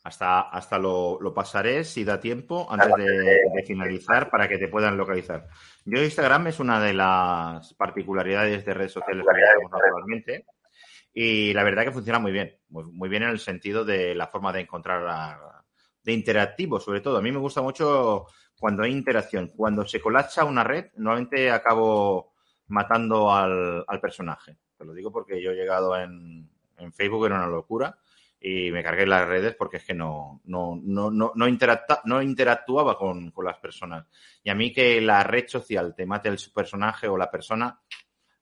Hasta, 0.06 0.41
hasta 0.41 0.78
lo, 0.78 1.34
pasaré 1.34 1.84
si 1.84 2.04
da 2.04 2.20
tiempo 2.20 2.68
antes 2.70 2.94
de, 2.96 3.63
finalizar 3.65 4.30
para 4.30 4.48
que 4.48 4.60
te 4.60 4.68
puedan 4.68 4.98
localizar. 4.98 5.48
Yo 5.84 6.04
Instagram 6.04 6.46
es 6.46 6.60
una 6.60 6.80
de 6.80 6.94
las 6.94 7.74
particularidades 7.74 8.63
de 8.63 8.74
redes 8.76 8.91
sociales 8.91 9.26
que 9.28 9.41
tenemos 9.41 9.74
actualmente 9.74 10.46
y 11.12 11.54
la 11.54 11.63
verdad 11.63 11.86
que 11.86 11.91
funciona 11.91 12.20
muy 12.20 12.32
bien, 12.32 12.56
muy, 12.70 13.10
bien 13.10 13.24
en 13.24 13.30
el 13.30 13.39
sentido 13.39 13.84
de 13.84 14.13
la 14.13 14.28
forma 14.28 14.54
de 14.54 14.60
encontrar 14.62 15.08
a, 15.08 15.63
de 16.04 16.13
interactivo, 16.13 16.80
sobre 16.80 17.02
todo. 17.02 17.18
A 17.18 17.22
mí 17.22 17.32
me 17.32 17.39
gusta 17.39 17.63
mucho 17.63 18.28
cuando 18.60 18.84
hay 18.84 18.91
interacción. 18.91 19.48
Cuando 19.56 19.88
se 19.88 20.00
colapsa 20.00 20.46
una 20.46 20.63
red, 20.63 20.91
normalmente 20.98 21.50
acabo 21.50 22.36
matando 22.68 23.34
al, 23.34 23.86
personaje. 24.00 24.56
Te 24.78 24.86
lo 24.86 24.94
digo 24.94 25.12
porque 25.12 25.41
yo 25.41 25.50
he 25.50 25.56
llegado 25.56 25.98
en, 25.98 26.48
en, 26.78 26.94
Facebook, 26.94 27.26
era 27.26 27.38
una 27.38 27.48
locura, 27.48 27.98
y 28.47 28.71
me 28.71 28.84
cargué 28.84 29.08
las 29.08 29.27
redes 29.27 29.55
porque 29.55 29.77
es 29.77 29.86
que 29.86 29.95
no, 29.95 30.41
no, 30.45 30.79
no, 30.84 31.10
no, 31.10 31.34
no, 31.34 31.49
no 32.05 32.21
interactuaba 32.21 32.95
con, 32.95 33.31
con 33.31 33.43
las 33.43 33.58
personas. 33.58 34.05
Y 34.43 34.51
a 34.51 34.55
mí 34.55 34.71
que 34.71 35.01
la 35.01 35.23
red 35.23 35.47
social 35.47 35.95
te 35.95 36.05
mate 36.05 36.29
el 36.29 36.38
personaje 36.53 37.08
o 37.08 37.17
la 37.17 37.31
persona, 37.31 37.81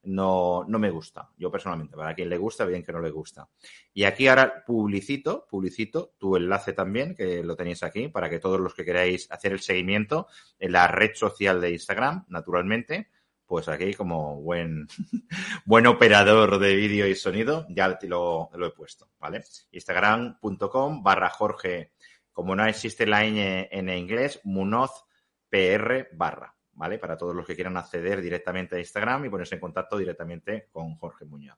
no, 0.03 0.65
no 0.67 0.77
me 0.77 0.89
gusta, 0.89 1.29
yo 1.37 1.49
personalmente. 1.49 1.95
Para 1.95 2.13
quien 2.13 2.27
le 2.27 2.37
gusta, 2.37 2.65
bien 2.65 2.83
que 2.83 2.91
no 2.91 2.99
le 2.99 3.11
gusta. 3.11 3.47
Y 3.93 4.03
aquí 4.03 4.27
ahora 4.27 4.65
publicito, 4.65 5.47
publicito 5.49 6.15
tu 6.17 6.35
enlace 6.35 6.73
también, 6.73 7.15
que 7.15 7.41
lo 7.41 7.55
tenéis 7.55 7.81
aquí, 7.81 8.09
para 8.09 8.29
que 8.29 8.39
todos 8.39 8.59
los 8.59 8.73
que 8.73 8.83
queráis 8.83 9.31
hacer 9.31 9.53
el 9.53 9.61
seguimiento 9.61 10.27
en 10.59 10.73
la 10.73 10.89
red 10.89 11.11
social 11.13 11.61
de 11.61 11.71
Instagram, 11.71 12.25
naturalmente, 12.27 13.07
pues 13.45 13.67
aquí 13.67 13.93
como 13.93 14.41
buen, 14.41 14.88
buen 15.65 15.88
operador 15.88 16.60
de 16.60 16.75
vídeo 16.75 17.08
y 17.08 17.15
sonido, 17.15 17.65
ya 17.69 17.99
lo, 18.03 18.49
lo 18.53 18.65
he 18.67 18.71
puesto, 18.71 19.10
¿vale? 19.19 19.43
Instagram.com 19.71 21.03
barra 21.03 21.29
Jorge, 21.29 21.93
como 22.32 22.56
no 22.56 22.65
existe 22.65 23.06
la 23.06 23.23
ñ 23.23 23.67
en 23.71 23.89
inglés, 23.89 24.39
Munoz 24.43 25.06
PR 25.49 26.10
barra. 26.13 26.56
¿vale? 26.75 26.97
Para 26.97 27.17
todos 27.17 27.36
los 27.36 27.45
que 27.45 27.56
quieran 27.56 27.77
acceder 27.77 28.21
directamente 28.21 28.75
a 28.75 28.79
Instagram 28.79 29.25
y 29.25 29.29
ponerse 29.29 29.56
en 29.56 29.62
contacto 29.62 29.97
directamente 29.97 30.69
con 30.71 30.95
Jorge 30.95 31.25
Muñoz. 31.25 31.58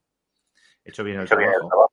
¿Hecho 0.83 1.03
bien 1.03 1.19
el 1.19 1.27
trabajo? 1.27 1.91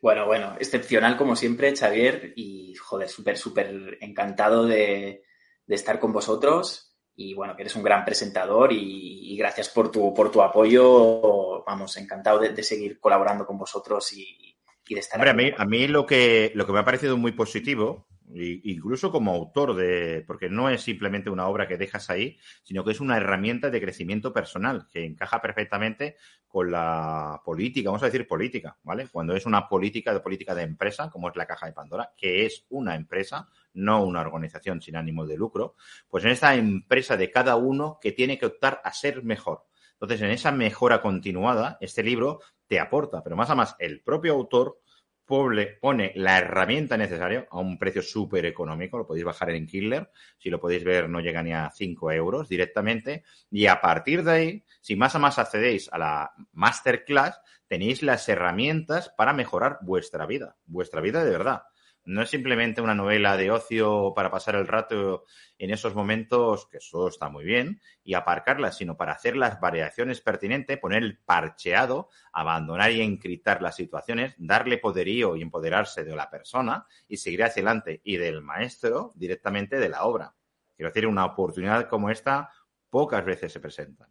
Bueno, 0.00 0.26
bueno, 0.26 0.56
excepcional 0.58 1.16
como 1.16 1.36
siempre, 1.36 1.74
Xavier, 1.76 2.32
y 2.36 2.74
joder, 2.74 3.08
súper, 3.08 3.36
súper 3.36 3.98
encantado 4.00 4.66
de, 4.66 5.24
estar 5.66 5.98
con 5.98 6.12
vosotros. 6.12 6.87
Y 7.20 7.34
bueno, 7.34 7.56
que 7.56 7.62
eres 7.62 7.74
un 7.74 7.82
gran 7.82 8.04
presentador 8.04 8.72
y, 8.72 9.36
gracias 9.36 9.68
por 9.70 9.90
tu, 9.90 10.14
por 10.14 10.30
tu 10.30 10.40
apoyo. 10.40 11.64
Vamos, 11.64 11.96
encantado 11.96 12.38
de, 12.38 12.62
seguir 12.62 13.00
colaborando 13.00 13.44
con 13.44 13.58
vosotros 13.58 14.12
y, 14.12 14.56
de 14.88 15.00
estar. 15.00 15.18
Hombre, 15.18 15.30
a 15.30 15.34
mí, 15.34 15.52
a 15.58 15.64
mí 15.64 15.88
lo 15.88 16.06
que, 16.06 16.52
lo 16.54 16.64
que 16.64 16.72
me 16.72 16.78
ha 16.78 16.84
parecido 16.84 17.16
muy 17.16 17.32
positivo 17.32 18.06
incluso 18.34 19.10
como 19.10 19.32
autor 19.32 19.74
de, 19.74 20.24
porque 20.26 20.48
no 20.48 20.68
es 20.68 20.82
simplemente 20.82 21.30
una 21.30 21.46
obra 21.48 21.66
que 21.66 21.76
dejas 21.76 22.10
ahí, 22.10 22.38
sino 22.62 22.84
que 22.84 22.92
es 22.92 23.00
una 23.00 23.16
herramienta 23.16 23.70
de 23.70 23.80
crecimiento 23.80 24.32
personal 24.32 24.86
que 24.90 25.04
encaja 25.04 25.40
perfectamente 25.40 26.16
con 26.46 26.70
la 26.70 27.40
política, 27.44 27.90
vamos 27.90 28.02
a 28.02 28.06
decir 28.06 28.26
política, 28.26 28.76
¿vale? 28.82 29.08
Cuando 29.10 29.34
es 29.34 29.46
una 29.46 29.68
política 29.68 30.12
de 30.12 30.20
política 30.20 30.54
de 30.54 30.62
empresa, 30.62 31.10
como 31.10 31.28
es 31.28 31.36
la 31.36 31.46
Caja 31.46 31.66
de 31.66 31.72
Pandora, 31.72 32.12
que 32.16 32.46
es 32.46 32.64
una 32.70 32.94
empresa, 32.94 33.48
no 33.78 34.04
una 34.04 34.20
organización 34.20 34.82
sin 34.82 34.96
ánimo 34.96 35.26
de 35.26 35.36
lucro, 35.36 35.76
pues 36.08 36.24
en 36.24 36.30
esta 36.30 36.54
empresa 36.54 37.16
de 37.16 37.30
cada 37.30 37.56
uno 37.56 37.98
que 38.00 38.12
tiene 38.12 38.38
que 38.38 38.46
optar 38.46 38.80
a 38.84 38.92
ser 38.92 39.22
mejor. 39.22 39.64
Entonces, 39.92 40.20
en 40.22 40.30
esa 40.30 40.52
mejora 40.52 41.00
continuada, 41.00 41.78
este 41.80 42.02
libro 42.02 42.40
te 42.66 42.78
aporta, 42.78 43.22
pero 43.22 43.36
más 43.36 43.50
a 43.50 43.54
más, 43.54 43.76
el 43.78 44.00
propio 44.02 44.34
autor 44.34 44.80
pone 45.28 46.12
la 46.14 46.38
herramienta 46.38 46.96
necesaria 46.96 47.46
a 47.50 47.58
un 47.58 47.78
precio 47.78 48.00
súper 48.00 48.46
económico, 48.46 48.96
lo 48.96 49.06
podéis 49.06 49.26
bajar 49.26 49.50
en 49.50 49.66
Killer, 49.66 50.10
si 50.38 50.48
lo 50.48 50.58
podéis 50.58 50.84
ver 50.84 51.10
no 51.10 51.20
llega 51.20 51.42
ni 51.42 51.52
a 51.52 51.70
5 51.70 52.12
euros 52.12 52.48
directamente, 52.48 53.24
y 53.50 53.66
a 53.66 53.80
partir 53.80 54.24
de 54.24 54.32
ahí, 54.32 54.64
si 54.80 54.96
más 54.96 55.14
a 55.14 55.18
más 55.18 55.38
accedéis 55.38 55.90
a 55.92 55.98
la 55.98 56.32
masterclass, 56.52 57.40
tenéis 57.66 58.02
las 58.02 58.26
herramientas 58.28 59.10
para 59.10 59.34
mejorar 59.34 59.78
vuestra 59.82 60.24
vida, 60.24 60.56
vuestra 60.64 61.02
vida 61.02 61.22
de 61.22 61.30
verdad. 61.30 61.64
No 62.08 62.22
es 62.22 62.30
simplemente 62.30 62.80
una 62.80 62.94
novela 62.94 63.36
de 63.36 63.50
ocio 63.50 64.14
para 64.16 64.30
pasar 64.30 64.54
el 64.54 64.66
rato 64.66 65.26
en 65.58 65.70
esos 65.70 65.94
momentos, 65.94 66.66
que 66.66 66.78
eso 66.78 67.06
está 67.08 67.28
muy 67.28 67.44
bien, 67.44 67.82
y 68.02 68.14
aparcarla, 68.14 68.72
sino 68.72 68.96
para 68.96 69.12
hacer 69.12 69.36
las 69.36 69.60
variaciones 69.60 70.22
pertinentes, 70.22 70.78
poner 70.78 71.02
el 71.02 71.18
parcheado, 71.18 72.08
abandonar 72.32 72.92
y 72.92 73.02
encriptar 73.02 73.60
las 73.60 73.76
situaciones, 73.76 74.34
darle 74.38 74.78
poderío 74.78 75.36
y 75.36 75.42
empoderarse 75.42 76.02
de 76.02 76.16
la 76.16 76.30
persona 76.30 76.86
y 77.06 77.18
seguir 77.18 77.44
hacia 77.44 77.60
adelante 77.60 78.00
y 78.02 78.16
del 78.16 78.40
maestro 78.40 79.12
directamente 79.14 79.76
de 79.76 79.90
la 79.90 80.04
obra. 80.04 80.34
Quiero 80.74 80.88
decir, 80.88 81.06
una 81.06 81.26
oportunidad 81.26 81.90
como 81.90 82.08
esta 82.08 82.50
pocas 82.88 83.22
veces 83.22 83.52
se 83.52 83.60
presenta. 83.60 84.08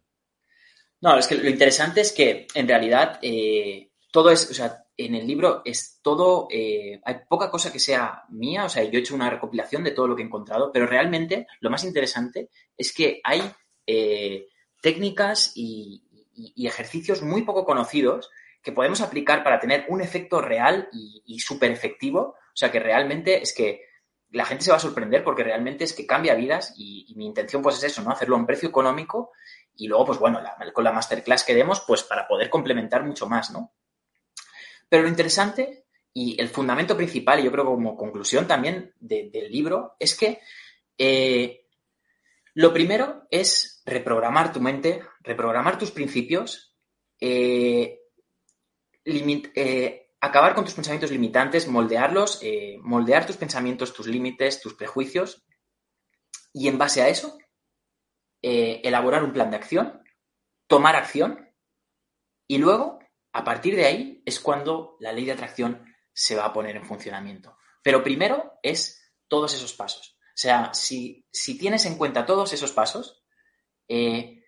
No, 1.00 1.18
es 1.18 1.26
que 1.26 1.34
lo 1.34 1.48
interesante 1.48 2.02
es 2.02 2.12
que 2.12 2.46
en 2.54 2.68
realidad 2.68 3.18
eh, 3.22 3.90
todo 4.12 4.30
es, 4.30 4.62
en 4.98 5.14
el 5.14 5.26
libro 5.26 5.62
es 5.64 6.00
todo, 6.02 6.48
eh, 6.50 7.00
hay 7.04 7.20
poca 7.28 7.50
cosa 7.50 7.72
que 7.72 7.78
sea 7.78 8.24
mía, 8.30 8.64
o 8.64 8.68
sea, 8.68 8.82
yo 8.82 8.98
he 8.98 9.00
hecho 9.00 9.14
una 9.14 9.30
recopilación 9.30 9.84
de 9.84 9.92
todo 9.92 10.08
lo 10.08 10.16
que 10.16 10.22
he 10.22 10.26
encontrado, 10.26 10.72
pero 10.72 10.86
realmente 10.86 11.46
lo 11.60 11.70
más 11.70 11.84
interesante 11.84 12.50
es 12.76 12.92
que 12.92 13.20
hay 13.22 13.40
eh, 13.86 14.48
técnicas 14.82 15.52
y, 15.54 16.04
ejercicios 16.56 17.22
muy 17.22 17.42
poco 17.42 17.64
conocidos 17.64 18.30
que 18.62 18.70
podemos 18.70 19.00
aplicar 19.00 19.42
para 19.42 19.58
tener 19.58 19.86
un 19.88 20.00
efecto 20.00 20.40
real 20.40 20.88
y, 20.92 21.38
súper 21.40 21.72
efectivo, 21.72 22.20
o 22.20 22.54
sea, 22.54 22.70
que 22.70 22.78
realmente 22.78 23.42
es 23.42 23.52
que 23.54 23.82
la 24.30 24.44
gente 24.44 24.64
se 24.64 24.70
va 24.70 24.76
a 24.76 24.80
sorprender 24.80 25.24
porque 25.24 25.42
realmente 25.42 25.82
es 25.82 25.92
que 25.94 26.06
cambia 26.06 26.34
vidas 26.34 26.74
y, 26.76 27.12
mi 27.16 27.26
intención 27.26 27.62
pues 27.62 27.78
es 27.78 27.84
eso, 27.84 28.02
¿no? 28.02 28.10
Hacerlo 28.10 28.36
a 28.36 28.38
un 28.38 28.46
precio 28.46 28.68
económico 28.68 29.32
y 29.74 29.88
luego, 29.88 30.06
pues 30.06 30.18
bueno, 30.18 30.40
con 30.72 30.84
la 30.84 30.92
masterclass 30.92 31.44
que 31.44 31.54
demos, 31.54 31.80
pues 31.86 32.02
para 32.02 32.28
poder 32.28 32.50
complementar 32.50 33.04
mucho 33.04 33.28
más, 33.28 33.50
¿no? 33.50 33.72
Pero 34.88 35.02
lo 35.02 35.08
interesante 35.08 35.84
y 36.14 36.40
el 36.40 36.48
fundamento 36.48 36.96
principal, 36.96 37.40
y 37.40 37.44
yo 37.44 37.52
creo 37.52 37.64
como 37.64 37.96
conclusión 37.96 38.46
también 38.46 38.92
del 38.98 39.50
libro, 39.50 39.94
es 39.98 40.16
que 40.16 40.40
eh, 40.96 41.66
lo 42.54 42.72
primero 42.72 43.26
es 43.30 43.82
reprogramar 43.86 44.52
tu 44.52 44.60
mente, 44.60 45.02
reprogramar 45.20 45.78
tus 45.78 45.92
principios, 45.92 46.76
eh, 47.20 48.00
eh, 49.04 50.10
acabar 50.20 50.54
con 50.54 50.64
tus 50.64 50.74
pensamientos 50.74 51.12
limitantes, 51.12 51.68
moldearlos, 51.68 52.42
moldear 52.80 53.24
tus 53.26 53.36
pensamientos, 53.36 53.94
tus 53.94 54.08
límites, 54.08 54.60
tus 54.60 54.74
prejuicios, 54.74 55.44
y 56.52 56.66
en 56.66 56.78
base 56.78 57.02
a 57.02 57.08
eso, 57.08 57.38
elaborar 58.42 59.22
un 59.22 59.32
plan 59.32 59.50
de 59.50 59.56
acción, 59.56 60.02
tomar 60.66 60.96
acción, 60.96 61.48
y 62.48 62.58
luego 62.58 62.97
a 63.38 63.44
partir 63.44 63.76
de 63.76 63.86
ahí 63.86 64.20
es 64.26 64.40
cuando 64.40 64.96
la 64.98 65.12
ley 65.12 65.24
de 65.24 65.30
atracción 65.30 65.84
se 66.12 66.34
va 66.34 66.46
a 66.46 66.52
poner 66.52 66.74
en 66.74 66.84
funcionamiento. 66.84 67.56
Pero 67.84 68.02
primero 68.02 68.58
es 68.64 69.00
todos 69.28 69.54
esos 69.54 69.74
pasos. 69.74 70.18
O 70.20 70.34
sea, 70.34 70.74
si, 70.74 71.24
tienes 71.56 71.86
en 71.86 71.96
cuenta 71.96 72.26
todos 72.26 72.52
esos 72.52 72.72
pasos, 72.72 73.22
eh, 73.86 74.42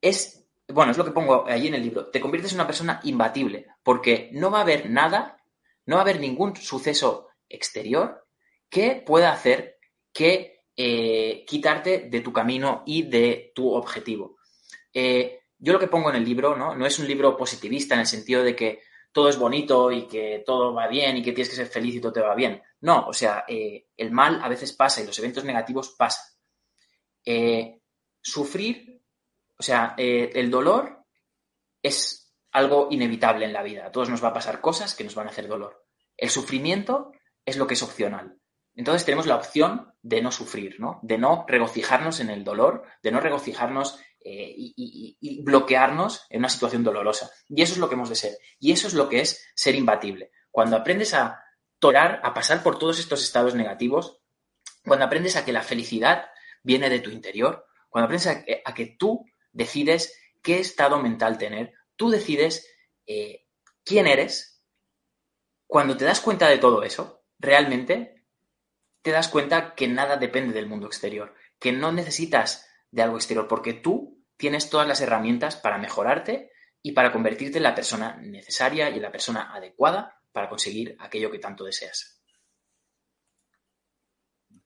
es, 0.00 0.46
bueno, 0.68 0.92
es 0.92 0.96
lo 0.96 1.04
que 1.04 1.10
pongo 1.10 1.44
allí 1.48 1.66
en 1.66 1.74
el 1.74 1.82
libro, 1.82 2.06
te 2.06 2.20
conviertes 2.20 2.52
en 2.52 2.58
una 2.58 2.68
persona 2.68 3.00
imbatible, 3.02 3.66
porque 3.82 4.30
no 4.32 4.52
va 4.52 4.58
a 4.58 4.62
haber 4.62 4.90
nada, 4.90 5.42
no 5.84 5.96
va 5.96 6.02
a 6.02 6.04
haber 6.04 6.20
ningún 6.20 6.54
suceso 6.54 7.30
exterior 7.48 8.28
que 8.70 9.02
pueda 9.04 9.32
hacer 9.32 9.80
que 10.12 10.62
eh, 10.76 11.44
quitarte 11.48 12.08
de 12.08 12.20
tu 12.20 12.32
camino 12.32 12.84
y 12.86 13.02
de 13.02 13.50
tu 13.56 13.74
objetivo. 13.74 14.36
Eh, 14.94 15.40
yo 15.58 15.72
lo 15.72 15.78
que 15.78 15.88
pongo 15.88 16.10
en 16.10 16.16
el 16.16 16.24
libro 16.24 16.56
¿no? 16.56 16.74
no 16.74 16.86
es 16.86 16.98
un 16.98 17.06
libro 17.06 17.36
positivista 17.36 17.94
en 17.94 18.00
el 18.00 18.06
sentido 18.06 18.42
de 18.42 18.54
que 18.54 18.82
todo 19.12 19.28
es 19.28 19.38
bonito 19.38 19.90
y 19.90 20.06
que 20.06 20.42
todo 20.44 20.74
va 20.74 20.88
bien 20.88 21.16
y 21.16 21.22
que 21.22 21.32
tienes 21.32 21.48
que 21.48 21.56
ser 21.56 21.68
feliz 21.68 21.94
y 21.94 22.00
todo 22.00 22.12
te 22.12 22.20
va 22.20 22.34
bien. 22.34 22.62
No, 22.80 23.06
o 23.06 23.14
sea, 23.14 23.44
eh, 23.48 23.86
el 23.96 24.10
mal 24.10 24.40
a 24.42 24.48
veces 24.48 24.74
pasa 24.74 25.00
y 25.00 25.06
los 25.06 25.18
eventos 25.18 25.44
negativos 25.44 25.94
pasan. 25.96 26.26
sufrir, 28.20 29.02
o 29.58 29.62
sea, 29.62 29.94
el 29.96 30.50
dolor 30.50 31.04
es 31.82 32.26
algo 32.52 32.88
inevitable 32.90 33.44
en 33.44 33.52
la 33.52 33.62
vida. 33.62 33.86
A 33.86 33.92
todos 33.92 34.08
nos 34.08 34.22
va 34.22 34.28
a 34.28 34.34
pasar 34.34 34.60
cosas 34.60 34.94
que 34.94 35.04
nos 35.04 35.14
van 35.14 35.26
a 35.26 35.30
hacer 35.30 35.46
dolor. 35.48 35.86
El 36.16 36.30
sufrimiento 36.30 37.12
es 37.44 37.56
lo 37.56 37.66
que 37.66 37.74
es 37.74 37.82
opcional. 37.82 38.38
Entonces 38.74 39.04
tenemos 39.04 39.26
la 39.26 39.36
opción 39.36 39.94
de 40.02 40.20
no 40.20 40.32
sufrir, 40.32 40.80
¿no? 40.80 41.00
De 41.02 41.18
no 41.18 41.44
regocijarnos 41.48 42.20
en 42.20 42.30
el 42.30 42.44
dolor, 42.44 42.84
de 43.02 43.10
no 43.10 43.20
regocijarnos 43.20 43.98
eh, 44.28 44.54
y, 44.56 45.42
bloquearnos 45.44 46.26
en 46.30 46.40
una 46.40 46.48
situación 46.48 46.82
dolorosa. 46.82 47.30
Y 47.48 47.62
eso 47.62 47.74
es 47.74 47.78
lo 47.78 47.88
que 47.88 47.94
hemos 47.94 48.08
de 48.08 48.16
ser. 48.16 48.36
Y 48.58 48.72
eso 48.72 48.88
es 48.88 48.94
lo 48.94 49.08
que 49.08 49.20
es 49.20 49.46
ser 49.54 49.76
imbatible. 49.76 50.32
Cuando 50.50 50.76
aprendes 50.76 51.14
a 51.14 51.44
torar, 51.78 52.20
a 52.24 52.34
pasar 52.34 52.64
por 52.64 52.76
todos 52.76 52.98
estos 52.98 53.22
estados 53.22 53.54
negativos, 53.54 54.18
cuando 54.84 55.04
aprendes 55.04 55.36
a 55.36 55.44
que 55.44 55.52
la 55.52 55.62
felicidad 55.62 56.26
viene 56.64 56.90
de 56.90 56.98
tu 56.98 57.10
interior, 57.10 57.66
cuando 57.88 58.06
aprendes 58.06 58.26
a 58.64 58.74
que 58.74 58.96
tú 58.98 59.24
decides 59.52 60.18
qué 60.42 60.58
estado 60.58 61.00
mental 61.00 61.38
tener, 61.38 61.74
tú 61.94 62.10
decides 62.10 62.68
eh, 63.06 63.46
quién 63.84 64.08
eres, 64.08 64.60
cuando 65.68 65.96
te 65.96 66.04
das 66.04 66.20
cuenta 66.20 66.48
de 66.48 66.58
todo 66.58 66.82
eso, 66.82 67.22
realmente 67.38 68.24
te 69.02 69.12
das 69.12 69.28
cuenta 69.28 69.76
que 69.76 69.86
nada 69.86 70.16
depende 70.16 70.52
del 70.52 70.66
mundo 70.66 70.88
exterior, 70.88 71.32
que 71.60 71.70
no 71.70 71.92
necesitas 71.92 72.66
de 72.90 73.02
algo 73.02 73.18
exterior, 73.18 73.46
porque 73.46 73.72
tú 73.72 74.15
tienes 74.36 74.70
todas 74.70 74.86
las 74.86 75.00
herramientas 75.00 75.56
para 75.56 75.78
mejorarte 75.78 76.50
y 76.82 76.92
para 76.92 77.12
convertirte 77.12 77.58
en 77.58 77.64
la 77.64 77.74
persona 77.74 78.16
necesaria 78.22 78.90
y 78.90 78.96
en 78.96 79.02
la 79.02 79.12
persona 79.12 79.52
adecuada 79.52 80.20
para 80.32 80.48
conseguir 80.48 80.96
aquello 80.98 81.30
que 81.30 81.38
tanto 81.38 81.64
deseas. 81.64 82.22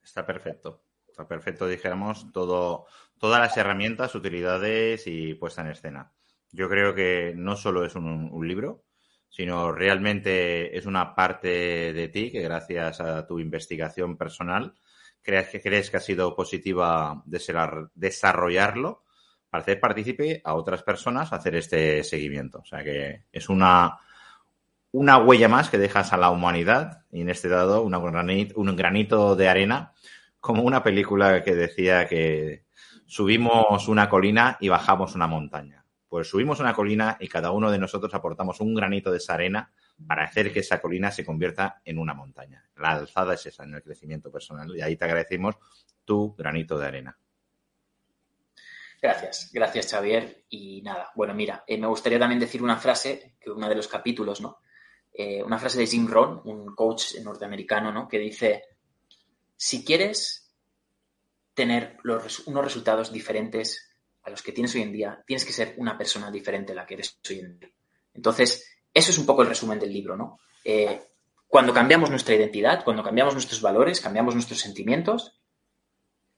Está 0.03 0.25
perfecto. 0.25 0.83
Está 1.07 1.27
perfecto, 1.27 1.67
dijéramos, 1.67 2.31
todo, 2.31 2.85
todas 3.19 3.39
las 3.39 3.57
herramientas, 3.57 4.15
utilidades 4.15 5.07
y 5.07 5.33
puesta 5.33 5.61
en 5.61 5.67
escena. 5.67 6.13
Yo 6.51 6.69
creo 6.69 6.95
que 6.95 7.33
no 7.35 7.55
solo 7.55 7.85
es 7.85 7.95
un, 7.95 8.47
libro, 8.47 8.85
sino 9.29 9.71
realmente 9.71 10.77
es 10.77 10.85
una 10.85 11.15
parte 11.15 11.93
de 11.93 12.07
ti 12.09 12.31
que 12.31 12.41
gracias 12.41 13.01
a 13.01 13.25
tu 13.27 13.39
investigación 13.39 14.17
personal 14.17 14.73
crees 15.21 15.49
que 15.49 15.61
crees 15.61 15.89
que 15.89 15.97
ha 15.97 16.01
sido 16.01 16.35
positiva 16.35 17.23
desarrollarlo 17.25 19.03
para 19.51 19.61
hacer 19.61 19.79
partícipe 19.79 20.41
a 20.43 20.55
otras 20.55 20.81
personas 20.81 21.31
hacer 21.31 21.55
este 21.55 22.03
seguimiento. 22.03 22.59
O 22.59 22.65
sea 22.65 22.83
que 22.83 23.25
es 23.31 23.49
una, 23.49 23.99
una 24.91 25.19
huella 25.19 25.47
más 25.47 25.69
que 25.69 25.77
dejas 25.77 26.11
a 26.13 26.17
la 26.17 26.31
humanidad 26.31 27.03
y 27.11 27.21
en 27.21 27.29
este 27.29 27.49
dado 27.49 27.83
un 27.83 28.75
granito 28.75 29.35
de 29.35 29.47
arena 29.47 29.93
como 30.39 30.63
una 30.63 30.81
película 30.81 31.43
que 31.43 31.53
decía 31.53 32.07
que 32.07 32.63
subimos 33.05 33.87
una 33.87 34.09
colina 34.09 34.57
y 34.59 34.69
bajamos 34.69 35.13
una 35.13 35.27
montaña 35.27 35.81
pues 36.11 36.27
subimos 36.27 36.59
una 36.59 36.73
colina 36.73 37.15
y 37.21 37.29
cada 37.29 37.51
uno 37.51 37.71
de 37.71 37.77
nosotros 37.77 38.13
aportamos 38.13 38.59
un 38.59 38.75
granito 38.75 39.11
de 39.11 39.17
esa 39.19 39.35
arena 39.35 39.71
para 40.05 40.25
hacer 40.25 40.51
que 40.51 40.59
esa 40.59 40.81
colina 40.81 41.09
se 41.09 41.23
convierta 41.23 41.81
en 41.85 41.97
una 41.97 42.13
montaña. 42.13 42.65
La 42.75 42.91
alzada 42.91 43.35
es 43.35 43.45
esa 43.45 43.63
en 43.63 43.75
el 43.75 43.81
crecimiento 43.81 44.29
personal 44.29 44.75
y 44.75 44.81
ahí 44.81 44.97
te 44.97 45.05
agradecemos 45.05 45.55
tu 46.03 46.35
granito 46.35 46.77
de 46.77 46.85
arena. 46.85 47.17
Gracias, 49.01 49.49
gracias 49.51 49.87
Xavier. 49.89 50.45
Y 50.49 50.81
nada, 50.83 51.11
bueno, 51.15 51.33
mira, 51.33 51.63
eh, 51.65 51.77
me 51.77 51.87
gustaría 51.87 52.19
también 52.19 52.39
decir 52.39 52.61
una 52.61 52.77
frase, 52.77 53.35
que 53.39 53.49
uno 53.49 53.67
de 53.67 53.75
los 53.75 53.87
capítulos, 53.87 54.41
¿no? 54.41 54.59
Eh, 55.11 55.41
una 55.43 55.57
frase 55.57 55.79
de 55.79 55.87
Jim 55.87 56.07
Rohn, 56.07 56.41
un 56.45 56.75
coach 56.75 57.15
norteamericano, 57.23 57.91
¿no? 57.91 58.07
Que 58.07 58.19
dice, 58.19 58.63
si 59.57 59.83
quieres 59.83 60.53
tener 61.53 61.97
unos 62.03 62.63
resultados 62.63 63.11
diferentes 63.11 63.89
a 64.23 64.29
los 64.29 64.43
que 64.43 64.51
tienes 64.51 64.73
hoy 64.75 64.83
en 64.83 64.91
día, 64.91 65.23
tienes 65.25 65.45
que 65.45 65.51
ser 65.51 65.73
una 65.77 65.97
persona 65.97 66.29
diferente 66.29 66.71
a 66.71 66.75
la 66.75 66.85
que 66.85 66.93
eres 66.93 67.19
hoy 67.27 67.39
en 67.39 67.59
día. 67.59 67.71
Entonces, 68.13 68.77
eso 68.93 69.11
es 69.11 69.17
un 69.17 69.25
poco 69.25 69.41
el 69.41 69.49
resumen 69.49 69.79
del 69.79 69.91
libro, 69.91 70.15
¿no? 70.15 70.39
Eh, 70.63 71.07
cuando 71.47 71.73
cambiamos 71.73 72.09
nuestra 72.09 72.35
identidad, 72.35 72.83
cuando 72.83 73.03
cambiamos 73.03 73.33
nuestros 73.33 73.61
valores, 73.61 73.99
cambiamos 73.99 74.35
nuestros 74.35 74.59
sentimientos, 74.59 75.41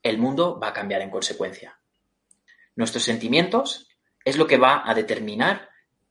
el 0.02 0.18
mundo 0.18 0.60
va 0.60 0.70
a 0.70 0.74
cambiar 0.74 1.02
en 1.02 1.12
consecuencia. 1.12 1.78
Nuestros 2.76 3.04
sentimientos 3.04 3.88
es 4.26 4.38
lo 4.38 4.48
que 4.48 4.58
va 4.58 4.84
a 4.86 4.94
determinar 4.94 5.70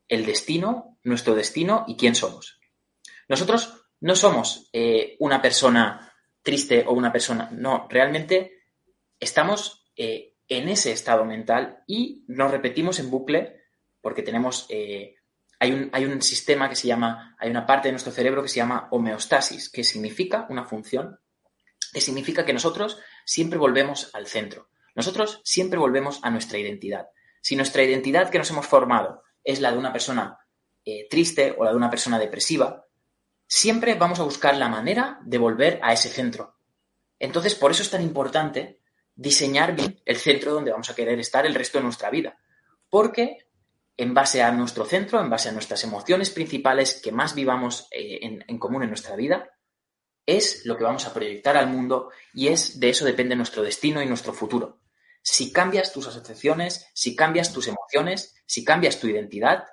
el 0.08 0.26
destino, 0.26 0.98
nuestro 1.02 1.34
destino 1.34 1.84
y 1.88 1.96
quién 1.96 2.14
somos. 2.14 2.60
Nosotros 3.28 3.86
no 4.00 4.14
somos 4.14 4.68
eh, 4.72 5.16
una 5.20 5.40
persona 5.40 6.12
triste 6.42 6.84
o 6.86 6.92
una 6.92 7.12
persona, 7.12 7.48
no, 7.52 7.86
realmente 7.88 8.64
estamos 9.18 9.86
eh, 9.96 10.34
en 10.48 10.68
ese 10.68 10.92
estado 10.92 11.24
mental 11.24 11.82
y 11.86 12.24
nos 12.28 12.50
repetimos 12.50 12.98
en 12.98 13.10
bucle 13.10 13.62
porque 14.00 14.22
tenemos, 14.22 14.66
eh, 14.68 15.14
hay, 15.60 15.72
un, 15.72 15.88
hay 15.92 16.04
un 16.04 16.20
sistema 16.20 16.68
que 16.68 16.76
se 16.76 16.88
llama, 16.88 17.36
hay 17.38 17.48
una 17.48 17.64
parte 17.64 17.88
de 17.88 17.92
nuestro 17.92 18.12
cerebro 18.12 18.42
que 18.42 18.48
se 18.48 18.56
llama 18.56 18.88
homeostasis, 18.90 19.70
que 19.70 19.84
significa 19.84 20.46
una 20.50 20.64
función, 20.64 21.20
que 21.92 22.00
significa 22.00 22.44
que 22.44 22.52
nosotros 22.52 22.98
siempre 23.24 23.58
volvemos 23.58 24.10
al 24.14 24.26
centro. 24.26 24.68
Nosotros 24.94 25.40
siempre 25.44 25.78
volvemos 25.78 26.20
a 26.22 26.30
nuestra 26.30 26.58
identidad. 26.58 27.08
Si 27.40 27.56
nuestra 27.56 27.82
identidad 27.82 28.30
que 28.30 28.38
nos 28.38 28.50
hemos 28.50 28.66
formado 28.66 29.22
es 29.42 29.60
la 29.60 29.72
de 29.72 29.78
una 29.78 29.92
persona 29.92 30.38
eh, 30.84 31.06
triste 31.08 31.54
o 31.56 31.64
la 31.64 31.70
de 31.70 31.76
una 31.76 31.90
persona 31.90 32.18
depresiva, 32.18 32.86
siempre 33.46 33.94
vamos 33.94 34.20
a 34.20 34.24
buscar 34.24 34.56
la 34.56 34.68
manera 34.68 35.20
de 35.24 35.38
volver 35.38 35.80
a 35.82 35.92
ese 35.92 36.08
centro. 36.08 36.56
Entonces, 37.18 37.54
por 37.54 37.70
eso 37.70 37.82
es 37.82 37.90
tan 37.90 38.02
importante 38.02 38.80
diseñar 39.14 39.76
bien 39.76 40.00
el 40.04 40.16
centro 40.16 40.52
donde 40.52 40.72
vamos 40.72 40.90
a 40.90 40.94
querer 40.94 41.18
estar 41.20 41.46
el 41.46 41.54
resto 41.54 41.78
de 41.78 41.84
nuestra 41.84 42.10
vida. 42.10 42.38
Porque 42.88 43.46
en 43.96 44.14
base 44.14 44.42
a 44.42 44.50
nuestro 44.50 44.84
centro, 44.84 45.20
en 45.20 45.30
base 45.30 45.48
a 45.48 45.52
nuestras 45.52 45.84
emociones 45.84 46.30
principales 46.30 47.00
que 47.02 47.12
más 47.12 47.34
vivamos 47.34 47.88
eh, 47.90 48.42
en, 48.46 48.58
común 48.58 48.82
en 48.82 48.88
nuestra 48.88 49.16
vida, 49.16 49.50
es 50.24 50.64
lo 50.66 50.76
que 50.76 50.84
vamos 50.84 51.06
a 51.06 51.14
proyectar 51.14 51.56
al 51.56 51.68
mundo 51.68 52.10
y 52.32 52.48
es 52.48 52.80
de 52.80 52.90
eso 52.90 53.04
depende 53.04 53.36
nuestro 53.36 53.62
destino 53.62 54.02
y 54.02 54.06
nuestro 54.06 54.32
futuro. 54.32 54.80
Si 55.22 55.52
cambias 55.52 55.92
tus 55.92 56.08
asociaciones, 56.08 56.90
si 56.94 57.14
cambias 57.14 57.52
tus 57.52 57.68
emociones, 57.68 58.34
si 58.46 58.64
cambias 58.64 58.98
tu 58.98 59.06
identidad, 59.06 59.64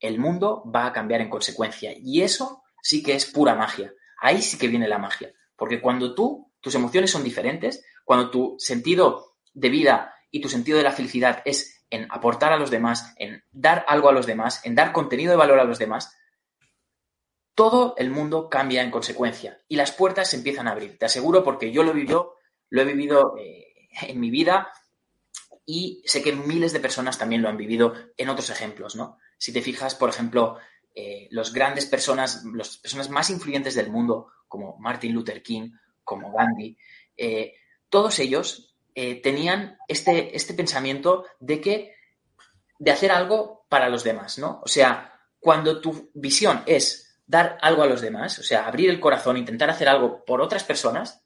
el 0.00 0.18
mundo 0.18 0.62
va 0.74 0.86
a 0.86 0.92
cambiar 0.92 1.20
en 1.20 1.30
consecuencia. 1.30 1.92
Y 1.96 2.22
eso 2.22 2.62
sí 2.82 3.02
que 3.02 3.14
es 3.14 3.26
pura 3.26 3.54
magia. 3.54 3.92
Ahí 4.20 4.42
sí 4.42 4.58
que 4.58 4.68
viene 4.68 4.86
la 4.86 4.98
magia. 4.98 5.32
Porque 5.56 5.80
cuando 5.80 6.14
tú, 6.14 6.52
tus 6.60 6.74
emociones 6.74 7.10
son 7.10 7.24
diferentes, 7.24 7.84
cuando 8.04 8.30
tu 8.30 8.56
sentido 8.58 9.36
de 9.52 9.70
vida 9.70 10.14
y 10.30 10.40
tu 10.40 10.48
sentido 10.48 10.78
de 10.78 10.84
la 10.84 10.92
felicidad 10.92 11.42
es 11.44 11.84
en 11.90 12.06
aportar 12.10 12.52
a 12.52 12.58
los 12.58 12.70
demás, 12.70 13.14
en 13.16 13.42
dar 13.50 13.84
algo 13.88 14.08
a 14.08 14.12
los 14.12 14.26
demás, 14.26 14.64
en 14.64 14.74
dar 14.74 14.92
contenido 14.92 15.30
de 15.30 15.38
valor 15.38 15.58
a 15.58 15.64
los 15.64 15.78
demás, 15.78 16.14
todo 17.54 17.94
el 17.96 18.10
mundo 18.10 18.48
cambia 18.48 18.82
en 18.82 18.90
consecuencia 18.90 19.60
y 19.66 19.76
las 19.76 19.90
puertas 19.90 20.30
se 20.30 20.36
empiezan 20.36 20.68
a 20.68 20.72
abrir. 20.72 20.98
Te 20.98 21.06
aseguro 21.06 21.42
porque 21.42 21.72
yo 21.72 21.82
lo 21.82 21.90
he 21.90 21.94
vivido, 21.94 22.36
lo 22.68 22.82
he 22.82 22.84
vivido 22.84 23.34
eh, 23.36 23.88
en 24.02 24.20
mi 24.20 24.30
vida 24.30 24.70
y 25.70 26.00
sé 26.06 26.22
que 26.22 26.32
miles 26.32 26.72
de 26.72 26.80
personas 26.80 27.18
también 27.18 27.42
lo 27.42 27.50
han 27.50 27.58
vivido 27.58 27.92
en 28.16 28.30
otros 28.30 28.48
ejemplos, 28.48 28.96
¿no? 28.96 29.18
Si 29.36 29.52
te 29.52 29.60
fijas, 29.60 29.94
por 29.94 30.08
ejemplo, 30.08 30.56
eh, 30.94 31.28
los 31.30 31.52
grandes 31.52 31.84
personas, 31.84 32.42
las 32.54 32.78
personas 32.78 33.10
más 33.10 33.28
influyentes 33.28 33.74
del 33.74 33.90
mundo, 33.90 34.28
como 34.48 34.78
Martin 34.78 35.12
Luther 35.12 35.42
King, 35.42 35.72
como 36.02 36.32
Gandhi, 36.32 36.78
eh, 37.18 37.52
todos 37.90 38.18
ellos 38.18 38.74
eh, 38.94 39.20
tenían 39.20 39.76
este, 39.88 40.34
este 40.34 40.54
pensamiento 40.54 41.26
de 41.38 41.60
que 41.60 41.94
de 42.78 42.90
hacer 42.90 43.12
algo 43.12 43.66
para 43.68 43.90
los 43.90 44.04
demás, 44.04 44.38
¿no? 44.38 44.62
O 44.64 44.68
sea, 44.68 45.20
cuando 45.38 45.82
tu 45.82 46.10
visión 46.14 46.62
es 46.64 47.20
dar 47.26 47.58
algo 47.60 47.82
a 47.82 47.86
los 47.86 48.00
demás, 48.00 48.38
o 48.38 48.42
sea, 48.42 48.66
abrir 48.66 48.88
el 48.88 49.00
corazón, 49.00 49.36
intentar 49.36 49.68
hacer 49.68 49.90
algo 49.90 50.24
por 50.24 50.40
otras 50.40 50.64
personas, 50.64 51.22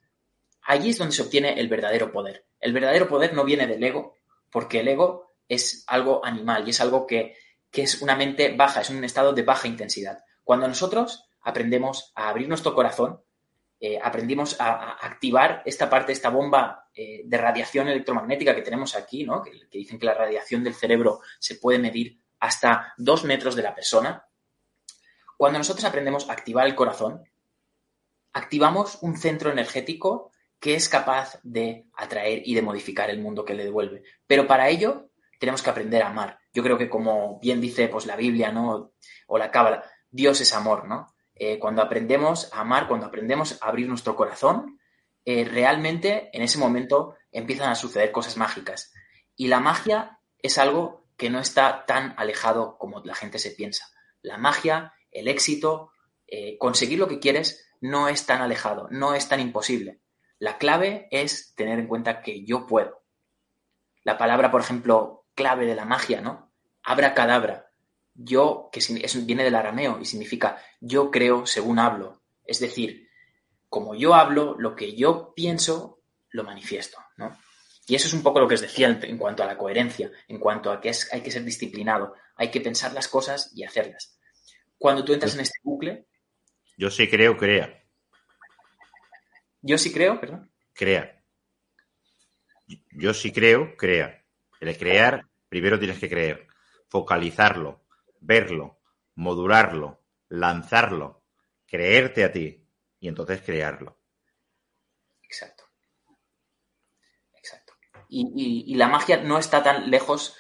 allí 0.62 0.90
es 0.90 0.99
donde 0.99 1.14
se 1.14 1.22
obtiene 1.22 1.61
el 1.61 1.68
verdadero 1.68 2.11
poder. 2.11 2.45
El 2.59 2.72
verdadero 2.72 3.09
poder 3.09 3.34
no 3.34 3.45
viene 3.45 3.68
del 3.68 3.84
ego, 3.84 4.16
porque 4.53 4.81
el 4.81 4.89
ego 4.89 5.35
es 5.49 5.83
algo 5.89 6.25
animal 6.25 6.65
y 6.67 6.71
es 6.71 6.81
algo 6.81 7.07
que, 7.07 7.35
que 7.71 7.83
es 7.83 8.01
una 8.03 8.15
mente 8.15 8.55
baja, 8.55 8.83
es 8.83 8.91
un 8.91 9.03
estado 9.03 9.33
de 9.33 9.43
baja 9.43 9.67
intensidad. 9.67 10.23
Cuando 10.45 10.69
nosotros 10.69 11.29
aprendemos 11.41 12.13
a 12.15 12.29
abrir 12.29 12.47
nuestro 12.47 12.75
corazón, 12.75 13.21
eh, 13.81 13.99
aprendimos 14.01 14.61
a, 14.61 14.93
activar 15.05 15.63
esta 15.65 15.91
parte, 15.91 16.13
esta 16.13 16.31
bomba 16.31 16.89
eh, 16.95 17.23
de 17.25 17.37
radiación 17.37 17.89
electromagnética 17.89 18.55
que 18.55 18.63
tenemos 18.63 18.95
aquí, 18.95 19.25
¿no? 19.25 19.43
que, 19.43 19.51
dicen 19.73 19.99
que 19.99 20.07
la 20.07 20.15
radiación 20.15 20.63
del 20.63 20.75
cerebro 20.75 21.21
se 21.41 21.57
puede 21.57 21.81
medir 21.81 22.21
hasta 22.39 22.95
dos 22.97 23.25
metros 23.25 23.57
de 23.57 23.63
la 23.63 23.75
persona. 23.75 24.25
Cuando 25.37 25.59
nosotros 25.59 25.85
aprendemos 25.85 26.29
a 26.29 26.33
activar 26.33 26.67
el 26.67 26.77
corazón, 26.77 27.25
activamos 28.33 28.99
un 29.03 29.17
centro 29.17 29.51
energético 29.51 30.31
que 30.63 30.77
es 30.77 30.89
capaz 30.89 31.41
de 31.43 31.87
atraer 31.93 32.43
y 32.45 32.55
de 32.55 32.63
modificar 32.63 33.11
el 33.11 33.19
mundo 33.19 33.45
que 33.45 33.53
le 33.53 33.65
devuelve. 33.65 34.05
Pero 34.29 34.47
para 34.47 34.69
ello 34.69 35.11
tenemos 35.41 35.61
que 35.61 35.71
aprender 35.71 36.05
a 36.05 36.11
amar. 36.11 36.39
Yo 36.53 36.63
creo 36.63 36.79
que 36.79 36.89
como 36.89 37.41
bien 37.41 37.61
dice 37.61 37.89
pues, 37.89 38.07
la 38.07 38.15
Biblia 38.15 38.53
¿no? 38.53 38.93
o 39.27 39.39
la 39.39 39.51
Cábala, 39.51 39.85
Dios 40.09 40.41
es 40.41 40.55
amor, 40.55 40.87
¿no? 40.87 41.13
Eh, 41.35 41.59
cuando 41.59 41.83
aprendemos 41.83 42.49
a 42.53 42.61
amar, 42.61 42.87
cuando 42.87 43.07
aprendemos 43.07 43.61
a 43.61 43.67
abrir 43.67 43.89
nuestro 43.89 44.15
corazón, 44.15 44.79
eh, 45.25 45.45
realmente 45.45 46.31
en 46.33 46.43
ese 46.43 46.59
momento 46.59 47.17
empiezan 47.33 47.69
a 47.69 47.75
suceder 47.75 48.13
cosas 48.13 48.37
mágicas. 48.37 48.93
Y 49.35 49.49
la 49.49 49.59
magia 49.59 50.21
es 50.39 50.59
algo 50.59 51.09
que 51.17 51.29
no 51.29 51.41
está 51.41 51.87
tan 51.87 52.15
alejado 52.19 52.79
como 52.79 53.01
la 53.01 53.17
gente 53.17 53.41
se 53.41 53.51
piensa. 53.51 53.89
La 54.21 54.39
magia, 54.39 54.95
el 55.11 55.27
éxito, 55.27 55.91
eh, 56.29 56.57
conseguir 56.57 57.01
lo 57.01 57.09
que 57.09 57.19
quieres 57.19 57.67
no 57.81 58.07
es 58.07 58.27
tan 58.27 58.43
alejado, 58.43 58.87
no 58.93 59.15
es 59.15 59.29
tan 59.29 59.41
imposible. 59.41 59.99
La 60.43 60.59
clave 60.59 61.07
es 61.12 61.55
tener 61.55 61.78
en 61.78 61.86
cuenta 61.86 62.20
que 62.20 62.45
yo 62.45 62.66
puedo. 62.66 63.05
La 64.03 64.18
palabra, 64.18 64.51
por 64.51 64.61
ejemplo, 64.61 65.28
clave 65.36 65.66
de 65.66 65.76
la 65.76 65.84
magia, 65.84 66.20
¿no? 66.20 66.53
Abra 66.82 67.14
cadabra. 67.14 67.70
Yo, 68.12 68.68
que 68.72 68.80
viene 69.24 69.45
del 69.45 69.55
arameo 69.55 70.01
y 70.01 70.05
significa 70.05 70.61
yo 70.80 71.12
creo 71.12 71.47
según 71.47 71.78
hablo. 71.78 72.24
Es 72.45 72.59
decir, 72.59 73.09
como 73.68 73.95
yo 73.95 74.16
hablo, 74.16 74.57
lo 74.59 74.74
que 74.74 74.97
yo 74.97 75.32
pienso, 75.32 76.03
lo 76.30 76.43
manifiesto, 76.43 76.99
¿no? 77.18 77.38
Y 77.86 77.95
eso 77.95 78.09
es 78.09 78.12
un 78.12 78.24
poco 78.24 78.40
lo 78.40 78.49
que 78.49 78.57
os 78.57 78.62
decía 78.62 78.88
en 79.01 79.18
cuanto 79.18 79.45
a 79.45 79.47
la 79.47 79.57
coherencia, 79.57 80.11
en 80.26 80.40
cuanto 80.40 80.72
a 80.72 80.80
que 80.80 80.88
es, 80.88 81.09
hay 81.14 81.20
que 81.20 81.30
ser 81.30 81.45
disciplinado, 81.45 82.16
hay 82.34 82.51
que 82.51 82.61
pensar 82.61 82.93
las 82.95 83.07
cosas 83.07 83.53
y 83.55 83.62
hacerlas. 83.62 84.18
Cuando 84.76 85.05
tú 85.05 85.12
entras 85.12 85.34
en 85.36 85.43
este 85.43 85.61
bucle, 85.62 86.09
yo 86.76 86.90
sí 86.90 87.09
creo, 87.09 87.36
crea. 87.36 87.82
Yo 89.63 89.79
sí 89.79 89.93
creo, 89.93 90.21
perdón. 90.21 90.51
Crea. 90.75 91.23
Yo 92.91 93.15
sí 93.15 93.33
creo, 93.33 93.77
crea. 93.77 94.25
El 94.61 94.77
crear, 94.77 95.27
primero 95.49 95.79
tienes 95.79 95.99
que 95.99 96.09
creer. 96.09 96.49
Focalizarlo, 96.89 97.85
verlo, 98.21 98.81
modularlo, 99.15 100.03
lanzarlo, 100.29 101.25
creerte 101.67 102.25
a 102.25 102.33
ti 102.33 102.67
y 102.99 103.09
entonces 103.09 103.41
crearlo. 103.43 103.99
Exacto. 105.23 105.65
Exacto. 107.35 107.75
Y, 108.09 108.75
la 108.75 108.89
magia 108.89 109.19
no 109.19 109.39
está 109.39 109.63
tan 109.63 109.91
lejos 109.91 110.37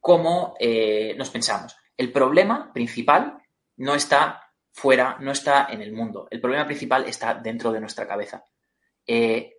como 0.00 0.56
eh, 0.58 1.14
nos 1.16 1.30
pensamos. 1.30 1.76
El 1.96 2.10
problema 2.10 2.72
principal 2.72 3.42
no 3.76 3.94
está 3.94 4.45
fuera, 4.76 5.16
no 5.20 5.32
está 5.32 5.68
en 5.70 5.80
el 5.80 5.90
mundo. 5.90 6.28
El 6.30 6.38
problema 6.38 6.66
principal 6.66 7.08
está 7.08 7.32
dentro 7.32 7.72
de 7.72 7.80
nuestra 7.80 8.06
cabeza. 8.06 8.44
Eh, 9.06 9.54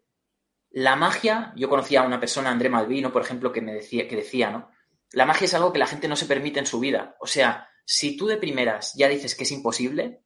la 0.69 0.95
magia, 0.95 1.53
yo 1.55 1.69
conocía 1.69 2.01
a 2.01 2.05
una 2.05 2.19
persona, 2.19 2.51
André 2.51 2.69
Malvino, 2.69 3.11
por 3.11 3.23
ejemplo, 3.23 3.51
que 3.51 3.61
me 3.61 3.73
decía, 3.73 4.07
que 4.07 4.15
decía, 4.15 4.51
¿no? 4.51 4.69
La 5.13 5.25
magia 5.25 5.45
es 5.45 5.55
algo 5.55 5.73
que 5.73 5.79
la 5.79 5.87
gente 5.87 6.07
no 6.07 6.15
se 6.15 6.27
permite 6.27 6.59
en 6.59 6.67
su 6.67 6.79
vida. 6.79 7.15
O 7.19 7.25
sea, 7.25 7.67
si 7.83 8.15
tú 8.15 8.27
de 8.27 8.37
primeras 8.37 8.93
ya 8.93 9.09
dices 9.09 9.33
que 9.33 9.43
es 9.43 9.51
imposible, 9.51 10.21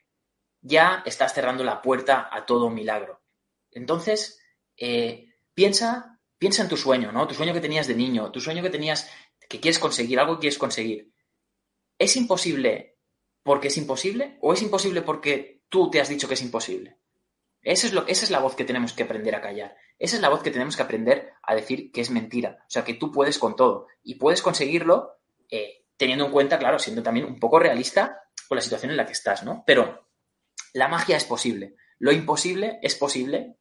ya 0.59 1.03
estás 1.05 1.33
cerrando 1.33 1.63
la 1.63 1.81
puerta 1.81 2.27
a 2.29 2.45
todo 2.45 2.69
milagro. 2.69 3.21
Entonces, 3.71 4.41
eh, 4.75 5.29
piensa, 5.53 6.19
piensa 6.37 6.63
en 6.63 6.69
tu 6.69 6.75
sueño, 6.75 7.13
¿no? 7.13 7.27
Tu 7.27 7.33
sueño 7.33 7.53
que 7.53 7.61
tenías 7.61 7.87
de 7.87 7.95
niño, 7.95 8.29
tu 8.29 8.41
sueño 8.41 8.61
que 8.61 8.69
tenías, 8.69 9.09
que 9.47 9.61
quieres 9.61 9.79
conseguir, 9.79 10.19
algo 10.19 10.35
que 10.35 10.41
quieres 10.41 10.59
conseguir. 10.59 11.13
¿Es 11.97 12.17
imposible 12.17 12.90
porque 13.43 13.69
es 13.69 13.77
imposible 13.77 14.37
o 14.41 14.53
es 14.53 14.61
imposible 14.61 15.01
porque 15.01 15.63
tú 15.69 15.89
te 15.89 15.99
has 15.99 16.09
dicho 16.09 16.27
que 16.27 16.35
es 16.35 16.41
imposible? 16.41 16.97
Esa 17.63 17.87
es, 17.87 17.93
lo, 17.93 18.07
esa 18.07 18.25
es 18.25 18.31
la 18.31 18.39
voz 18.39 18.55
que 18.55 18.63
tenemos 18.63 18.93
que 18.93 19.03
aprender 19.03 19.35
a 19.35 19.41
callar. 19.41 19.75
Esa 19.99 20.15
es 20.15 20.21
la 20.21 20.29
voz 20.29 20.41
que 20.41 20.49
tenemos 20.49 20.75
que 20.75 20.81
aprender 20.81 21.33
a 21.43 21.53
decir 21.53 21.91
que 21.91 22.01
es 22.01 22.09
mentira. 22.09 22.57
O 22.67 22.69
sea, 22.71 22.83
que 22.83 22.95
tú 22.95 23.11
puedes 23.11 23.37
con 23.37 23.55
todo. 23.55 23.87
Y 24.03 24.15
puedes 24.15 24.41
conseguirlo 24.41 25.19
eh, 25.49 25.85
teniendo 25.95 26.25
en 26.25 26.31
cuenta, 26.31 26.57
claro, 26.57 26.79
siendo 26.79 27.03
también 27.03 27.27
un 27.27 27.39
poco 27.39 27.59
realista 27.59 28.23
con 28.47 28.55
la 28.55 28.61
situación 28.61 28.91
en 28.91 28.97
la 28.97 29.05
que 29.05 29.11
estás, 29.11 29.43
¿no? 29.43 29.63
Pero 29.65 30.09
la 30.73 30.87
magia 30.87 31.17
es 31.17 31.25
posible. 31.25 31.75
Lo 31.99 32.11
imposible 32.11 32.79
es 32.81 32.95
posible 32.95 33.57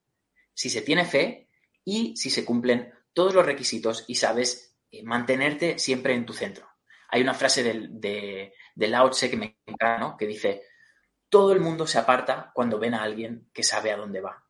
si 0.54 0.70
se 0.70 0.80
tiene 0.80 1.04
fe 1.04 1.50
y 1.84 2.16
si 2.16 2.30
se 2.30 2.44
cumplen 2.44 2.92
todos 3.12 3.34
los 3.34 3.44
requisitos 3.44 4.04
y 4.06 4.14
sabes 4.14 4.78
eh, 4.90 5.02
mantenerte 5.02 5.78
siempre 5.78 6.14
en 6.14 6.24
tu 6.24 6.32
centro. 6.32 6.69
Hay 7.10 7.22
una 7.22 7.34
frase 7.34 7.62
de, 7.62 8.52
de 8.74 8.88
Lao 8.88 9.10
Tse 9.10 9.30
que 9.30 9.36
me 9.36 9.58
encanta, 9.66 9.98
¿no? 9.98 10.16
Que 10.16 10.26
dice, 10.26 10.62
todo 11.28 11.52
el 11.52 11.60
mundo 11.60 11.86
se 11.86 11.98
aparta 11.98 12.50
cuando 12.54 12.78
ven 12.78 12.94
a 12.94 13.02
alguien 13.02 13.48
que 13.52 13.62
sabe 13.62 13.92
a 13.92 13.96
dónde 13.96 14.20
va. 14.20 14.44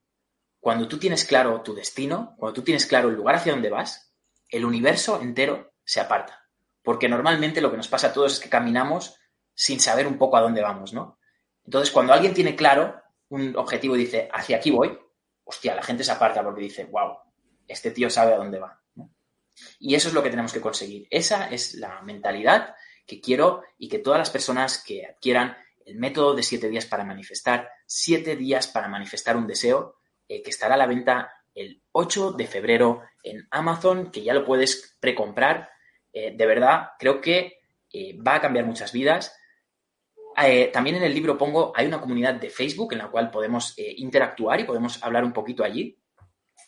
Cuando 0.58 0.88
tú 0.88 0.98
tienes 0.98 1.24
claro 1.24 1.62
tu 1.62 1.74
destino, 1.74 2.34
cuando 2.36 2.54
tú 2.54 2.62
tienes 2.62 2.86
claro 2.86 3.08
el 3.08 3.14
lugar 3.14 3.36
hacia 3.36 3.52
donde 3.52 3.70
vas, 3.70 4.14
el 4.48 4.64
universo 4.64 5.20
entero 5.20 5.72
se 5.84 6.00
aparta. 6.00 6.48
Porque 6.82 7.08
normalmente 7.08 7.60
lo 7.60 7.70
que 7.70 7.76
nos 7.76 7.88
pasa 7.88 8.08
a 8.08 8.12
todos 8.12 8.34
es 8.34 8.40
que 8.40 8.48
caminamos 8.48 9.18
sin 9.54 9.80
saber 9.80 10.06
un 10.06 10.18
poco 10.18 10.36
a 10.36 10.40
dónde 10.40 10.62
vamos, 10.62 10.92
¿no? 10.92 11.18
Entonces, 11.64 11.90
cuando 11.90 12.12
alguien 12.12 12.34
tiene 12.34 12.56
claro 12.56 13.00
un 13.28 13.56
objetivo 13.56 13.94
y 13.94 14.00
dice, 14.00 14.28
hacia 14.32 14.56
aquí 14.56 14.70
voy, 14.70 14.98
hostia, 15.44 15.74
la 15.74 15.82
gente 15.82 16.02
se 16.02 16.12
aparta 16.12 16.42
porque 16.42 16.62
dice, 16.62 16.84
wow, 16.86 17.18
este 17.68 17.90
tío 17.90 18.08
sabe 18.08 18.32
a 18.34 18.38
dónde 18.38 18.58
va. 18.58 18.79
Y 19.78 19.94
eso 19.94 20.08
es 20.08 20.14
lo 20.14 20.22
que 20.22 20.30
tenemos 20.30 20.52
que 20.52 20.60
conseguir. 20.60 21.06
Esa 21.10 21.48
es 21.50 21.74
la 21.74 22.00
mentalidad 22.02 22.74
que 23.06 23.20
quiero 23.20 23.62
y 23.78 23.88
que 23.88 23.98
todas 23.98 24.18
las 24.18 24.30
personas 24.30 24.82
que 24.84 25.06
adquieran 25.06 25.56
el 25.84 25.96
método 25.96 26.34
de 26.34 26.42
siete 26.42 26.68
días 26.68 26.86
para 26.86 27.04
manifestar, 27.04 27.68
siete 27.86 28.36
días 28.36 28.68
para 28.68 28.88
manifestar 28.88 29.36
un 29.36 29.46
deseo, 29.46 29.96
eh, 30.28 30.42
que 30.42 30.50
estará 30.50 30.74
a 30.74 30.78
la 30.78 30.86
venta 30.86 31.32
el 31.52 31.82
8 31.90 32.32
de 32.32 32.46
febrero 32.46 33.02
en 33.24 33.48
Amazon, 33.50 34.12
que 34.12 34.22
ya 34.22 34.32
lo 34.32 34.44
puedes 34.44 34.96
precomprar. 35.00 35.68
Eh, 36.12 36.32
de 36.36 36.46
verdad, 36.46 36.90
creo 36.98 37.20
que 37.20 37.58
eh, 37.92 38.16
va 38.16 38.36
a 38.36 38.40
cambiar 38.40 38.64
muchas 38.64 38.92
vidas. 38.92 39.36
también 40.72 40.96
en 40.96 41.02
el 41.02 41.12
libro 41.12 41.36
pongo, 41.36 41.72
hay 41.74 41.86
una 41.86 42.00
comunidad 42.00 42.34
de 42.34 42.48
Facebook 42.48 42.92
en 42.92 42.98
la 42.98 43.10
cual 43.10 43.30
podemos 43.30 43.74
interactuar 43.76 44.60
y 44.60 44.64
podemos 44.64 45.02
hablar 45.02 45.24
un 45.24 45.32
poquito 45.32 45.64
allí. 45.64 45.99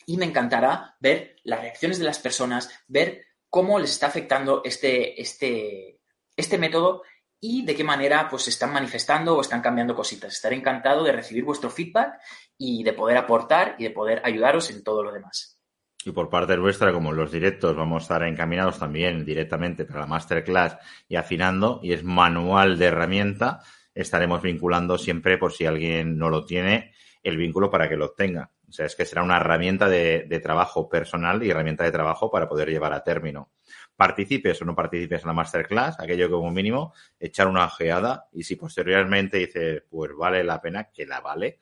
Y 0.06 0.16
me 0.16 0.26
encantará 0.26 0.96
ver 1.00 1.36
las 1.44 1.60
reacciones 1.60 1.98
de 1.98 2.04
las 2.04 2.18
personas, 2.18 2.70
ver 2.88 3.26
cómo 3.48 3.78
les 3.78 3.90
está 3.90 4.06
afectando 4.06 4.62
este, 4.64 5.20
este, 5.20 6.00
este 6.36 6.58
método 6.58 7.02
y 7.40 7.64
de 7.64 7.74
qué 7.74 7.84
manera 7.84 8.28
pues 8.30 8.46
están 8.48 8.72
manifestando 8.72 9.36
o 9.36 9.40
están 9.40 9.60
cambiando 9.60 9.94
cositas. 9.94 10.32
Estaré 10.32 10.56
encantado 10.56 11.02
de 11.02 11.12
recibir 11.12 11.44
vuestro 11.44 11.70
feedback 11.70 12.20
y 12.56 12.84
de 12.84 12.92
poder 12.92 13.16
aportar 13.16 13.74
y 13.78 13.84
de 13.84 13.90
poder 13.90 14.22
ayudaros 14.24 14.70
en 14.70 14.84
todo 14.84 15.02
lo 15.02 15.12
demás. 15.12 15.58
Y 16.04 16.10
por 16.12 16.30
parte 16.30 16.56
nuestra, 16.56 16.92
como 16.92 17.12
los 17.12 17.30
directos 17.30 17.76
vamos 17.76 18.02
a 18.02 18.04
estar 18.04 18.22
encaminados 18.24 18.78
también 18.78 19.24
directamente 19.24 19.84
para 19.84 20.00
la 20.00 20.06
masterclass 20.06 20.76
y 21.08 21.16
afinando, 21.16 21.80
y 21.82 21.92
es 21.92 22.02
manual 22.02 22.78
de 22.78 22.86
herramienta, 22.86 23.60
estaremos 23.94 24.42
vinculando 24.42 24.98
siempre, 24.98 25.38
por 25.38 25.52
si 25.52 25.66
alguien 25.66 26.18
no 26.18 26.28
lo 26.28 26.44
tiene, 26.44 26.92
el 27.22 27.36
vínculo 27.36 27.70
para 27.70 27.88
que 27.88 27.96
lo 27.96 28.12
tenga. 28.12 28.50
O 28.72 28.74
sea, 28.74 28.86
es 28.86 28.96
que 28.96 29.04
será 29.04 29.22
una 29.22 29.36
herramienta 29.36 29.86
de, 29.86 30.40
trabajo 30.42 30.88
personal 30.88 31.42
y 31.42 31.50
herramienta 31.50 31.84
de 31.84 31.92
trabajo 31.92 32.30
para 32.30 32.48
poder 32.48 32.70
llevar 32.70 32.94
a 32.94 33.04
término 33.04 33.50
participes 33.94 34.62
o 34.62 34.64
no 34.64 34.74
participes 34.74 35.20
en 35.20 35.26
la 35.26 35.34
masterclass, 35.34 36.00
aquello 36.00 36.26
que 36.26 36.32
como 36.32 36.50
mínimo 36.50 36.94
echar 37.20 37.48
una 37.48 37.66
ojeada 37.66 38.30
y 38.32 38.44
si 38.44 38.56
posteriormente 38.56 39.36
dices, 39.36 39.82
pues 39.90 40.12
vale 40.16 40.42
la 40.42 40.62
pena, 40.62 40.84
que 40.84 41.04
la 41.04 41.20
vale, 41.20 41.58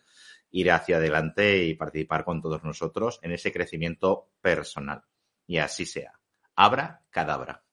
ir 0.53 0.71
hacia 0.71 0.99
adelante 0.99 1.65
y 1.65 1.75
participar 1.75 2.25
con 2.25 2.41
todos 2.41 2.63
nosotros 2.63 3.19
en 3.23 3.33
ese 3.33 3.53
crecimiento 3.53 4.29
personal. 4.41 5.03
Y 5.49 5.59
así 5.59 5.87
sea. 5.87 6.13
Abra 6.55 7.03
cadabra. 7.11 7.65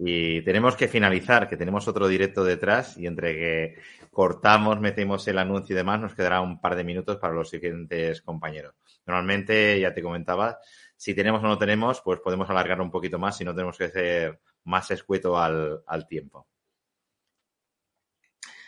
Y 0.00 0.42
tenemos 0.42 0.76
que 0.76 0.86
finalizar, 0.86 1.48
que 1.48 1.56
tenemos 1.56 1.88
otro 1.88 2.06
directo 2.06 2.44
detrás 2.44 2.96
y 2.96 3.06
entre 3.06 3.34
que 3.34 3.74
cortamos, 4.12 4.78
metemos 4.78 5.26
el 5.26 5.38
anuncio 5.38 5.74
y 5.74 5.76
demás, 5.76 6.00
nos 6.00 6.14
quedará 6.14 6.40
un 6.40 6.60
par 6.60 6.76
de 6.76 6.84
minutos 6.84 7.16
para 7.16 7.34
los 7.34 7.50
siguientes 7.50 8.22
compañeros. 8.22 8.76
Normalmente, 9.06 9.80
ya 9.80 9.92
te 9.92 10.02
comentaba, 10.02 10.58
si 10.96 11.14
tenemos 11.14 11.42
o 11.42 11.46
no 11.46 11.58
tenemos, 11.58 12.00
pues 12.00 12.20
podemos 12.20 12.48
alargar 12.50 12.80
un 12.80 12.90
poquito 12.90 13.18
más 13.18 13.40
y 13.40 13.44
no 13.44 13.54
tenemos 13.54 13.76
que 13.76 13.88
ser 13.88 14.40
más 14.64 14.90
escueto 14.90 15.36
al, 15.38 15.82
tiempo. 16.08 16.46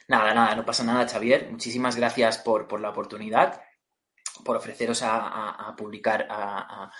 Nada, 0.09 0.35
nada, 0.35 0.55
no 0.57 0.65
pasa 0.65 0.83
nada, 0.83 1.09
Xavier. 1.09 1.51
Muchísimas 1.51 1.97
gracias 1.97 2.39
por, 2.39 2.81
la 2.81 2.91
oportunidad, 2.91 3.63
por 4.45 4.57
ofreceros 4.57 5.03
a, 5.05 5.75
publicar, 5.77 6.27
a, 6.29 6.91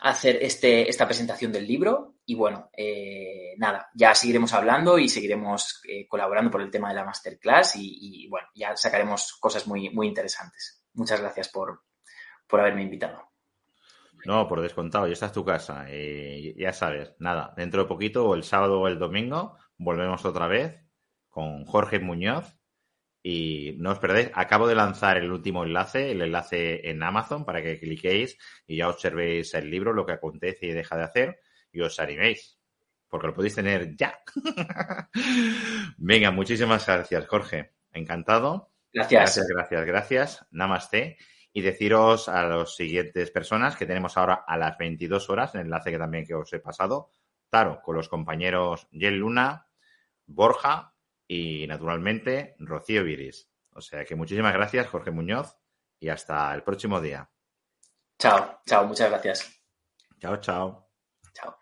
hacer 0.00 0.38
este, 0.42 0.90
esta 0.90 1.06
presentación 1.06 1.52
del 1.52 1.66
libro. 1.66 2.11
Y 2.24 2.34
bueno, 2.34 2.70
eh, 2.76 3.54
nada, 3.58 3.88
ya 3.94 4.14
seguiremos 4.14 4.52
hablando 4.54 4.98
y 4.98 5.08
seguiremos 5.08 5.82
eh, 5.88 6.06
colaborando 6.06 6.50
por 6.50 6.62
el 6.62 6.70
tema 6.70 6.88
de 6.88 6.94
la 6.94 7.04
masterclass 7.04 7.74
y, 7.76 8.28
bueno, 8.28 8.48
ya 8.54 8.76
sacaremos 8.76 9.36
cosas 9.40 9.66
muy, 9.66 9.90
muy 9.90 10.06
interesantes. 10.06 10.84
Muchas 10.94 11.20
gracias 11.20 11.48
por 11.48 11.80
haberme 12.50 12.82
invitado. 12.82 13.32
No, 14.24 14.46
por 14.46 14.60
descontado, 14.60 15.06
ya 15.06 15.14
está 15.14 15.26
es 15.26 15.32
tu 15.32 15.44
casa. 15.44 15.86
Y 15.90 16.54
ya 16.60 16.72
sabes, 16.72 17.14
nada, 17.18 17.52
dentro 17.56 17.82
de 17.82 17.88
poquito, 17.88 18.26
o 18.26 18.34
el 18.34 18.44
sábado 18.44 18.80
o 18.80 18.88
el 18.88 18.98
domingo, 18.98 19.56
volvemos 19.76 20.24
otra 20.24 20.46
vez 20.46 20.80
con 21.28 21.64
Jorge 21.64 21.98
Muñoz 21.98 22.56
y 23.22 23.76
no 23.78 23.90
os 23.90 23.98
perdéis. 23.98 24.30
Acabo 24.34 24.68
de 24.68 24.74
lanzar 24.74 25.16
el 25.16 25.32
último 25.32 25.64
enlace, 25.64 26.12
el 26.12 26.22
enlace 26.22 26.88
en 26.88 27.02
Amazon, 27.02 27.44
para 27.44 27.62
que 27.62 27.80
cliquéis 27.80 28.38
y 28.66 28.76
ya 28.76 28.88
observéis 28.88 29.54
el 29.54 29.70
libro, 29.70 29.92
lo 29.92 30.06
que 30.06 30.12
acontece 30.12 30.66
y 30.66 30.72
deja 30.72 30.96
de 30.96 31.04
hacer, 31.04 31.40
y 31.72 31.80
os 31.80 31.98
animéis, 31.98 32.58
porque 33.08 33.26
lo 33.26 33.34
podéis 33.34 33.54
tener 33.54 33.96
ya. 33.96 34.18
Venga, 35.96 36.30
muchísimas 36.30 36.86
gracias, 36.86 37.26
Jorge. 37.26 37.72
Encantado. 37.92 38.72
Gracias. 38.92 39.36
Gracias, 39.36 39.46
gracias, 39.48 39.86
gracias. 39.86 40.46
Namaste. 40.50 41.16
Y 41.54 41.60
deciros 41.60 42.28
a 42.28 42.44
las 42.44 42.74
siguientes 42.74 43.30
personas 43.30 43.76
que 43.76 43.86
tenemos 43.86 44.16
ahora 44.16 44.44
a 44.46 44.56
las 44.56 44.78
22 44.78 45.28
horas, 45.28 45.54
el 45.54 45.62
enlace 45.62 45.90
que 45.90 45.98
también 45.98 46.26
que 46.26 46.34
os 46.34 46.50
he 46.52 46.60
pasado, 46.60 47.10
Taro, 47.50 47.82
con 47.82 47.96
los 47.96 48.08
compañeros 48.08 48.88
Jen 48.90 49.18
Luna, 49.18 49.68
Borja 50.26 50.94
y 51.28 51.66
naturalmente 51.66 52.56
Rocío 52.58 53.04
Viris. 53.04 53.50
O 53.74 53.80
sea 53.82 54.04
que 54.04 54.16
muchísimas 54.16 54.54
gracias, 54.54 54.86
Jorge 54.86 55.10
Muñoz, 55.10 55.58
y 56.00 56.08
hasta 56.08 56.54
el 56.54 56.62
próximo 56.62 57.00
día. 57.00 57.30
Chao, 58.18 58.60
chao, 58.66 58.86
muchas 58.86 59.10
gracias. 59.10 59.62
Chao, 60.18 60.36
chao. 60.36 60.88
Chao. 61.34 61.61